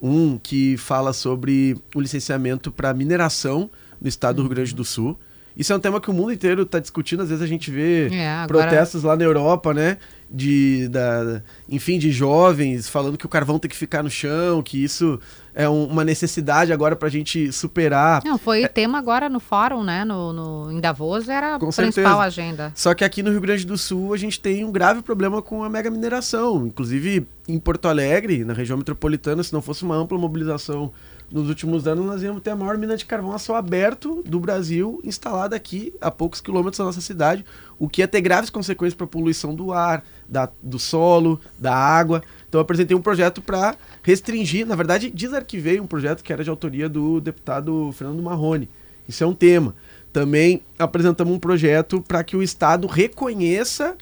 Um 0.00 0.38
que 0.38 0.76
fala 0.76 1.12
sobre 1.12 1.76
o 1.94 2.00
licenciamento 2.00 2.70
para 2.70 2.94
mineração 2.94 3.68
no 4.00 4.08
estado 4.08 4.36
do 4.36 4.42
Rio 4.42 4.50
Grande 4.50 4.74
do 4.74 4.84
Sul. 4.84 5.18
Isso 5.58 5.72
é 5.72 5.76
um 5.76 5.80
tema 5.80 6.00
que 6.00 6.08
o 6.08 6.14
mundo 6.14 6.32
inteiro 6.32 6.62
está 6.62 6.78
discutindo. 6.78 7.20
Às 7.20 7.30
vezes 7.30 7.42
a 7.42 7.46
gente 7.48 7.68
vê 7.68 8.08
é, 8.14 8.28
agora... 8.28 8.46
protestos 8.46 9.02
lá 9.02 9.16
na 9.16 9.24
Europa, 9.24 9.74
né? 9.74 9.98
De, 10.30 10.88
da, 10.88 11.42
enfim, 11.68 11.98
de 11.98 12.12
jovens 12.12 12.88
falando 12.88 13.18
que 13.18 13.26
o 13.26 13.28
carvão 13.28 13.58
tem 13.58 13.68
que 13.68 13.76
ficar 13.76 14.02
no 14.02 14.10
chão, 14.10 14.62
que 14.62 14.84
isso 14.84 15.18
é 15.54 15.68
um, 15.68 15.86
uma 15.86 16.04
necessidade 16.04 16.72
agora 16.72 16.94
para 16.94 17.08
a 17.08 17.10
gente 17.10 17.50
superar. 17.50 18.22
Não, 18.24 18.38
foi 18.38 18.62
é... 18.62 18.68
tema 18.68 18.98
agora 18.98 19.28
no 19.28 19.40
fórum, 19.40 19.82
né? 19.82 20.04
No, 20.04 20.32
no, 20.32 20.70
em 20.70 20.80
Davos 20.80 21.28
era 21.28 21.56
a 21.56 21.58
principal 21.58 21.92
certeza. 21.92 22.18
agenda. 22.18 22.72
Só 22.76 22.94
que 22.94 23.04
aqui 23.04 23.22
no 23.22 23.30
Rio 23.30 23.40
Grande 23.40 23.66
do 23.66 23.76
Sul 23.76 24.14
a 24.14 24.16
gente 24.16 24.38
tem 24.38 24.64
um 24.64 24.70
grave 24.70 25.02
problema 25.02 25.42
com 25.42 25.64
a 25.64 25.68
mega 25.68 25.90
mineração. 25.90 26.66
Inclusive 26.66 27.26
em 27.48 27.58
Porto 27.58 27.88
Alegre, 27.88 28.44
na 28.44 28.52
região 28.52 28.78
metropolitana, 28.78 29.42
se 29.42 29.52
não 29.52 29.62
fosse 29.62 29.82
uma 29.82 29.96
ampla 29.96 30.16
mobilização 30.18 30.92
nos 31.30 31.48
últimos 31.48 31.86
anos 31.86 32.06
nós 32.06 32.22
íamos 32.22 32.42
ter 32.42 32.50
a 32.50 32.56
maior 32.56 32.78
mina 32.78 32.96
de 32.96 33.04
carvão 33.04 33.32
a 33.32 33.38
céu 33.38 33.54
aberto 33.54 34.22
do 34.24 34.40
Brasil 34.40 35.00
instalada 35.04 35.54
aqui 35.54 35.92
a 36.00 36.10
poucos 36.10 36.40
quilômetros 36.40 36.78
da 36.78 36.84
nossa 36.84 37.00
cidade, 37.00 37.44
o 37.78 37.88
que 37.88 38.00
ia 38.00 38.08
ter 38.08 38.20
graves 38.20 38.48
consequências 38.48 38.94
para 38.94 39.04
a 39.04 39.08
poluição 39.08 39.54
do 39.54 39.72
ar, 39.72 40.02
da, 40.26 40.48
do 40.62 40.78
solo, 40.78 41.38
da 41.58 41.74
água. 41.74 42.22
Então 42.48 42.58
eu 42.58 42.62
apresentei 42.62 42.96
um 42.96 43.02
projeto 43.02 43.42
para 43.42 43.76
restringir, 44.02 44.66
na 44.66 44.74
verdade 44.74 45.10
desarquivei 45.10 45.78
um 45.78 45.86
projeto 45.86 46.22
que 46.22 46.32
era 46.32 46.42
de 46.42 46.48
autoria 46.48 46.88
do 46.88 47.20
deputado 47.20 47.92
Fernando 47.92 48.22
Marrone. 48.22 48.68
Isso 49.06 49.22
é 49.22 49.26
um 49.26 49.34
tema. 49.34 49.74
Também 50.12 50.62
apresentamos 50.78 51.34
um 51.34 51.38
projeto 51.38 52.00
para 52.00 52.24
que 52.24 52.36
o 52.36 52.42
Estado 52.42 52.86
reconheça 52.86 53.96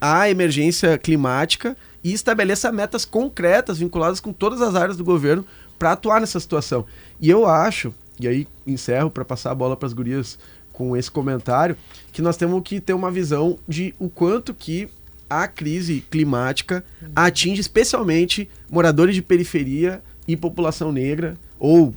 a 0.00 0.28
emergência 0.28 0.98
climática 0.98 1.74
e 2.02 2.12
estabeleça 2.12 2.70
metas 2.70 3.06
concretas 3.06 3.78
vinculadas 3.78 4.20
com 4.20 4.34
todas 4.34 4.60
as 4.60 4.74
áreas 4.74 4.98
do 4.98 5.04
governo 5.04 5.44
para 5.78 5.92
atuar 5.92 6.20
nessa 6.20 6.38
situação. 6.40 6.84
E 7.20 7.30
eu 7.30 7.46
acho, 7.46 7.92
e 8.20 8.28
aí 8.28 8.46
encerro 8.66 9.10
para 9.10 9.24
passar 9.24 9.50
a 9.50 9.54
bola 9.54 9.76
para 9.76 9.86
as 9.86 9.92
gurias 9.92 10.38
com 10.72 10.96
esse 10.96 11.10
comentário, 11.10 11.76
que 12.12 12.20
nós 12.20 12.36
temos 12.36 12.60
que 12.64 12.80
ter 12.80 12.92
uma 12.92 13.10
visão 13.10 13.58
de 13.66 13.94
o 13.98 14.08
quanto 14.08 14.52
que 14.52 14.88
a 15.30 15.48
crise 15.48 16.04
climática 16.10 16.84
atinge 17.14 17.60
especialmente 17.60 18.48
moradores 18.70 19.14
de 19.14 19.22
periferia 19.22 20.02
e 20.26 20.36
população 20.36 20.92
negra 20.92 21.36
ou 21.58 21.94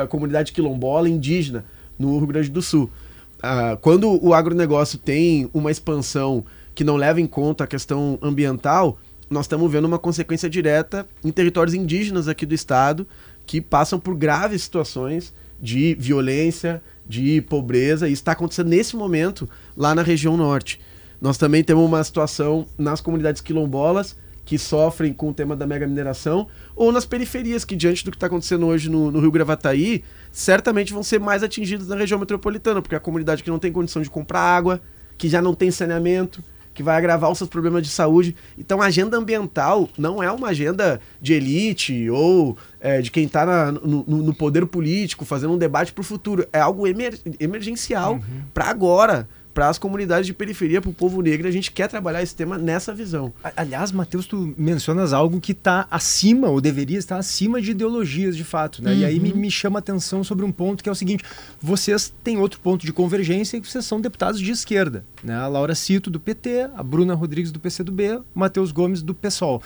a 0.00 0.06
comunidade 0.06 0.52
quilombola 0.52 1.08
indígena 1.08 1.64
no 1.98 2.18
Rio 2.18 2.26
Grande 2.26 2.50
do 2.50 2.60
Sul. 2.60 2.90
Ah, 3.42 3.78
quando 3.80 4.24
o 4.24 4.34
agronegócio 4.34 4.98
tem 4.98 5.48
uma 5.54 5.70
expansão 5.70 6.44
que 6.74 6.84
não 6.84 6.96
leva 6.96 7.20
em 7.20 7.26
conta 7.26 7.64
a 7.64 7.66
questão 7.66 8.18
ambiental, 8.20 8.98
nós 9.30 9.44
estamos 9.44 9.70
vendo 9.70 9.84
uma 9.84 9.98
consequência 9.98 10.48
direta 10.48 11.06
em 11.24 11.30
territórios 11.30 11.74
indígenas 11.74 12.28
aqui 12.28 12.46
do 12.46 12.54
estado 12.54 13.06
que 13.46 13.60
passam 13.60 13.98
por 13.98 14.14
graves 14.14 14.62
situações 14.62 15.34
de 15.60 15.94
violência, 15.98 16.82
de 17.06 17.40
pobreza, 17.42 18.08
e 18.08 18.12
está 18.12 18.32
acontecendo 18.32 18.68
nesse 18.68 18.96
momento 18.96 19.48
lá 19.76 19.94
na 19.94 20.02
região 20.02 20.36
norte. 20.36 20.80
Nós 21.20 21.36
também 21.36 21.64
temos 21.64 21.84
uma 21.84 22.02
situação 22.04 22.66
nas 22.76 23.00
comunidades 23.00 23.40
quilombolas 23.40 24.16
que 24.44 24.56
sofrem 24.56 25.12
com 25.12 25.28
o 25.28 25.34
tema 25.34 25.54
da 25.54 25.66
mega 25.66 25.86
mineração, 25.86 26.46
ou 26.74 26.90
nas 26.90 27.04
periferias, 27.04 27.66
que 27.66 27.76
diante 27.76 28.02
do 28.02 28.10
que 28.10 28.16
está 28.16 28.28
acontecendo 28.28 28.66
hoje 28.66 28.88
no, 28.88 29.10
no 29.10 29.20
Rio 29.20 29.30
Gravataí, 29.30 30.02
certamente 30.32 30.90
vão 30.90 31.02
ser 31.02 31.20
mais 31.20 31.42
atingidas 31.42 31.88
na 31.88 31.96
região 31.96 32.18
metropolitana, 32.18 32.80
porque 32.80 32.94
é 32.94 32.98
a 32.98 33.00
comunidade 33.00 33.42
que 33.42 33.50
não 33.50 33.58
tem 33.58 33.70
condição 33.70 34.00
de 34.00 34.08
comprar 34.08 34.40
água, 34.40 34.80
que 35.18 35.28
já 35.28 35.42
não 35.42 35.54
tem 35.54 35.70
saneamento, 35.70 36.42
que 36.78 36.82
vai 36.84 36.96
agravar 36.96 37.28
os 37.28 37.38
seus 37.38 37.50
problemas 37.50 37.82
de 37.82 37.88
saúde. 37.88 38.36
Então, 38.56 38.80
a 38.80 38.86
agenda 38.86 39.16
ambiental 39.16 39.88
não 39.98 40.22
é 40.22 40.30
uma 40.30 40.50
agenda 40.50 41.00
de 41.20 41.32
elite 41.34 42.08
ou 42.08 42.56
é, 42.80 43.00
de 43.02 43.10
quem 43.10 43.24
está 43.24 43.72
no, 43.72 44.04
no, 44.06 44.32
poder 44.32 44.64
político 44.64 45.24
fazendo 45.24 45.54
um 45.54 45.58
debate 45.58 45.92
para 45.92 46.02
o 46.02 46.04
futuro. 46.04 46.46
É 46.52 46.60
algo 46.60 46.86
emer, 46.86 47.18
emergencial 47.40 48.12
uhum. 48.12 48.42
para 48.54 48.66
agora 48.66 49.28
para 49.58 49.70
as 49.70 49.76
comunidades 49.76 50.24
de 50.24 50.32
periferia, 50.32 50.80
para 50.80 50.88
o 50.88 50.94
povo 50.94 51.20
negro. 51.20 51.48
A 51.48 51.50
gente 51.50 51.72
quer 51.72 51.88
trabalhar 51.88 52.22
esse 52.22 52.32
tema 52.32 52.56
nessa 52.56 52.94
visão. 52.94 53.32
Aliás, 53.56 53.90
Matheus, 53.90 54.24
tu 54.24 54.54
mencionas 54.56 55.12
algo 55.12 55.40
que 55.40 55.50
está 55.50 55.84
acima, 55.90 56.48
ou 56.48 56.60
deveria 56.60 56.96
estar 56.96 57.16
acima 57.16 57.60
de 57.60 57.72
ideologias, 57.72 58.36
de 58.36 58.44
fato. 58.44 58.80
Né? 58.80 58.92
Uhum. 58.92 58.98
E 58.98 59.04
aí 59.04 59.18
me, 59.18 59.32
uhum. 59.32 59.38
me 59.38 59.50
chama 59.50 59.78
a 59.78 59.80
atenção 59.80 60.22
sobre 60.22 60.44
um 60.44 60.52
ponto 60.52 60.80
que 60.80 60.88
é 60.88 60.92
o 60.92 60.94
seguinte: 60.94 61.24
vocês 61.60 62.14
têm 62.22 62.38
outro 62.38 62.60
ponto 62.60 62.86
de 62.86 62.92
convergência 62.92 63.60
que 63.60 63.68
vocês 63.68 63.84
são 63.84 64.00
deputados 64.00 64.40
de 64.40 64.52
esquerda. 64.52 65.04
Né? 65.24 65.34
A 65.34 65.48
Laura 65.48 65.74
Cito, 65.74 66.08
do 66.08 66.20
PT, 66.20 66.70
a 66.76 66.82
Bruna 66.84 67.16
Rodrigues, 67.16 67.50
do 67.50 67.58
PCdoB, 67.58 68.18
o 68.18 68.38
Matheus 68.38 68.70
Gomes, 68.70 69.02
do 69.02 69.12
PSOL. 69.12 69.60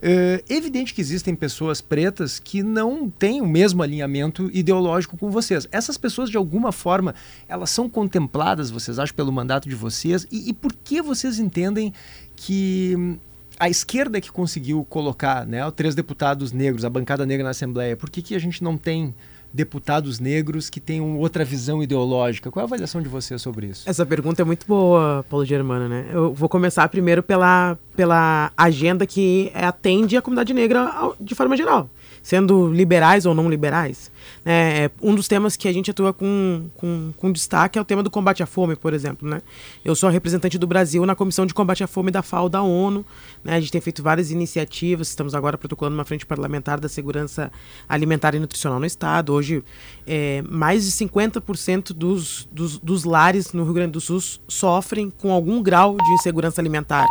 É 0.00 0.42
evidente 0.48 0.92
que 0.92 1.00
existem 1.00 1.34
pessoas 1.34 1.80
pretas 1.80 2.38
que 2.38 2.62
não 2.62 3.08
têm 3.08 3.40
o 3.40 3.46
mesmo 3.46 3.82
alinhamento 3.82 4.50
ideológico 4.52 5.16
com 5.16 5.30
vocês. 5.30 5.66
Essas 5.72 5.96
pessoas, 5.96 6.28
de 6.28 6.36
alguma 6.36 6.72
forma, 6.72 7.14
elas 7.48 7.70
são 7.70 7.88
contempladas, 7.88 8.70
vocês 8.70 8.98
acham, 8.98 9.16
pelo 9.16 9.32
mandato 9.32 9.68
de 9.68 9.74
vocês? 9.74 10.26
E, 10.30 10.50
e 10.50 10.52
por 10.52 10.72
que 10.72 11.00
vocês 11.00 11.38
entendem 11.38 11.92
que 12.34 13.18
a 13.58 13.68
esquerda 13.70 14.20
que 14.20 14.30
conseguiu 14.30 14.84
colocar 14.84 15.46
né, 15.46 15.68
três 15.70 15.94
deputados 15.94 16.52
negros, 16.52 16.84
a 16.84 16.90
bancada 16.90 17.24
negra 17.24 17.44
na 17.44 17.50
Assembleia, 17.50 17.96
por 17.96 18.10
que, 18.10 18.20
que 18.20 18.34
a 18.34 18.38
gente 18.38 18.62
não 18.62 18.76
tem 18.76 19.14
deputados 19.56 20.20
negros 20.20 20.68
que 20.68 20.78
tenham 20.78 21.18
outra 21.18 21.44
visão 21.44 21.82
ideológica. 21.82 22.50
Qual 22.50 22.60
é 22.60 22.64
a 22.64 22.66
avaliação 22.66 23.00
de 23.00 23.08
você 23.08 23.38
sobre 23.38 23.68
isso? 23.68 23.88
Essa 23.88 24.04
pergunta 24.04 24.42
é 24.42 24.44
muito 24.44 24.66
boa, 24.66 25.24
Paulo 25.30 25.46
Germano, 25.46 25.88
né? 25.88 26.06
Eu 26.12 26.34
vou 26.34 26.48
começar 26.48 26.86
primeiro 26.88 27.22
pela, 27.22 27.78
pela 27.96 28.52
agenda 28.56 29.06
que 29.06 29.50
atende 29.54 30.16
a 30.16 30.22
comunidade 30.22 30.52
negra 30.52 30.92
de 31.18 31.34
forma 31.34 31.56
geral 31.56 31.88
sendo 32.26 32.66
liberais 32.72 33.24
ou 33.24 33.36
não 33.36 33.48
liberais. 33.48 34.10
É, 34.44 34.90
um 35.00 35.14
dos 35.14 35.28
temas 35.28 35.56
que 35.56 35.68
a 35.68 35.72
gente 35.72 35.92
atua 35.92 36.12
com, 36.12 36.68
com, 36.74 37.12
com, 37.16 37.30
destaque 37.30 37.78
é 37.78 37.80
o 37.80 37.84
tema 37.84 38.02
do 38.02 38.10
combate 38.10 38.42
à 38.42 38.46
fome, 38.46 38.74
por 38.74 38.92
exemplo. 38.92 39.28
Né? 39.28 39.40
Eu 39.84 39.94
sou 39.94 40.10
representante 40.10 40.58
do 40.58 40.66
Brasil 40.66 41.06
na 41.06 41.14
Comissão 41.14 41.46
de 41.46 41.54
Combate 41.54 41.84
à 41.84 41.86
Fome 41.86 42.10
da 42.10 42.22
FAO 42.22 42.48
da 42.48 42.62
ONU. 42.62 43.06
Né? 43.44 43.54
A 43.54 43.60
gente 43.60 43.70
tem 43.70 43.80
feito 43.80 44.02
várias 44.02 44.32
iniciativas, 44.32 45.06
estamos 45.06 45.36
agora 45.36 45.56
protocolando 45.56 45.96
uma 45.96 46.04
frente 46.04 46.26
parlamentar 46.26 46.80
da 46.80 46.88
segurança 46.88 47.48
alimentar 47.88 48.34
e 48.34 48.40
nutricional 48.40 48.80
no 48.80 48.86
Estado. 48.86 49.32
Hoje, 49.32 49.62
é, 50.04 50.42
mais 50.50 50.84
de 50.84 50.90
50% 50.90 51.92
dos, 51.92 52.48
dos, 52.50 52.76
dos 52.80 53.04
lares 53.04 53.52
no 53.52 53.62
Rio 53.62 53.74
Grande 53.74 53.92
do 53.92 54.00
Sul 54.00 54.18
sofrem 54.48 55.10
com 55.10 55.30
algum 55.30 55.62
grau 55.62 55.96
de 55.96 56.10
insegurança 56.14 56.60
alimentar. 56.60 57.06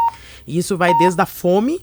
E 0.45 0.57
isso 0.57 0.75
vai 0.75 0.93
desde 0.97 1.21
a 1.21 1.25
fome 1.25 1.79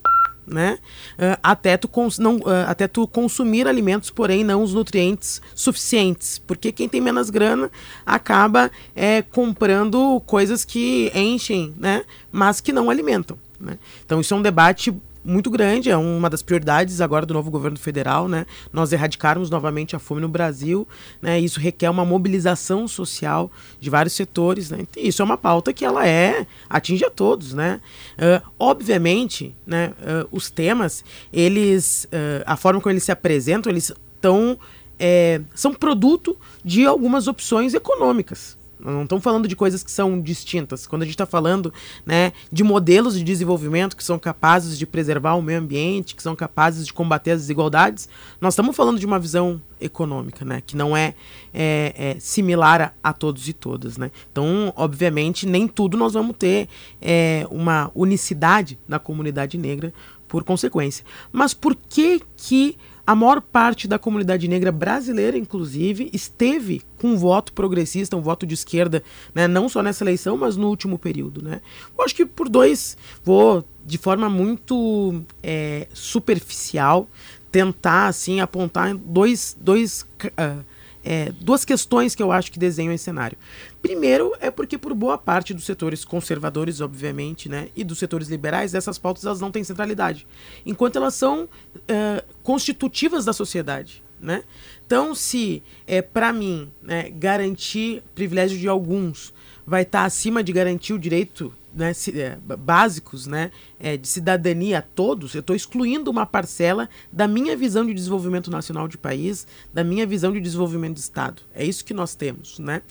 né? 0.46 0.78
Uh, 1.14 1.38
até, 1.42 1.76
tu 1.76 1.88
não, 2.18 2.36
uh, 2.36 2.66
até 2.66 2.88
tu 2.88 3.06
consumir 3.06 3.66
alimentos, 3.66 4.10
porém 4.10 4.44
não 4.44 4.62
os 4.62 4.74
nutrientes 4.74 5.40
suficientes. 5.54 6.38
Porque 6.38 6.72
quem 6.72 6.88
tem 6.88 7.00
menos 7.00 7.30
grana 7.30 7.70
acaba 8.04 8.70
é, 8.94 9.22
comprando 9.22 10.20
coisas 10.26 10.64
que 10.64 11.10
enchem, 11.14 11.74
né? 11.78 12.04
Mas 12.30 12.60
que 12.60 12.72
não 12.72 12.90
alimentam. 12.90 13.38
Né? 13.60 13.78
Então 14.04 14.20
isso 14.20 14.34
é 14.34 14.36
um 14.36 14.42
debate 14.42 14.94
muito 15.24 15.50
grande, 15.50 15.90
é 15.90 15.96
uma 15.96 16.28
das 16.28 16.42
prioridades 16.42 17.00
agora 17.00 17.24
do 17.24 17.34
novo 17.34 17.50
governo 17.50 17.78
federal, 17.78 18.28
né? 18.28 18.46
Nós 18.72 18.92
erradicarmos 18.92 19.50
novamente 19.50 19.94
a 19.94 19.98
fome 19.98 20.20
no 20.20 20.28
Brasil, 20.28 20.86
né? 21.20 21.38
Isso 21.38 21.60
requer 21.60 21.90
uma 21.90 22.04
mobilização 22.04 22.88
social 22.88 23.50
de 23.80 23.88
vários 23.88 24.14
setores, 24.14 24.70
né? 24.70 24.86
Isso 24.96 25.22
é 25.22 25.24
uma 25.24 25.36
pauta 25.36 25.72
que 25.72 25.84
ela 25.84 26.06
é 26.06 26.46
atinge 26.68 27.04
a 27.04 27.10
todos, 27.10 27.52
né? 27.54 27.80
Uh, 28.14 28.44
obviamente, 28.58 29.54
né? 29.66 29.92
Uh, 30.00 30.28
os 30.30 30.50
temas, 30.50 31.04
eles, 31.32 32.04
uh, 32.06 32.42
a 32.46 32.56
forma 32.56 32.80
como 32.80 32.92
eles 32.92 33.04
se 33.04 33.12
apresentam, 33.12 33.70
eles 33.70 33.92
estão 34.14 34.58
é, 34.98 35.40
são 35.52 35.74
produto 35.74 36.36
de 36.64 36.86
algumas 36.86 37.26
opções 37.26 37.74
econômicas, 37.74 38.56
não 38.84 39.04
estamos 39.04 39.22
falando 39.22 39.46
de 39.46 39.54
coisas 39.54 39.82
que 39.82 39.90
são 39.90 40.20
distintas. 40.20 40.86
Quando 40.86 41.02
a 41.02 41.04
gente 41.04 41.14
está 41.14 41.26
falando 41.26 41.72
né, 42.04 42.32
de 42.50 42.64
modelos 42.64 43.16
de 43.16 43.22
desenvolvimento 43.22 43.96
que 43.96 44.04
são 44.04 44.18
capazes 44.18 44.78
de 44.78 44.86
preservar 44.86 45.34
o 45.34 45.42
meio 45.42 45.60
ambiente, 45.60 46.14
que 46.14 46.22
são 46.22 46.34
capazes 46.34 46.86
de 46.86 46.92
combater 46.92 47.32
as 47.32 47.42
desigualdades, 47.42 48.08
nós 48.40 48.54
estamos 48.54 48.74
falando 48.76 48.98
de 48.98 49.06
uma 49.06 49.18
visão 49.18 49.60
econômica, 49.80 50.44
né, 50.44 50.62
que 50.64 50.76
não 50.76 50.96
é, 50.96 51.14
é, 51.52 51.94
é 51.96 52.20
similar 52.20 52.80
a, 52.80 53.10
a, 53.10 53.12
todos 53.12 53.48
e 53.48 53.52
todas. 53.52 53.96
Né? 53.96 54.10
Então, 54.30 54.72
obviamente, 54.76 55.46
nem 55.46 55.68
tudo 55.68 55.96
nós 55.96 56.14
vamos 56.14 56.36
ter 56.36 56.68
é, 57.00 57.46
uma 57.50 57.90
unicidade 57.94 58.78
na 58.86 58.98
comunidade 58.98 59.58
negra 59.58 59.92
por 60.26 60.44
consequência. 60.44 61.04
Mas 61.30 61.52
por 61.52 61.76
que 61.76 62.22
que 62.36 62.76
a 63.06 63.14
maior 63.14 63.40
parte 63.40 63.88
da 63.88 63.98
comunidade 63.98 64.46
negra 64.46 64.70
brasileira, 64.70 65.36
inclusive, 65.36 66.08
esteve 66.12 66.82
com 66.98 67.08
um 67.08 67.16
voto 67.16 67.52
progressista, 67.52 68.16
um 68.16 68.22
voto 68.22 68.46
de 68.46 68.54
esquerda, 68.54 69.02
né? 69.34 69.48
não 69.48 69.68
só 69.68 69.82
nessa 69.82 70.04
eleição, 70.04 70.36
mas 70.36 70.56
no 70.56 70.68
último 70.68 70.98
período. 70.98 71.42
Né? 71.42 71.60
Eu 71.96 72.04
acho 72.04 72.14
que 72.14 72.24
por 72.24 72.48
dois, 72.48 72.96
vou 73.24 73.64
de 73.84 73.98
forma 73.98 74.28
muito 74.30 75.22
é, 75.42 75.88
superficial 75.92 77.08
tentar 77.50 78.06
assim 78.06 78.40
apontar 78.40 78.94
dois, 78.96 79.56
dois 79.60 80.06
uh, 80.24 80.64
é, 81.04 81.32
duas 81.40 81.64
questões 81.64 82.14
que 82.14 82.22
eu 82.22 82.30
acho 82.30 82.50
que 82.52 82.58
desenham 82.58 82.92
esse 82.92 83.04
cenário. 83.04 83.36
Primeiro 83.82 84.32
é 84.40 84.48
porque 84.48 84.78
por 84.78 84.94
boa 84.94 85.18
parte 85.18 85.52
dos 85.52 85.64
setores 85.64 86.04
conservadores, 86.04 86.80
obviamente, 86.80 87.48
né, 87.48 87.68
e 87.74 87.82
dos 87.82 87.98
setores 87.98 88.28
liberais, 88.28 88.74
essas 88.74 88.96
pautas 88.96 89.24
elas 89.24 89.40
não 89.40 89.50
têm 89.50 89.64
centralidade, 89.64 90.24
enquanto 90.64 90.96
elas 90.96 91.14
são 91.14 91.48
é, 91.88 92.22
constitutivas 92.44 93.24
da 93.24 93.32
sociedade. 93.32 94.00
Né? 94.20 94.44
Então, 94.86 95.16
se 95.16 95.64
é 95.84 96.00
para 96.00 96.32
mim 96.32 96.70
né, 96.80 97.10
garantir 97.10 98.04
privilégio 98.14 98.56
de 98.56 98.68
alguns 98.68 99.34
vai 99.66 99.82
estar 99.82 100.02
tá 100.02 100.04
acima 100.04 100.44
de 100.44 100.52
garantir 100.52 100.92
o 100.92 100.98
direito 100.98 101.52
né, 101.74 101.92
é, 102.14 102.38
básicos 102.56 103.26
né, 103.26 103.50
é, 103.78 103.96
de 103.96 104.06
cidadania 104.06 104.78
a 104.78 104.82
todos, 104.82 105.34
eu 105.34 105.40
estou 105.40 105.56
excluindo 105.56 106.10
uma 106.10 106.26
parcela 106.26 106.88
da 107.10 107.26
minha 107.26 107.56
visão 107.56 107.84
de 107.84 107.94
desenvolvimento 107.94 108.50
nacional 108.50 108.86
de 108.86 108.98
país, 108.98 109.46
da 109.72 109.82
minha 109.82 110.06
visão 110.06 110.32
de 110.32 110.40
desenvolvimento 110.40 110.94
de 110.94 111.00
Estado. 111.00 111.42
É 111.54 111.64
isso 111.64 111.84
que 111.84 111.94
nós 111.94 112.14
temos. 112.14 112.58
Né? 112.58 112.82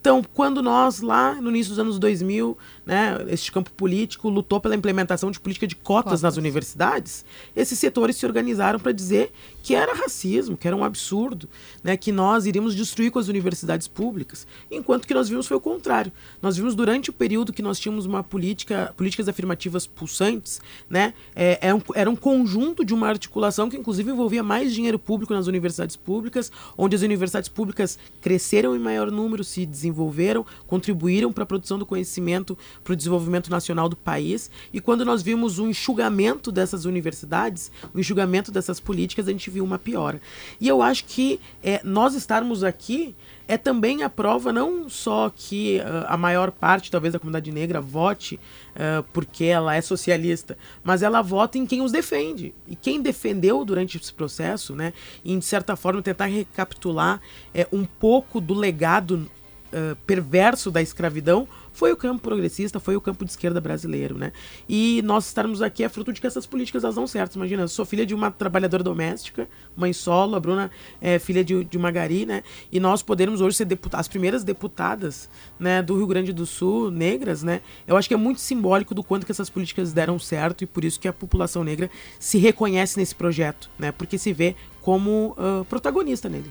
Então, 0.00 0.22
quando 0.34 0.62
nós, 0.62 1.00
lá 1.00 1.40
no 1.40 1.50
início 1.50 1.70
dos 1.70 1.78
anos 1.78 1.98
2000, 1.98 2.56
né, 2.84 3.18
este 3.28 3.52
campo 3.52 3.70
político 3.72 4.28
lutou 4.28 4.60
pela 4.60 4.74
implementação 4.74 5.30
de 5.30 5.38
política 5.38 5.66
de 5.66 5.76
cotas, 5.76 6.04
cotas. 6.04 6.22
nas 6.22 6.36
universidades, 6.36 7.24
esses 7.54 7.78
setores 7.78 8.16
se 8.16 8.26
organizaram 8.26 8.78
para 8.78 8.92
dizer 8.92 9.32
que 9.62 9.74
era 9.74 9.94
racismo, 9.94 10.56
que 10.56 10.66
era 10.66 10.76
um 10.76 10.84
absurdo, 10.84 11.48
né, 11.82 11.96
que 11.96 12.10
nós 12.12 12.46
iríamos 12.46 12.74
destruir 12.74 13.10
com 13.10 13.18
as 13.18 13.28
universidades 13.28 13.86
públicas, 13.86 14.46
enquanto 14.70 15.06
que 15.06 15.14
nós 15.14 15.28
vimos 15.28 15.46
foi 15.46 15.56
o 15.56 15.60
contrário. 15.60 16.12
Nós 16.40 16.56
vimos 16.56 16.74
durante 16.74 17.10
o 17.10 17.12
período 17.12 17.52
que 17.52 17.62
nós 17.62 17.78
tínhamos 17.78 18.06
uma 18.06 18.22
política, 18.22 18.94
políticas 18.96 19.28
afirmativas 19.28 19.86
pulsantes, 19.86 20.60
né, 20.88 21.14
é, 21.34 21.58
era, 21.60 21.70
é 21.70 21.74
um, 21.74 21.82
era 21.94 22.10
um 22.10 22.16
conjunto 22.16 22.84
de 22.84 22.94
uma 22.94 23.08
articulação 23.08 23.68
que 23.68 23.76
inclusive 23.76 24.10
envolvia 24.10 24.42
mais 24.42 24.74
dinheiro 24.74 24.98
público 24.98 25.32
nas 25.32 25.46
universidades 25.46 25.96
públicas, 25.96 26.50
onde 26.76 26.96
as 26.96 27.02
universidades 27.02 27.48
públicas 27.48 27.98
cresceram 28.20 28.74
em 28.74 28.78
maior 28.78 29.10
número, 29.10 29.44
se 29.44 29.64
desenvolveram, 29.66 30.44
contribuíram 30.66 31.32
para 31.32 31.44
a 31.44 31.46
produção 31.46 31.78
do 31.78 31.86
conhecimento, 31.86 32.56
para 32.82 32.92
o 32.92 32.96
desenvolvimento 32.96 33.50
nacional 33.50 33.88
do 33.88 33.96
país, 33.96 34.50
e 34.72 34.80
quando 34.80 35.04
nós 35.04 35.22
vimos 35.22 35.58
um 35.58 35.68
enxugamento 35.68 36.50
dessas 36.50 36.84
universidades, 36.84 37.70
o 37.94 37.98
um 37.98 38.00
enxugamento 38.00 38.50
dessas 38.50 38.80
políticas, 38.80 39.28
a 39.28 39.30
gente 39.30 39.50
viu 39.50 39.64
uma 39.64 39.78
piora. 39.78 40.20
E 40.60 40.66
eu 40.66 40.82
acho 40.82 41.04
que 41.04 41.40
é, 41.62 41.80
nós 41.84 42.14
estarmos 42.14 42.64
aqui 42.64 43.14
é 43.50 43.58
também 43.58 44.04
a 44.04 44.08
prova 44.08 44.52
não 44.52 44.88
só 44.88 45.28
que 45.34 45.80
uh, 45.80 46.06
a 46.06 46.16
maior 46.16 46.52
parte, 46.52 46.88
talvez, 46.88 47.12
da 47.12 47.18
comunidade 47.18 47.50
negra 47.50 47.80
vote 47.80 48.38
uh, 48.76 49.02
porque 49.12 49.44
ela 49.44 49.74
é 49.74 49.80
socialista, 49.80 50.56
mas 50.84 51.02
ela 51.02 51.20
vota 51.20 51.58
em 51.58 51.66
quem 51.66 51.82
os 51.82 51.90
defende. 51.90 52.54
E 52.68 52.76
quem 52.76 53.02
defendeu 53.02 53.64
durante 53.64 53.96
esse 53.96 54.14
processo, 54.14 54.76
né, 54.76 54.92
em 55.24 55.36
de 55.36 55.44
certa 55.44 55.74
forma 55.74 56.00
tentar 56.00 56.26
recapitular 56.26 57.20
é, 57.52 57.66
um 57.72 57.84
pouco 57.84 58.40
do 58.40 58.54
legado 58.54 59.28
uh, 59.72 59.96
perverso 60.06 60.70
da 60.70 60.82
escravidão, 60.82 61.48
foi 61.72 61.92
o 61.92 61.96
campo 61.96 62.20
progressista, 62.20 62.80
foi 62.80 62.96
o 62.96 63.00
campo 63.00 63.24
de 63.24 63.30
esquerda 63.30 63.60
brasileiro, 63.60 64.18
né? 64.18 64.32
E 64.68 65.00
nós 65.02 65.26
estarmos 65.26 65.62
aqui 65.62 65.84
é 65.84 65.88
fruto 65.88 66.12
de 66.12 66.20
que 66.20 66.26
essas 66.26 66.44
políticas 66.46 66.84
elas 66.84 66.96
dão 66.96 67.06
certo. 67.06 67.36
Imagina, 67.36 67.62
eu 67.62 67.68
sou 67.68 67.84
filha 67.84 68.04
de 68.04 68.14
uma 68.14 68.30
trabalhadora 68.30 68.82
doméstica, 68.82 69.48
mãe 69.76 69.92
solo, 69.92 70.36
a 70.36 70.40
Bruna 70.40 70.70
é 71.00 71.18
filha 71.18 71.44
de, 71.44 71.64
de 71.64 71.78
uma 71.78 71.90
gari, 71.90 72.26
né? 72.26 72.42
E 72.72 72.80
nós 72.80 73.02
podermos 73.02 73.40
hoje 73.40 73.56
ser 73.56 73.68
as 73.92 74.08
primeiras 74.08 74.42
deputadas 74.42 75.28
né, 75.58 75.82
do 75.82 75.96
Rio 75.96 76.06
Grande 76.06 76.32
do 76.32 76.44
Sul, 76.44 76.90
negras, 76.90 77.42
né? 77.42 77.60
Eu 77.86 77.96
acho 77.96 78.08
que 78.08 78.14
é 78.14 78.16
muito 78.16 78.40
simbólico 78.40 78.94
do 78.94 79.02
quanto 79.02 79.24
que 79.24 79.32
essas 79.32 79.48
políticas 79.48 79.92
deram 79.92 80.18
certo 80.18 80.64
e 80.64 80.66
por 80.66 80.84
isso 80.84 80.98
que 80.98 81.08
a 81.08 81.12
população 81.12 81.62
negra 81.62 81.88
se 82.18 82.38
reconhece 82.38 82.98
nesse 82.98 83.14
projeto, 83.14 83.70
né? 83.78 83.92
Porque 83.92 84.18
se 84.18 84.32
vê 84.32 84.56
como 84.82 85.36
uh, 85.38 85.64
protagonista 85.66 86.28
nele. 86.28 86.50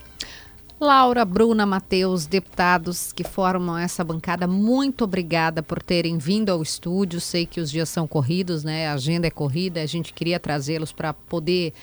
Laura, 0.80 1.26
Bruna, 1.26 1.66
Matheus, 1.66 2.26
deputados 2.26 3.12
que 3.12 3.22
formam 3.22 3.78
essa 3.78 4.02
bancada, 4.02 4.48
muito 4.48 5.04
obrigada 5.04 5.62
por 5.62 5.84
terem 5.84 6.18
vindo 6.18 6.50
ao 6.50 6.62
estúdio. 6.62 7.20
Sei 7.20 7.46
que 7.46 7.60
os 7.60 7.70
dias 7.70 7.90
são 7.90 8.08
corridos, 8.08 8.64
né? 8.64 8.88
A 8.88 8.94
agenda 8.94 9.28
é 9.28 9.30
corrida, 9.30 9.82
a 9.82 9.86
gente 9.86 10.14
queria 10.14 10.40
trazê-los 10.40 10.94
para 10.94 11.14
poder 11.14 11.74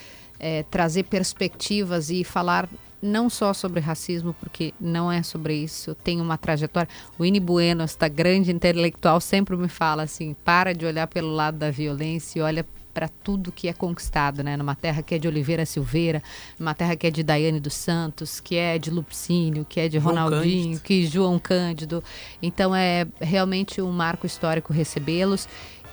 é, 0.41 0.63
trazer 0.63 1.03
perspectivas 1.03 2.09
e 2.09 2.25
falar 2.25 2.67
não 3.03 3.29
só 3.29 3.53
sobre 3.53 3.81
racismo, 3.81 4.35
porque 4.41 4.73
não 4.81 5.13
é 5.13 5.23
sobre 5.23 5.55
isso, 5.55 5.95
tem 5.95 6.19
uma 6.19 6.39
trajetória. 6.39 6.89
O 7.19 7.25
Ini 7.25 7.39
Bueno, 7.39 7.83
esta 7.83 8.09
grande 8.09 8.51
intelectual, 8.51 9.21
sempre 9.21 9.57
me 9.59 9.69
fala 9.69 10.05
assim: 10.05 10.35
para 10.43 10.75
de 10.75 10.87
olhar 10.87 11.07
pelo 11.07 11.35
lado 11.35 11.59
da 11.59 11.71
violência 11.71 12.39
e 12.39 12.43
olha 12.43 12.67
para 12.97 13.09
tudo 13.09 13.53
que 13.53 13.69
é 13.69 13.75
conquistado, 13.75 14.43
né? 14.43 14.57
Numa 14.57 14.75
terra 14.75 15.03
que 15.03 15.15
é 15.15 15.19
de 15.19 15.29
Oliveira 15.29 15.67
Silveira, 15.67 16.23
numa 16.59 16.75
terra 16.75 16.97
que 16.97 17.07
é 17.07 17.11
de 17.11 17.23
Daiane 17.23 17.61
dos 17.61 17.75
Santos, 17.75 18.41
que 18.41 18.57
é 18.57 18.79
de 18.79 18.89
Lupicínio, 18.91 19.67
que 19.69 19.79
é 19.79 19.87
de 19.87 20.01
João 20.01 20.15
Ronaldinho, 20.15 20.63
Cândido. 20.63 20.81
que 20.83 21.07
João 21.07 21.39
Cândido. 21.39 22.03
Então 22.41 22.75
é 22.75 23.07
realmente 23.21 23.83
um 23.83 23.93
marco 23.93 24.25
histórico 24.25 24.73
recebê-los. 24.73 25.47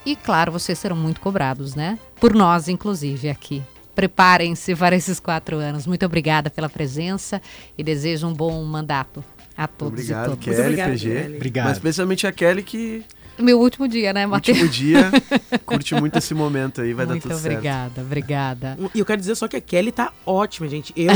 E 0.06 0.16
claro, 0.16 0.54
vocês 0.54 0.80
serão 0.80 0.96
muito 0.96 1.20
cobrados, 1.20 1.76
né? 1.76 2.00
Por 2.22 2.34
nós, 2.34 2.70
inclusive, 2.70 3.30
aqui 3.30 3.62
Preparem-se 3.94 4.74
para 4.76 4.96
esses 4.96 5.20
quatro 5.20 5.58
anos. 5.58 5.86
Muito 5.86 6.06
obrigada 6.06 6.50
pela 6.50 6.70
presença 6.70 7.42
e 7.78 7.84
desejo 7.84 8.28
um 8.28 8.34
bom 8.34 8.64
mandato 8.64 9.24
a 9.58 9.68
todos 9.68 10.00
Obrigado, 10.00 10.24
e 10.24 10.30
todas. 10.30 10.46
Kelly, 10.46 10.62
obrigado, 10.62 10.90
PG. 10.92 11.10
Kelly. 11.10 11.36
Obrigado. 11.36 11.66
Mas 11.66 11.78
especialmente 11.78 12.26
a 12.26 12.32
Kelly 12.32 12.64
que 12.64 13.04
meu 13.38 13.60
último 13.60 13.88
dia, 13.88 14.14
né, 14.14 14.26
Matheus? 14.26 14.58
Último 14.60 14.72
dia. 14.72 15.12
Curte 15.66 15.96
muito 15.96 16.18
esse 16.18 16.34
momento 16.34 16.82
aí, 16.82 16.94
vai 16.94 17.06
muito 17.06 17.28
dar 17.28 17.36
tudo 17.36 17.40
obrigada, 17.40 17.92
certo. 17.96 18.06
Obrigada, 18.06 18.74
obrigada. 18.76 18.92
E 18.94 19.00
eu 19.00 19.06
quero 19.06 19.20
dizer 19.20 19.36
só 19.36 19.48
que 19.48 19.58
a 19.58 19.62
Kelly 19.62 19.92
tá 19.92 20.12
ótima, 20.26 20.68
gente. 20.68 20.94
Eu, 20.96 21.14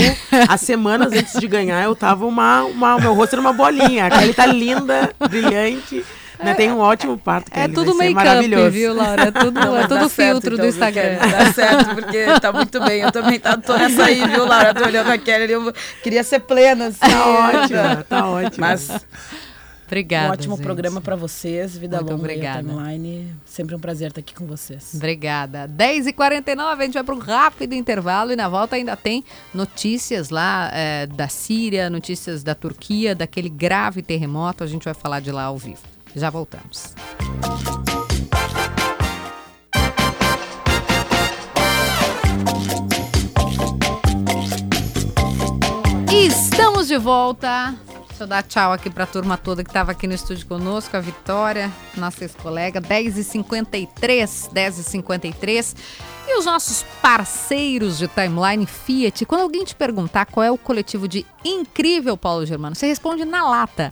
as 0.47 0.61
semanas 0.61 1.13
antes 1.13 1.39
de 1.39 1.47
ganhar, 1.47 1.84
eu 1.84 1.95
tava 1.95 2.26
uma, 2.26 2.63
uma. 2.63 2.99
Meu 2.99 3.13
rosto 3.13 3.34
era 3.34 3.41
uma 3.41 3.53
bolinha. 3.53 4.05
A 4.05 4.09
Kelly 4.09 4.34
tá 4.34 4.45
linda, 4.45 5.13
brilhante. 5.30 6.03
Né? 6.39 6.53
Tem 6.53 6.72
um 6.72 6.80
ótimo 6.80 7.18
parto. 7.18 7.51
É 7.51 7.68
tudo 7.68 7.95
make-up, 7.95 8.70
viu, 8.70 8.93
Laura? 8.93 9.24
É 9.24 9.32
tudo, 9.32 9.59
Não, 9.59 9.76
é 9.76 9.88
tudo 9.88 10.07
filtro 10.07 10.09
certo, 10.09 10.49
do 10.49 10.55
então, 10.55 10.68
Instagram. 10.68 11.18
Dá 11.18 11.53
certo, 11.53 11.95
porque 11.95 12.26
tá 12.39 12.53
muito 12.53 12.80
bem. 12.84 13.01
Eu 13.01 13.11
também 13.11 13.39
tá, 13.39 13.57
tô 13.57 13.76
nessa 13.76 14.05
aí, 14.05 14.24
viu, 14.28 14.45
Laura? 14.45 14.74
Tô 14.74 14.86
olhando 14.86 15.11
a 15.11 15.18
Kelly, 15.18 15.51
eu 15.51 15.74
queria 16.03 16.24
ser 16.24 16.41
plena. 16.41 16.88
Assim, 16.88 16.99
tá 16.99 17.28
ótima, 17.28 18.05
tá 18.07 18.30
ótima. 18.30 18.68
Mas 18.68 19.05
Obrigada. 19.88 20.28
Um 20.28 20.32
ótimo 20.34 20.56
gente. 20.58 20.66
programa 20.66 21.02
para 21.02 21.16
vocês. 21.16 21.78
Vida 21.78 21.98
Muito 21.98 22.12
longa 22.12 22.22
obrigada. 22.22 22.62
timeline. 22.62 23.34
Sempre 23.46 23.74
um 23.74 23.80
prazer 23.80 24.10
estar 24.10 24.20
aqui 24.20 24.36
com 24.36 24.46
vocês. 24.46 24.92
Obrigada. 24.94 25.68
10h49, 25.68 26.60
a 26.60 26.84
gente 26.84 26.94
vai 26.94 27.04
para 27.04 27.16
um 27.16 27.20
rápido 27.20 27.74
intervalo 27.74 28.32
e 28.32 28.36
na 28.36 28.50
volta 28.50 28.76
ainda 28.76 28.96
tem 28.96 29.24
notícias 29.54 30.30
lá 30.30 30.70
é, 30.74 31.08
da 31.08 31.30
Síria, 31.30 31.90
notícias 31.90 32.44
da 32.44 32.54
Turquia, 32.54 33.16
daquele 33.16 33.50
grave 33.50 34.02
terremoto. 34.02 34.64
A 34.64 34.68
gente 34.68 34.84
vai 34.84 34.94
falar 34.94 35.22
de 35.22 35.32
lá 35.32 35.44
ao 35.44 35.58
vivo. 35.58 35.82
Já 36.14 36.30
voltamos. 36.30 36.94
Estamos 46.12 46.88
de 46.88 46.98
volta. 46.98 47.87
Deixa 48.18 48.24
eu 48.24 48.30
dar 48.30 48.41
tchau 48.41 48.74
aqui 48.74 48.89
para 48.89 49.03
a 49.03 49.07
turma 49.07 49.38
toda 49.38 49.63
que 49.63 49.70
estava 49.70 49.91
aqui 49.91 50.07
no 50.07 50.13
estúdio 50.15 50.47
conosco, 50.47 50.97
a 50.97 50.99
Vitória, 50.99 51.72
nossa 51.95 52.24
ex-colega, 52.24 52.82
10h53, 52.82 54.51
10h53. 54.51 55.76
E 56.28 56.39
os 56.39 56.43
nossos 56.43 56.84
parceiros 56.99 57.99
de 57.99 58.07
timeline 58.07 58.65
Fiat. 58.65 59.24
Quando 59.28 59.41
alguém 59.41 59.63
te 59.63 59.76
perguntar 59.76 60.26
qual 60.26 60.43
é 60.43 60.49
o 60.49 60.57
coletivo 60.57 61.07
de 61.07 61.28
incrível 61.45 62.18
Paulo 62.18 62.43
Germano, 62.43 62.76
você 62.76 62.88
responde 62.88 63.24
na 63.24 63.47
lata. 63.47 63.91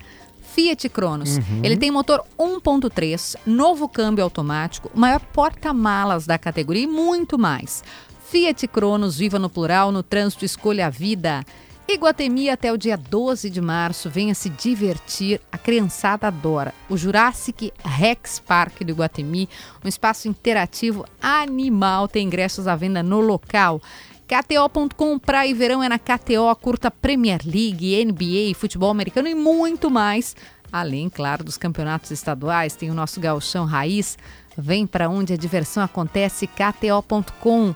Fiat 0.55 0.89
Cronos. 0.89 1.37
Uhum. 1.37 1.61
Ele 1.61 1.77
tem 1.77 1.91
motor 1.91 2.23
1.3, 2.35 3.35
novo 3.45 3.87
câmbio 3.87 4.23
automático, 4.23 4.89
maior 4.95 5.19
porta-malas 5.19 6.25
da 6.25 6.39
categoria 6.39 6.85
e 6.85 6.87
muito 6.87 7.37
mais. 7.37 7.83
Fiat 8.31 8.67
Cronos, 8.69 9.19
viva 9.19 9.37
no 9.37 9.51
plural, 9.51 9.91
no 9.91 10.01
trânsito 10.01 10.43
escolha 10.43 10.87
a 10.87 10.89
vida. 10.89 11.45
Iguatemi 11.87 12.49
até 12.49 12.73
o 12.73 12.77
dia 12.77 12.97
12 12.97 13.49
de 13.49 13.61
março. 13.61 14.09
Venha 14.09 14.33
se 14.33 14.49
divertir. 14.49 15.39
A 15.51 15.57
criançada 15.57 16.27
adora. 16.27 16.73
O 16.89 16.97
Jurassic 16.97 17.71
Rex 17.83 18.39
Park 18.39 18.81
do 18.81 18.89
Iguatemi, 18.89 19.47
um 19.83 19.87
espaço 19.87 20.27
interativo 20.27 21.05
animal. 21.21 22.07
Tem 22.07 22.25
ingressos 22.25 22.67
à 22.67 22.75
venda 22.75 23.03
no 23.03 23.21
local. 23.21 23.81
KTO.com, 24.27 25.19
praia 25.19 25.49
e 25.49 25.53
verão 25.53 25.83
é 25.83 25.87
na 25.87 25.99
KTO, 25.99 26.53
curta 26.59 26.89
Premier 26.89 27.41
League, 27.45 28.03
NBA, 28.03 28.55
futebol 28.55 28.89
americano 28.89 29.27
e 29.27 29.35
muito 29.35 29.91
mais. 29.91 30.35
Além, 30.71 31.09
claro, 31.09 31.43
dos 31.43 31.57
campeonatos 31.57 32.09
estaduais, 32.09 32.75
tem 32.75 32.89
o 32.89 32.95
nosso 32.95 33.19
gauchão 33.19 33.65
raiz. 33.65 34.17
Vem 34.57 34.87
para 34.87 35.07
onde 35.09 35.33
a 35.33 35.37
diversão 35.37 35.83
acontece, 35.83 36.47
KTO.com. 36.47 37.75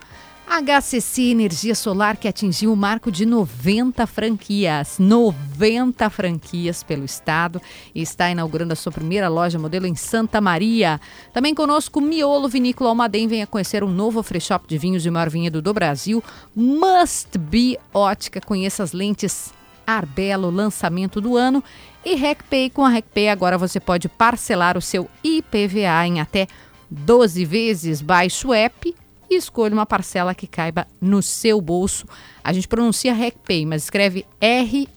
HCC 0.49 1.29
Energia 1.29 1.75
Solar 1.75 2.17
que 2.17 2.27
atingiu 2.27 2.73
o 2.73 2.75
marco 2.75 3.11
de 3.11 3.23
90 3.23 4.07
franquias, 4.07 4.97
90 4.97 6.09
franquias 6.09 6.81
pelo 6.81 7.05
estado 7.05 7.61
e 7.93 8.01
está 8.01 8.31
inaugurando 8.31 8.73
a 8.73 8.75
sua 8.75 8.91
primeira 8.91 9.29
loja 9.29 9.59
modelo 9.59 9.85
em 9.85 9.93
Santa 9.93 10.41
Maria. 10.41 10.99
Também 11.31 11.53
conosco 11.53 12.01
Miolo 12.01 12.49
Vinícola 12.49 12.89
Almaden, 12.89 13.27
venha 13.27 13.45
conhecer 13.45 13.83
um 13.83 13.91
novo 13.91 14.23
free 14.23 14.41
shop 14.41 14.67
de 14.67 14.79
vinhos 14.79 15.03
de 15.03 15.11
maior 15.11 15.29
vinhedo 15.29 15.61
do 15.61 15.71
Brasil. 15.71 16.23
Must 16.55 17.37
Be 17.37 17.77
Ótica, 17.93 18.41
conheça 18.41 18.81
as 18.81 18.91
lentes 18.91 19.53
Arbelo, 19.85 20.49
lançamento 20.49 21.21
do 21.21 21.37
ano. 21.37 21.63
E 22.03 22.15
RecPay, 22.15 22.71
com 22.71 22.83
a 22.83 22.89
RecPay 22.89 23.29
agora 23.29 23.55
você 23.55 23.79
pode 23.79 24.09
parcelar 24.09 24.75
o 24.75 24.81
seu 24.81 25.07
IPVA 25.23 26.07
em 26.07 26.19
até 26.19 26.47
12 26.89 27.45
vezes. 27.45 28.01
Baixe 28.01 28.47
o 28.47 28.53
app 28.53 28.95
e 29.29 29.35
escolha 29.35 29.73
uma 29.73 29.85
parcela 29.85 30.33
que 30.33 30.47
caiba 30.47 30.87
no 30.99 31.21
seu 31.21 31.61
bolso. 31.61 32.05
A 32.43 32.51
gente 32.51 32.67
pronuncia 32.67 33.13
RecPay, 33.13 33.65
mas 33.65 33.83
escreve 33.83 34.25
R-E-K-P-A-Y. 34.41 34.91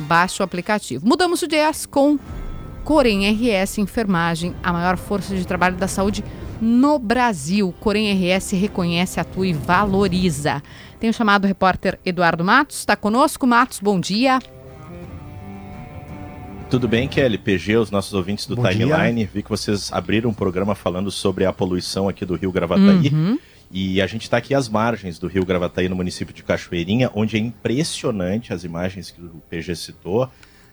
Baixe 0.00 0.42
o 0.42 0.44
aplicativo. 0.44 1.06
Mudamos 1.06 1.42
o 1.42 1.46
jazz 1.46 1.84
com 1.86 2.18
Corém 2.84 3.30
RS 3.30 3.78
Enfermagem, 3.78 4.54
a 4.62 4.72
maior 4.72 4.96
força 4.96 5.36
de 5.36 5.46
trabalho 5.46 5.76
da 5.76 5.86
saúde 5.86 6.24
no 6.60 6.98
Brasil. 6.98 7.74
Corém 7.80 8.12
RS 8.12 8.52
reconhece, 8.52 9.20
atua 9.20 9.46
e 9.46 9.52
valoriza. 9.52 10.62
Tem 10.98 11.10
o 11.10 11.14
chamado 11.14 11.46
repórter 11.46 11.98
Eduardo 12.04 12.44
Matos. 12.44 12.78
Está 12.78 12.96
conosco, 12.96 13.46
Matos, 13.46 13.80
bom 13.80 14.00
dia. 14.00 14.38
Tudo 16.70 16.86
bem, 16.86 17.08
Kelly? 17.08 17.36
PG, 17.36 17.78
os 17.78 17.90
nossos 17.90 18.14
ouvintes 18.14 18.46
do 18.46 18.54
Bom 18.54 18.62
Timeline. 18.62 19.24
Dia. 19.24 19.30
Vi 19.34 19.42
que 19.42 19.50
vocês 19.50 19.92
abriram 19.92 20.30
um 20.30 20.32
programa 20.32 20.76
falando 20.76 21.10
sobre 21.10 21.44
a 21.44 21.52
poluição 21.52 22.08
aqui 22.08 22.24
do 22.24 22.36
Rio 22.36 22.52
Gravataí. 22.52 23.08
Uhum. 23.12 23.40
E 23.72 24.00
a 24.00 24.06
gente 24.06 24.22
está 24.22 24.36
aqui 24.36 24.54
às 24.54 24.68
margens 24.68 25.18
do 25.18 25.26
Rio 25.26 25.44
Gravataí, 25.44 25.88
no 25.88 25.96
município 25.96 26.32
de 26.32 26.44
Cachoeirinha, 26.44 27.10
onde 27.12 27.36
é 27.36 27.40
impressionante 27.40 28.52
as 28.52 28.62
imagens 28.62 29.10
que 29.10 29.20
o 29.20 29.42
PG 29.50 29.74
citou. 29.74 30.30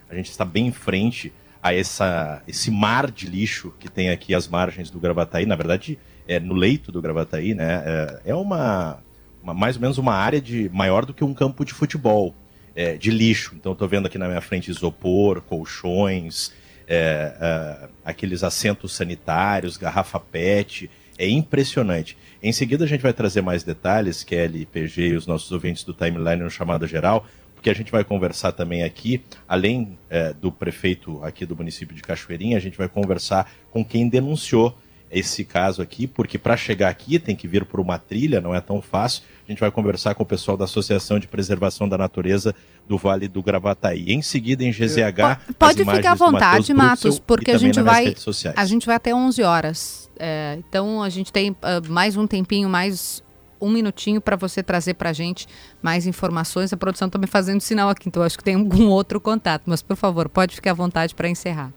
A 0.07 0.13
gente 0.13 0.29
está 0.29 0.45
bem 0.45 0.67
em 0.67 0.71
frente 0.71 1.33
a 1.63 1.73
essa, 1.73 2.43
esse 2.47 2.69
mar 2.69 3.09
de 3.09 3.25
lixo 3.25 3.73
que 3.79 3.89
tem 3.89 4.11
aqui 4.11 4.35
às 4.35 4.47
margens 4.47 4.91
do 4.91 4.99
Gravataí. 4.99 5.47
Na 5.47 5.55
verdade, 5.55 5.97
é 6.27 6.39
no 6.39 6.53
leito 6.53 6.91
do 6.91 7.01
Gravataí, 7.01 7.55
né? 7.55 7.81
É, 7.83 8.21
é 8.25 8.35
uma, 8.35 8.99
uma 9.41 9.53
mais 9.55 9.77
ou 9.77 9.81
menos 9.81 9.97
uma 9.97 10.13
área 10.13 10.39
de 10.39 10.69
maior 10.71 11.07
do 11.07 11.13
que 11.13 11.23
um 11.23 11.33
campo 11.33 11.65
de 11.65 11.73
futebol 11.73 12.35
é, 12.77 12.95
de 12.95 13.09
lixo. 13.09 13.55
Então, 13.55 13.71
estou 13.71 13.87
vendo 13.87 14.05
aqui 14.05 14.19
na 14.19 14.27
minha 14.27 14.39
frente 14.39 14.69
isopor, 14.69 15.41
colchões, 15.41 16.53
é, 16.87 17.33
é, 17.41 17.89
aqueles 18.05 18.43
assentos 18.43 18.93
sanitários, 18.95 19.77
garrafa 19.77 20.19
PET. 20.19 20.87
É 21.17 21.27
impressionante. 21.27 22.15
Em 22.41 22.53
seguida, 22.53 22.85
a 22.85 22.87
gente 22.87 23.01
vai 23.01 23.11
trazer 23.11 23.41
mais 23.41 23.63
detalhes, 23.63 24.23
Kelly, 24.23 24.67
PG 24.67 25.07
e 25.07 25.15
os 25.15 25.25
nossos 25.25 25.51
ouvintes 25.51 25.83
do 25.83 25.91
Timeline 25.91 26.43
no 26.43 26.51
chamado 26.51 26.85
geral, 26.85 27.25
porque 27.55 27.71
a 27.71 27.73
gente 27.73 27.91
vai 27.91 28.03
conversar 28.03 28.51
também 28.51 28.83
aqui, 28.83 29.23
além 29.47 29.97
é, 30.07 30.31
do 30.31 30.51
prefeito 30.51 31.23
aqui 31.23 31.43
do 31.43 31.55
município 31.55 31.95
de 31.95 32.03
Cachoeirinha, 32.03 32.55
a 32.55 32.59
gente 32.59 32.77
vai 32.77 32.87
conversar 32.87 33.51
com 33.71 33.83
quem 33.83 34.07
denunciou 34.07 34.77
esse 35.09 35.43
caso 35.43 35.81
aqui, 35.81 36.05
porque 36.05 36.37
para 36.37 36.55
chegar 36.55 36.89
aqui 36.89 37.17
tem 37.17 37.35
que 37.35 37.47
vir 37.47 37.65
por 37.65 37.79
uma 37.79 37.97
trilha, 37.97 38.39
não 38.39 38.53
é 38.53 38.61
tão 38.61 38.79
fácil. 38.79 39.23
A 39.47 39.51
gente 39.51 39.61
vai 39.61 39.71
conversar 39.71 40.13
com 40.13 40.23
o 40.23 40.25
pessoal 40.25 40.57
da 40.57 40.65
Associação 40.65 41.17
de 41.17 41.25
Preservação 41.25 41.87
da 41.87 41.97
Natureza 41.97 42.53
do 42.85 42.97
Vale 42.97 43.29
do 43.29 43.41
Gravataí. 43.41 44.11
Em 44.11 44.21
seguida, 44.21 44.61
em 44.61 44.71
GZH, 44.71 45.53
pode 45.57 45.85
ficar 45.85 46.11
à 46.11 46.15
vontade, 46.15 46.73
Matos, 46.73 47.17
porque 47.17 47.51
a 47.51 47.57
gente 47.57 47.81
vai 47.81 48.13
a 48.55 48.65
gente 48.65 48.85
vai 48.85 48.97
até 48.97 49.15
11 49.15 49.41
horas. 49.43 50.09
É, 50.19 50.57
então 50.59 51.01
a 51.01 51.07
gente 51.07 51.31
tem 51.31 51.51
uh, 51.51 51.55
mais 51.89 52.17
um 52.17 52.27
tempinho, 52.27 52.67
mais 52.67 53.23
um 53.61 53.69
minutinho 53.69 54.19
para 54.19 54.35
você 54.35 54.61
trazer 54.61 54.95
para 54.95 55.11
a 55.11 55.13
gente 55.13 55.47
mais 55.81 56.05
informações. 56.05 56.73
A 56.73 56.77
produção 56.77 57.07
está 57.07 57.17
me 57.17 57.27
fazendo 57.27 57.61
sinal 57.61 57.87
aqui, 57.87 58.09
então 58.09 58.23
acho 58.23 58.37
que 58.37 58.43
tem 58.43 58.55
algum 58.55 58.87
outro 58.89 59.21
contato. 59.21 59.63
Mas 59.67 59.81
por 59.81 59.95
favor, 59.95 60.27
pode 60.27 60.55
ficar 60.55 60.71
à 60.71 60.73
vontade 60.73 61.15
para 61.15 61.29
encerrar. 61.29 61.71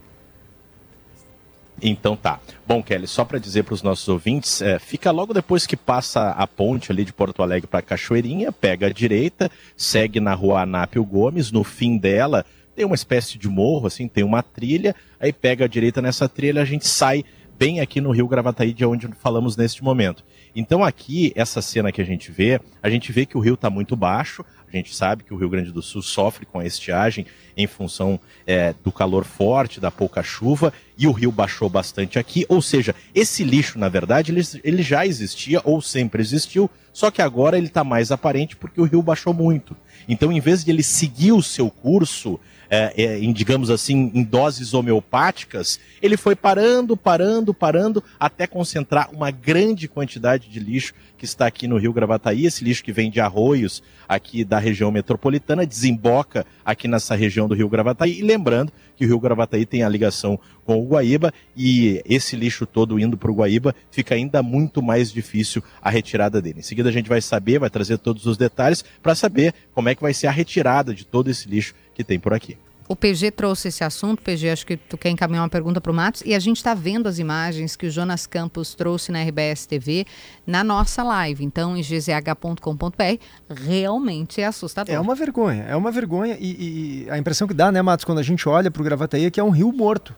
Então 1.81 2.15
tá. 2.15 2.39
Bom, 2.67 2.83
Kelly, 2.83 3.07
só 3.07 3.25
para 3.25 3.39
dizer 3.39 3.63
para 3.63 3.73
os 3.73 3.81
nossos 3.81 4.07
ouvintes, 4.07 4.61
é, 4.61 4.77
fica 4.77 5.09
logo 5.11 5.33
depois 5.33 5.65
que 5.65 5.75
passa 5.75 6.29
a 6.29 6.45
ponte 6.45 6.91
ali 6.91 7.03
de 7.03 7.11
Porto 7.11 7.41
Alegre 7.41 7.67
para 7.67 7.81
Cachoeirinha, 7.81 8.51
pega 8.51 8.87
a 8.87 8.93
direita, 8.93 9.49
segue 9.75 10.19
na 10.19 10.33
rua 10.33 10.61
Anápio 10.61 11.03
Gomes, 11.03 11.51
no 11.51 11.63
fim 11.63 11.97
dela 11.97 12.45
tem 12.75 12.85
uma 12.85 12.95
espécie 12.95 13.37
de 13.37 13.49
morro, 13.49 13.87
assim, 13.87 14.07
tem 14.07 14.23
uma 14.23 14.41
trilha, 14.41 14.95
aí 15.19 15.33
pega 15.33 15.65
a 15.65 15.67
direita 15.67 16.01
nessa 16.01 16.27
trilha, 16.29 16.61
a 16.61 16.65
gente 16.65 16.87
sai 16.87 17.23
bem 17.57 17.79
aqui 17.79 18.01
no 18.01 18.11
Rio 18.11 18.27
Gravataí, 18.27 18.73
de 18.73 18.83
onde 18.85 19.07
falamos 19.19 19.55
neste 19.55 19.83
momento. 19.83 20.23
Então 20.55 20.83
aqui, 20.83 21.31
essa 21.35 21.61
cena 21.61 21.91
que 21.91 22.01
a 22.01 22.03
gente 22.05 22.31
vê, 22.31 22.59
a 22.81 22.89
gente 22.89 23.11
vê 23.11 23.25
que 23.25 23.37
o 23.37 23.39
rio 23.39 23.53
está 23.53 23.69
muito 23.69 23.95
baixo, 23.95 24.43
a 24.71 24.77
gente 24.77 24.95
sabe 24.95 25.23
que 25.23 25.33
o 25.33 25.37
Rio 25.37 25.49
Grande 25.49 25.71
do 25.71 25.81
Sul 25.81 26.01
sofre 26.01 26.45
com 26.45 26.59
a 26.59 26.65
estiagem 26.65 27.25
em 27.55 27.67
função 27.67 28.19
é, 28.45 28.73
do 28.83 28.91
calor 28.91 29.25
forte, 29.25 29.79
da 29.79 29.91
pouca 29.91 30.23
chuva, 30.23 30.73
e 30.97 31.07
o 31.07 31.11
rio 31.11 31.31
baixou 31.31 31.69
bastante 31.69 32.17
aqui. 32.17 32.45
Ou 32.47 32.61
seja, 32.61 32.95
esse 33.13 33.43
lixo, 33.43 33.77
na 33.77 33.89
verdade, 33.89 34.31
ele, 34.31 34.41
ele 34.63 34.81
já 34.81 35.05
existia 35.05 35.61
ou 35.63 35.81
sempre 35.81 36.21
existiu, 36.21 36.69
só 36.93 37.09
que 37.11 37.21
agora 37.21 37.57
ele 37.57 37.67
está 37.67 37.83
mais 37.83 38.11
aparente 38.11 38.55
porque 38.55 38.79
o 38.79 38.85
rio 38.85 39.01
baixou 39.01 39.33
muito. 39.33 39.75
Então, 40.07 40.31
em 40.31 40.39
vez 40.39 40.63
de 40.63 40.71
ele 40.71 40.83
seguir 40.83 41.31
o 41.31 41.43
seu 41.43 41.69
curso, 41.69 42.39
é, 42.71 42.93
é, 42.95 43.19
em, 43.19 43.33
digamos 43.33 43.69
assim, 43.69 44.09
em 44.13 44.23
doses 44.23 44.73
homeopáticas, 44.73 45.77
ele 46.01 46.15
foi 46.15 46.37
parando, 46.37 46.95
parando, 46.95 47.53
parando, 47.53 48.01
até 48.17 48.47
concentrar 48.47 49.09
uma 49.13 49.29
grande 49.29 49.89
quantidade 49.89 50.47
de 50.47 50.57
lixo 50.57 50.93
que 51.17 51.25
está 51.25 51.45
aqui 51.45 51.67
no 51.67 51.77
Rio 51.77 51.91
Gravataí, 51.91 52.45
esse 52.45 52.63
lixo 52.63 52.83
que 52.83 52.93
vem 52.93 53.11
de 53.11 53.19
arroios 53.19 53.83
aqui 54.07 54.45
da 54.45 54.57
região 54.57 54.89
metropolitana, 54.89 55.67
desemboca 55.67 56.45
aqui 56.65 56.87
nessa 56.87 57.13
região 57.13 57.47
do 57.47 57.53
Rio 57.53 57.69
Gravataí, 57.69 58.19
e 58.19 58.23
lembrando 58.23 58.71
que 58.95 59.03
o 59.03 59.07
Rio 59.07 59.19
Gravataí 59.19 59.65
tem 59.65 59.83
a 59.83 59.89
ligação 59.89 60.39
com 60.65 60.79
o 60.79 60.87
Guaíba, 60.87 61.33
e 61.55 62.01
esse 62.05 62.37
lixo 62.37 62.65
todo 62.65 62.97
indo 62.97 63.17
para 63.17 63.29
o 63.29 63.35
Guaíba 63.35 63.75
fica 63.91 64.15
ainda 64.15 64.41
muito 64.41 64.81
mais 64.81 65.11
difícil 65.11 65.61
a 65.81 65.89
retirada 65.89 66.41
dele. 66.41 66.59
Em 66.59 66.63
seguida 66.63 66.87
a 66.87 66.93
gente 66.93 67.09
vai 67.09 67.21
saber, 67.21 67.59
vai 67.59 67.69
trazer 67.69 67.97
todos 67.97 68.25
os 68.25 68.37
detalhes 68.37 68.83
para 69.03 69.13
saber 69.13 69.53
como 69.73 69.89
é 69.89 69.95
que 69.95 70.01
vai 70.01 70.13
ser 70.13 70.27
a 70.27 70.31
retirada 70.31 70.93
de 70.93 71.05
todo 71.05 71.29
esse 71.29 71.49
lixo 71.49 71.75
que 72.03 72.07
tem 72.07 72.19
por 72.19 72.33
aqui. 72.33 72.57
O 72.91 72.95
PG 72.95 73.31
trouxe 73.31 73.69
esse 73.69 73.85
assunto, 73.85 74.21
PG, 74.21 74.49
acho 74.49 74.65
que 74.65 74.75
tu 74.75 74.97
quer 74.97 75.09
encaminhar 75.09 75.43
uma 75.43 75.49
pergunta 75.49 75.79
para 75.79 75.91
o 75.93 75.95
Matos, 75.95 76.23
e 76.25 76.35
a 76.35 76.39
gente 76.39 76.57
está 76.57 76.73
vendo 76.73 77.07
as 77.07 77.19
imagens 77.19 77.77
que 77.77 77.85
o 77.85 77.89
Jonas 77.89 78.27
Campos 78.27 78.75
trouxe 78.75 79.13
na 79.13 79.23
RBS 79.23 79.65
TV 79.65 80.05
na 80.45 80.61
nossa 80.61 81.01
live. 81.01 81.45
Então, 81.45 81.77
em 81.77 81.81
gzh.com.br, 81.81 83.23
realmente 83.49 84.41
é 84.41 84.45
assustador. 84.45 84.93
É 84.93 84.99
uma 84.99 85.15
vergonha, 85.15 85.63
é 85.63 85.75
uma 85.75 85.89
vergonha. 85.89 86.35
E, 86.37 87.05
e, 87.05 87.09
a 87.09 87.17
impressão 87.17 87.47
que 87.47 87.53
dá, 87.53 87.71
né, 87.71 87.81
Matos, 87.81 88.03
quando 88.03 88.19
a 88.19 88.23
gente 88.23 88.49
olha 88.49 88.69
para 88.69 88.81
o 88.81 88.83
Gravataí 88.83 89.23
é 89.23 89.31
que 89.31 89.39
é 89.39 89.43
um 89.43 89.51
rio 89.51 89.71
morto. 89.71 90.13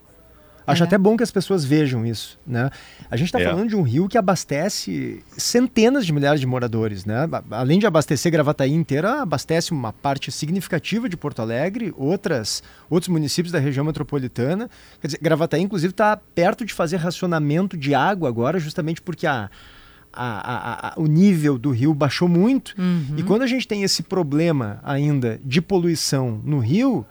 Acho 0.66 0.84
é. 0.84 0.86
até 0.86 0.98
bom 0.98 1.18
que 1.18 1.24
as 1.24 1.32
pessoas 1.32 1.66
vejam 1.66 2.06
isso, 2.06 2.40
né? 2.46 2.70
A 3.12 3.18
gente 3.18 3.28
está 3.28 3.40
é. 3.40 3.44
falando 3.44 3.70
de 3.70 3.76
um 3.76 3.82
rio 3.82 4.08
que 4.08 4.18
abastece 4.18 5.24
centenas 5.38 6.06
de 6.06 6.14
milhares 6.14 6.40
de 6.40 6.48
moradores, 6.48 7.06
né? 7.06 7.28
Além 7.52 7.80
de 7.80 7.86
abastecer 7.86 8.32
Gravataí 8.32 8.72
inteira, 8.72 9.22
abastece 9.22 9.72
uma 9.72 9.92
parte 9.92 10.32
significativa 10.32 11.10
de 11.10 11.18
Porto 11.18 11.42
Alegre, 11.42 11.94
outras, 11.98 12.64
outros 12.90 13.10
municípios 13.10 13.52
da 13.52 13.60
região 13.60 13.86
metropolitana. 13.86 14.70
Quer 15.02 15.08
dizer, 15.08 15.20
Gravataí, 15.22 15.62
inclusive, 15.62 15.92
está 15.92 16.16
perto 16.16 16.66
de 16.66 16.74
fazer 16.74 16.98
racionamento 16.98 17.78
de 17.78 17.94
água 17.94 18.30
agora, 18.30 18.60
justamente 18.60 19.02
porque 19.02 19.28
a, 19.28 19.50
a, 20.14 20.54
a, 20.54 20.90
a, 20.90 20.94
o 20.98 21.08
nível 21.08 21.58
do 21.58 21.72
rio 21.72 21.94
baixou 21.94 22.30
muito. 22.30 22.74
Uhum. 22.78 23.16
E 23.18 23.24
quando 23.24 23.42
a 23.42 23.48
gente 23.48 23.68
tem 23.68 23.84
esse 23.84 24.04
problema 24.04 24.80
ainda 24.84 25.40
de 25.44 25.62
poluição 25.62 26.40
no 26.44 26.60
rio, 26.60 27.06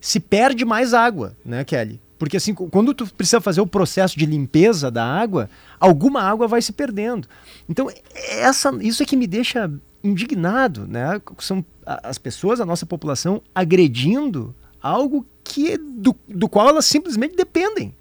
se 0.00 0.20
perde 0.20 0.64
mais 0.64 0.94
água, 0.94 1.34
né, 1.44 1.64
Kelly? 1.64 2.00
Porque 2.18 2.36
assim, 2.36 2.54
quando 2.54 2.94
tu 2.94 3.12
precisa 3.14 3.40
fazer 3.40 3.60
o 3.60 3.66
processo 3.66 4.18
de 4.18 4.24
limpeza 4.24 4.90
da 4.90 5.04
água, 5.04 5.50
alguma 5.80 6.22
água 6.22 6.46
vai 6.46 6.62
se 6.62 6.72
perdendo. 6.72 7.28
Então, 7.68 7.90
essa, 8.28 8.70
isso 8.80 9.02
é 9.02 9.06
que 9.06 9.16
me 9.16 9.26
deixa 9.26 9.70
indignado, 10.02 10.86
né? 10.86 11.20
São 11.38 11.64
as 11.84 12.18
pessoas, 12.18 12.60
a 12.60 12.66
nossa 12.66 12.86
população, 12.86 13.42
agredindo 13.54 14.54
algo 14.80 15.26
que 15.42 15.76
do, 15.76 16.14
do 16.28 16.48
qual 16.48 16.68
elas 16.68 16.84
simplesmente 16.84 17.34
dependem. 17.34 17.94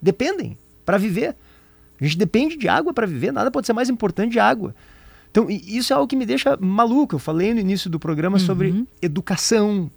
Dependem 0.00 0.56
para 0.84 0.96
viver. 0.96 1.36
A 2.00 2.04
gente 2.04 2.16
depende 2.16 2.56
de 2.56 2.68
água 2.68 2.94
para 2.94 3.06
viver, 3.06 3.32
nada 3.32 3.50
pode 3.50 3.66
ser 3.66 3.72
mais 3.72 3.90
importante 3.90 4.32
de 4.32 4.40
água. 4.40 4.74
Então, 5.30 5.46
isso 5.50 5.92
é 5.92 5.96
algo 5.96 6.08
que 6.08 6.16
me 6.16 6.24
deixa 6.24 6.56
maluco. 6.58 7.16
Eu 7.16 7.18
falei 7.18 7.52
no 7.52 7.60
início 7.60 7.90
do 7.90 7.98
programa 7.98 8.38
uhum. 8.38 8.44
sobre 8.44 8.86
educação, 9.02 9.90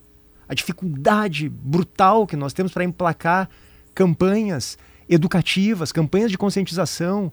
a 0.52 0.54
dificuldade 0.54 1.47
brutal 1.47 2.28
que 2.28 2.36
nós 2.36 2.52
temos 2.52 2.74
para 2.74 2.84
emplacar 2.84 3.49
campanhas 3.95 4.78
educativas, 5.08 5.93
campanhas 5.93 6.30
de 6.30 6.38
conscientização. 6.38 7.32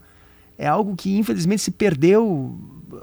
É 0.56 0.68
algo 0.68 0.94
que 0.94 1.18
infelizmente 1.18 1.62
se 1.62 1.72
perdeu 1.72 2.56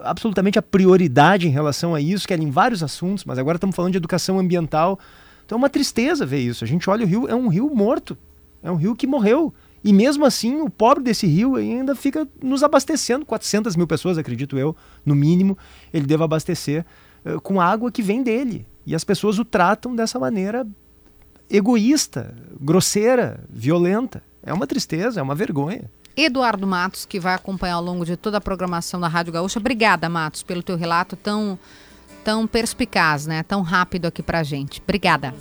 absolutamente 0.03 0.57
a 0.57 0.61
prioridade 0.61 1.49
em 1.49 1.51
relação 1.51 1.93
a 1.93 1.99
isso, 1.99 2.25
que 2.25 2.31
era 2.31 2.41
em 2.41 2.49
vários 2.49 2.81
assuntos, 2.81 3.25
mas 3.25 3.37
agora 3.37 3.57
estamos 3.57 3.75
falando 3.75 3.91
de 3.91 3.97
educação 3.97 4.39
ambiental. 4.39 4.97
Então 5.45 5.57
é 5.57 5.59
uma 5.59 5.69
tristeza 5.69 6.25
ver 6.25 6.39
isso. 6.39 6.63
A 6.63 6.67
gente 6.67 6.89
olha 6.89 7.03
o 7.03 7.07
rio, 7.07 7.27
é 7.27 7.35
um 7.35 7.49
rio 7.49 7.69
morto, 7.75 8.17
é 8.63 8.71
um 8.71 8.75
rio 8.75 8.95
que 8.95 9.05
morreu. 9.05 9.53
E 9.83 9.91
mesmo 9.91 10.25
assim, 10.25 10.61
o 10.61 10.69
pobre 10.69 11.03
desse 11.03 11.27
rio 11.27 11.57
ainda 11.57 11.93
fica 11.93 12.25
nos 12.41 12.63
abastecendo. 12.63 13.25
400 13.25 13.75
mil 13.75 13.85
pessoas, 13.85 14.17
acredito 14.17 14.57
eu, 14.57 14.77
no 15.05 15.13
mínimo, 15.13 15.57
ele 15.93 16.05
deve 16.05 16.23
abastecer 16.23 16.85
uh, 17.25 17.41
com 17.41 17.59
água 17.59 17.91
que 17.91 18.01
vem 18.01 18.23
dele. 18.23 18.65
E 18.85 18.93
as 18.93 19.03
pessoas 19.03 19.39
o 19.39 19.45
tratam 19.45 19.95
dessa 19.95 20.19
maneira 20.19 20.65
egoísta, 21.49 22.35
grosseira, 22.59 23.39
violenta. 23.49 24.21
É 24.43 24.53
uma 24.53 24.67
tristeza, 24.67 25.19
é 25.19 25.23
uma 25.23 25.35
vergonha. 25.35 25.89
Eduardo 26.15 26.65
Matos, 26.65 27.05
que 27.05 27.19
vai 27.19 27.33
acompanhar 27.33 27.75
ao 27.75 27.83
longo 27.83 28.05
de 28.05 28.15
toda 28.15 28.37
a 28.37 28.41
programação 28.41 28.99
da 28.99 29.07
Rádio 29.07 29.33
Gaúcha. 29.33 29.59
Obrigada, 29.59 30.07
Matos, 30.07 30.43
pelo 30.43 30.63
teu 30.63 30.77
relato 30.77 31.15
tão, 31.15 31.59
tão 32.23 32.47
perspicaz, 32.47 33.25
né? 33.25 33.43
Tão 33.43 33.61
rápido 33.61 34.05
aqui 34.05 34.23
pra 34.23 34.43
gente. 34.43 34.81
Obrigada. 34.81 35.33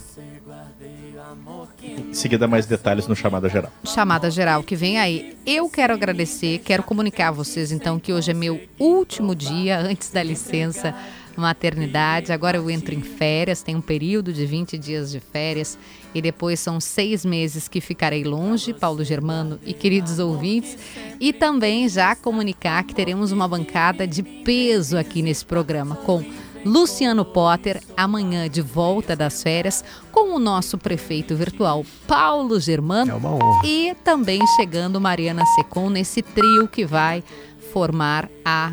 Em 1.82 2.14
seguida, 2.14 2.48
mais 2.48 2.66
detalhes 2.66 3.06
no 3.06 3.14
Chamada 3.14 3.48
Geral. 3.48 3.70
Chamada 3.84 4.30
Geral, 4.30 4.62
que 4.62 4.74
vem 4.74 4.98
aí. 4.98 5.36
Eu 5.44 5.68
quero 5.68 5.92
agradecer, 5.92 6.58
quero 6.60 6.82
comunicar 6.82 7.28
a 7.28 7.32
vocês, 7.32 7.70
então, 7.70 8.00
que 8.00 8.12
hoje 8.12 8.30
é 8.30 8.34
meu 8.34 8.60
último 8.78 9.34
dia 9.34 9.78
antes 9.78 10.10
da 10.10 10.22
licença 10.22 10.94
maternidade. 11.36 12.32
Agora 12.32 12.56
eu 12.56 12.70
entro 12.70 12.94
em 12.94 13.02
férias, 13.02 13.62
tem 13.62 13.76
um 13.76 13.80
período 13.80 14.32
de 14.32 14.46
20 14.46 14.78
dias 14.78 15.10
de 15.10 15.20
férias 15.20 15.78
e 16.14 16.22
depois 16.22 16.60
são 16.60 16.80
seis 16.80 17.24
meses 17.24 17.68
que 17.68 17.80
ficarei 17.80 18.24
longe, 18.24 18.72
Paulo 18.72 19.04
Germano 19.04 19.58
e 19.64 19.74
queridos 19.74 20.18
ouvintes. 20.18 20.76
E 21.20 21.32
também 21.32 21.88
já 21.88 22.14
comunicar 22.14 22.84
que 22.84 22.94
teremos 22.94 23.32
uma 23.32 23.48
bancada 23.48 24.06
de 24.06 24.22
peso 24.22 24.96
aqui 24.96 25.22
nesse 25.22 25.44
programa 25.44 25.96
com 25.96 26.24
Luciano 26.64 27.26
Potter, 27.26 27.82
amanhã 27.94 28.48
de 28.48 28.62
volta 28.62 29.14
das 29.14 29.42
férias, 29.42 29.84
com 30.10 30.34
o 30.34 30.38
nosso 30.38 30.78
prefeito 30.78 31.36
virtual, 31.36 31.84
Paulo 32.06 32.58
Germano. 32.58 33.10
É 33.10 33.14
uma 33.14 33.34
honra. 33.34 33.66
E 33.66 33.94
também 34.02 34.40
chegando 34.56 35.00
Mariana 35.00 35.44
Secom 35.54 35.90
nesse 35.90 36.22
trio 36.22 36.66
que 36.66 36.86
vai 36.86 37.22
formar 37.70 38.30
a 38.44 38.72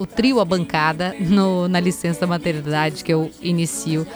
o 0.00 0.06
trio 0.06 0.40
A 0.40 0.44
Bancada 0.46 1.14
no, 1.20 1.68
na 1.68 1.78
licença 1.78 2.26
maternidade 2.26 3.04
que 3.04 3.12
eu 3.12 3.30
inicio 3.42 4.06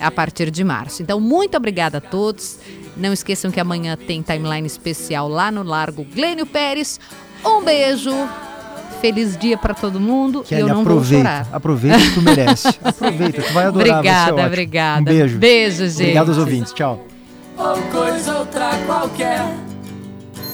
a 0.00 0.10
partir 0.10 0.50
de 0.50 0.64
março. 0.64 1.02
Então, 1.02 1.20
muito 1.20 1.56
obrigada 1.58 1.98
a 1.98 2.00
todos. 2.00 2.58
Não 2.96 3.12
esqueçam 3.12 3.50
que 3.50 3.60
amanhã 3.60 3.96
tem 3.96 4.22
timeline 4.22 4.66
especial 4.66 5.28
lá 5.28 5.50
no 5.52 5.62
Largo 5.62 6.04
Glênio 6.04 6.46
Pérez. 6.46 6.98
Um 7.44 7.62
beijo. 7.62 8.10
Feliz 9.02 9.36
dia 9.36 9.58
para 9.58 9.74
todo 9.74 10.00
mundo. 10.00 10.42
Que 10.42 10.54
e 10.54 10.60
eu 10.60 10.68
não 10.68 10.80
aproveita, 10.80 11.14
vou 11.14 11.34
chorar. 11.34 11.48
Aproveita 11.52 11.98
que 11.98 12.14
tu 12.14 12.22
merece. 12.22 12.68
aproveita, 12.82 13.42
tu 13.42 13.52
vai 13.52 13.66
adorar. 13.66 13.98
Obrigada, 13.98 14.46
obrigada. 14.46 15.00
Um 15.00 15.04
beijo. 15.04 15.38
Beijo, 15.38 15.86
gente. 15.86 16.00
Obrigado 16.00 16.28
aos 16.30 16.38
ouvintes. 16.38 16.72
Tchau. 16.72 17.06
Ou 17.58 17.76
coisa 17.92 18.38
outra 18.38 18.70
qualquer. 18.86 19.75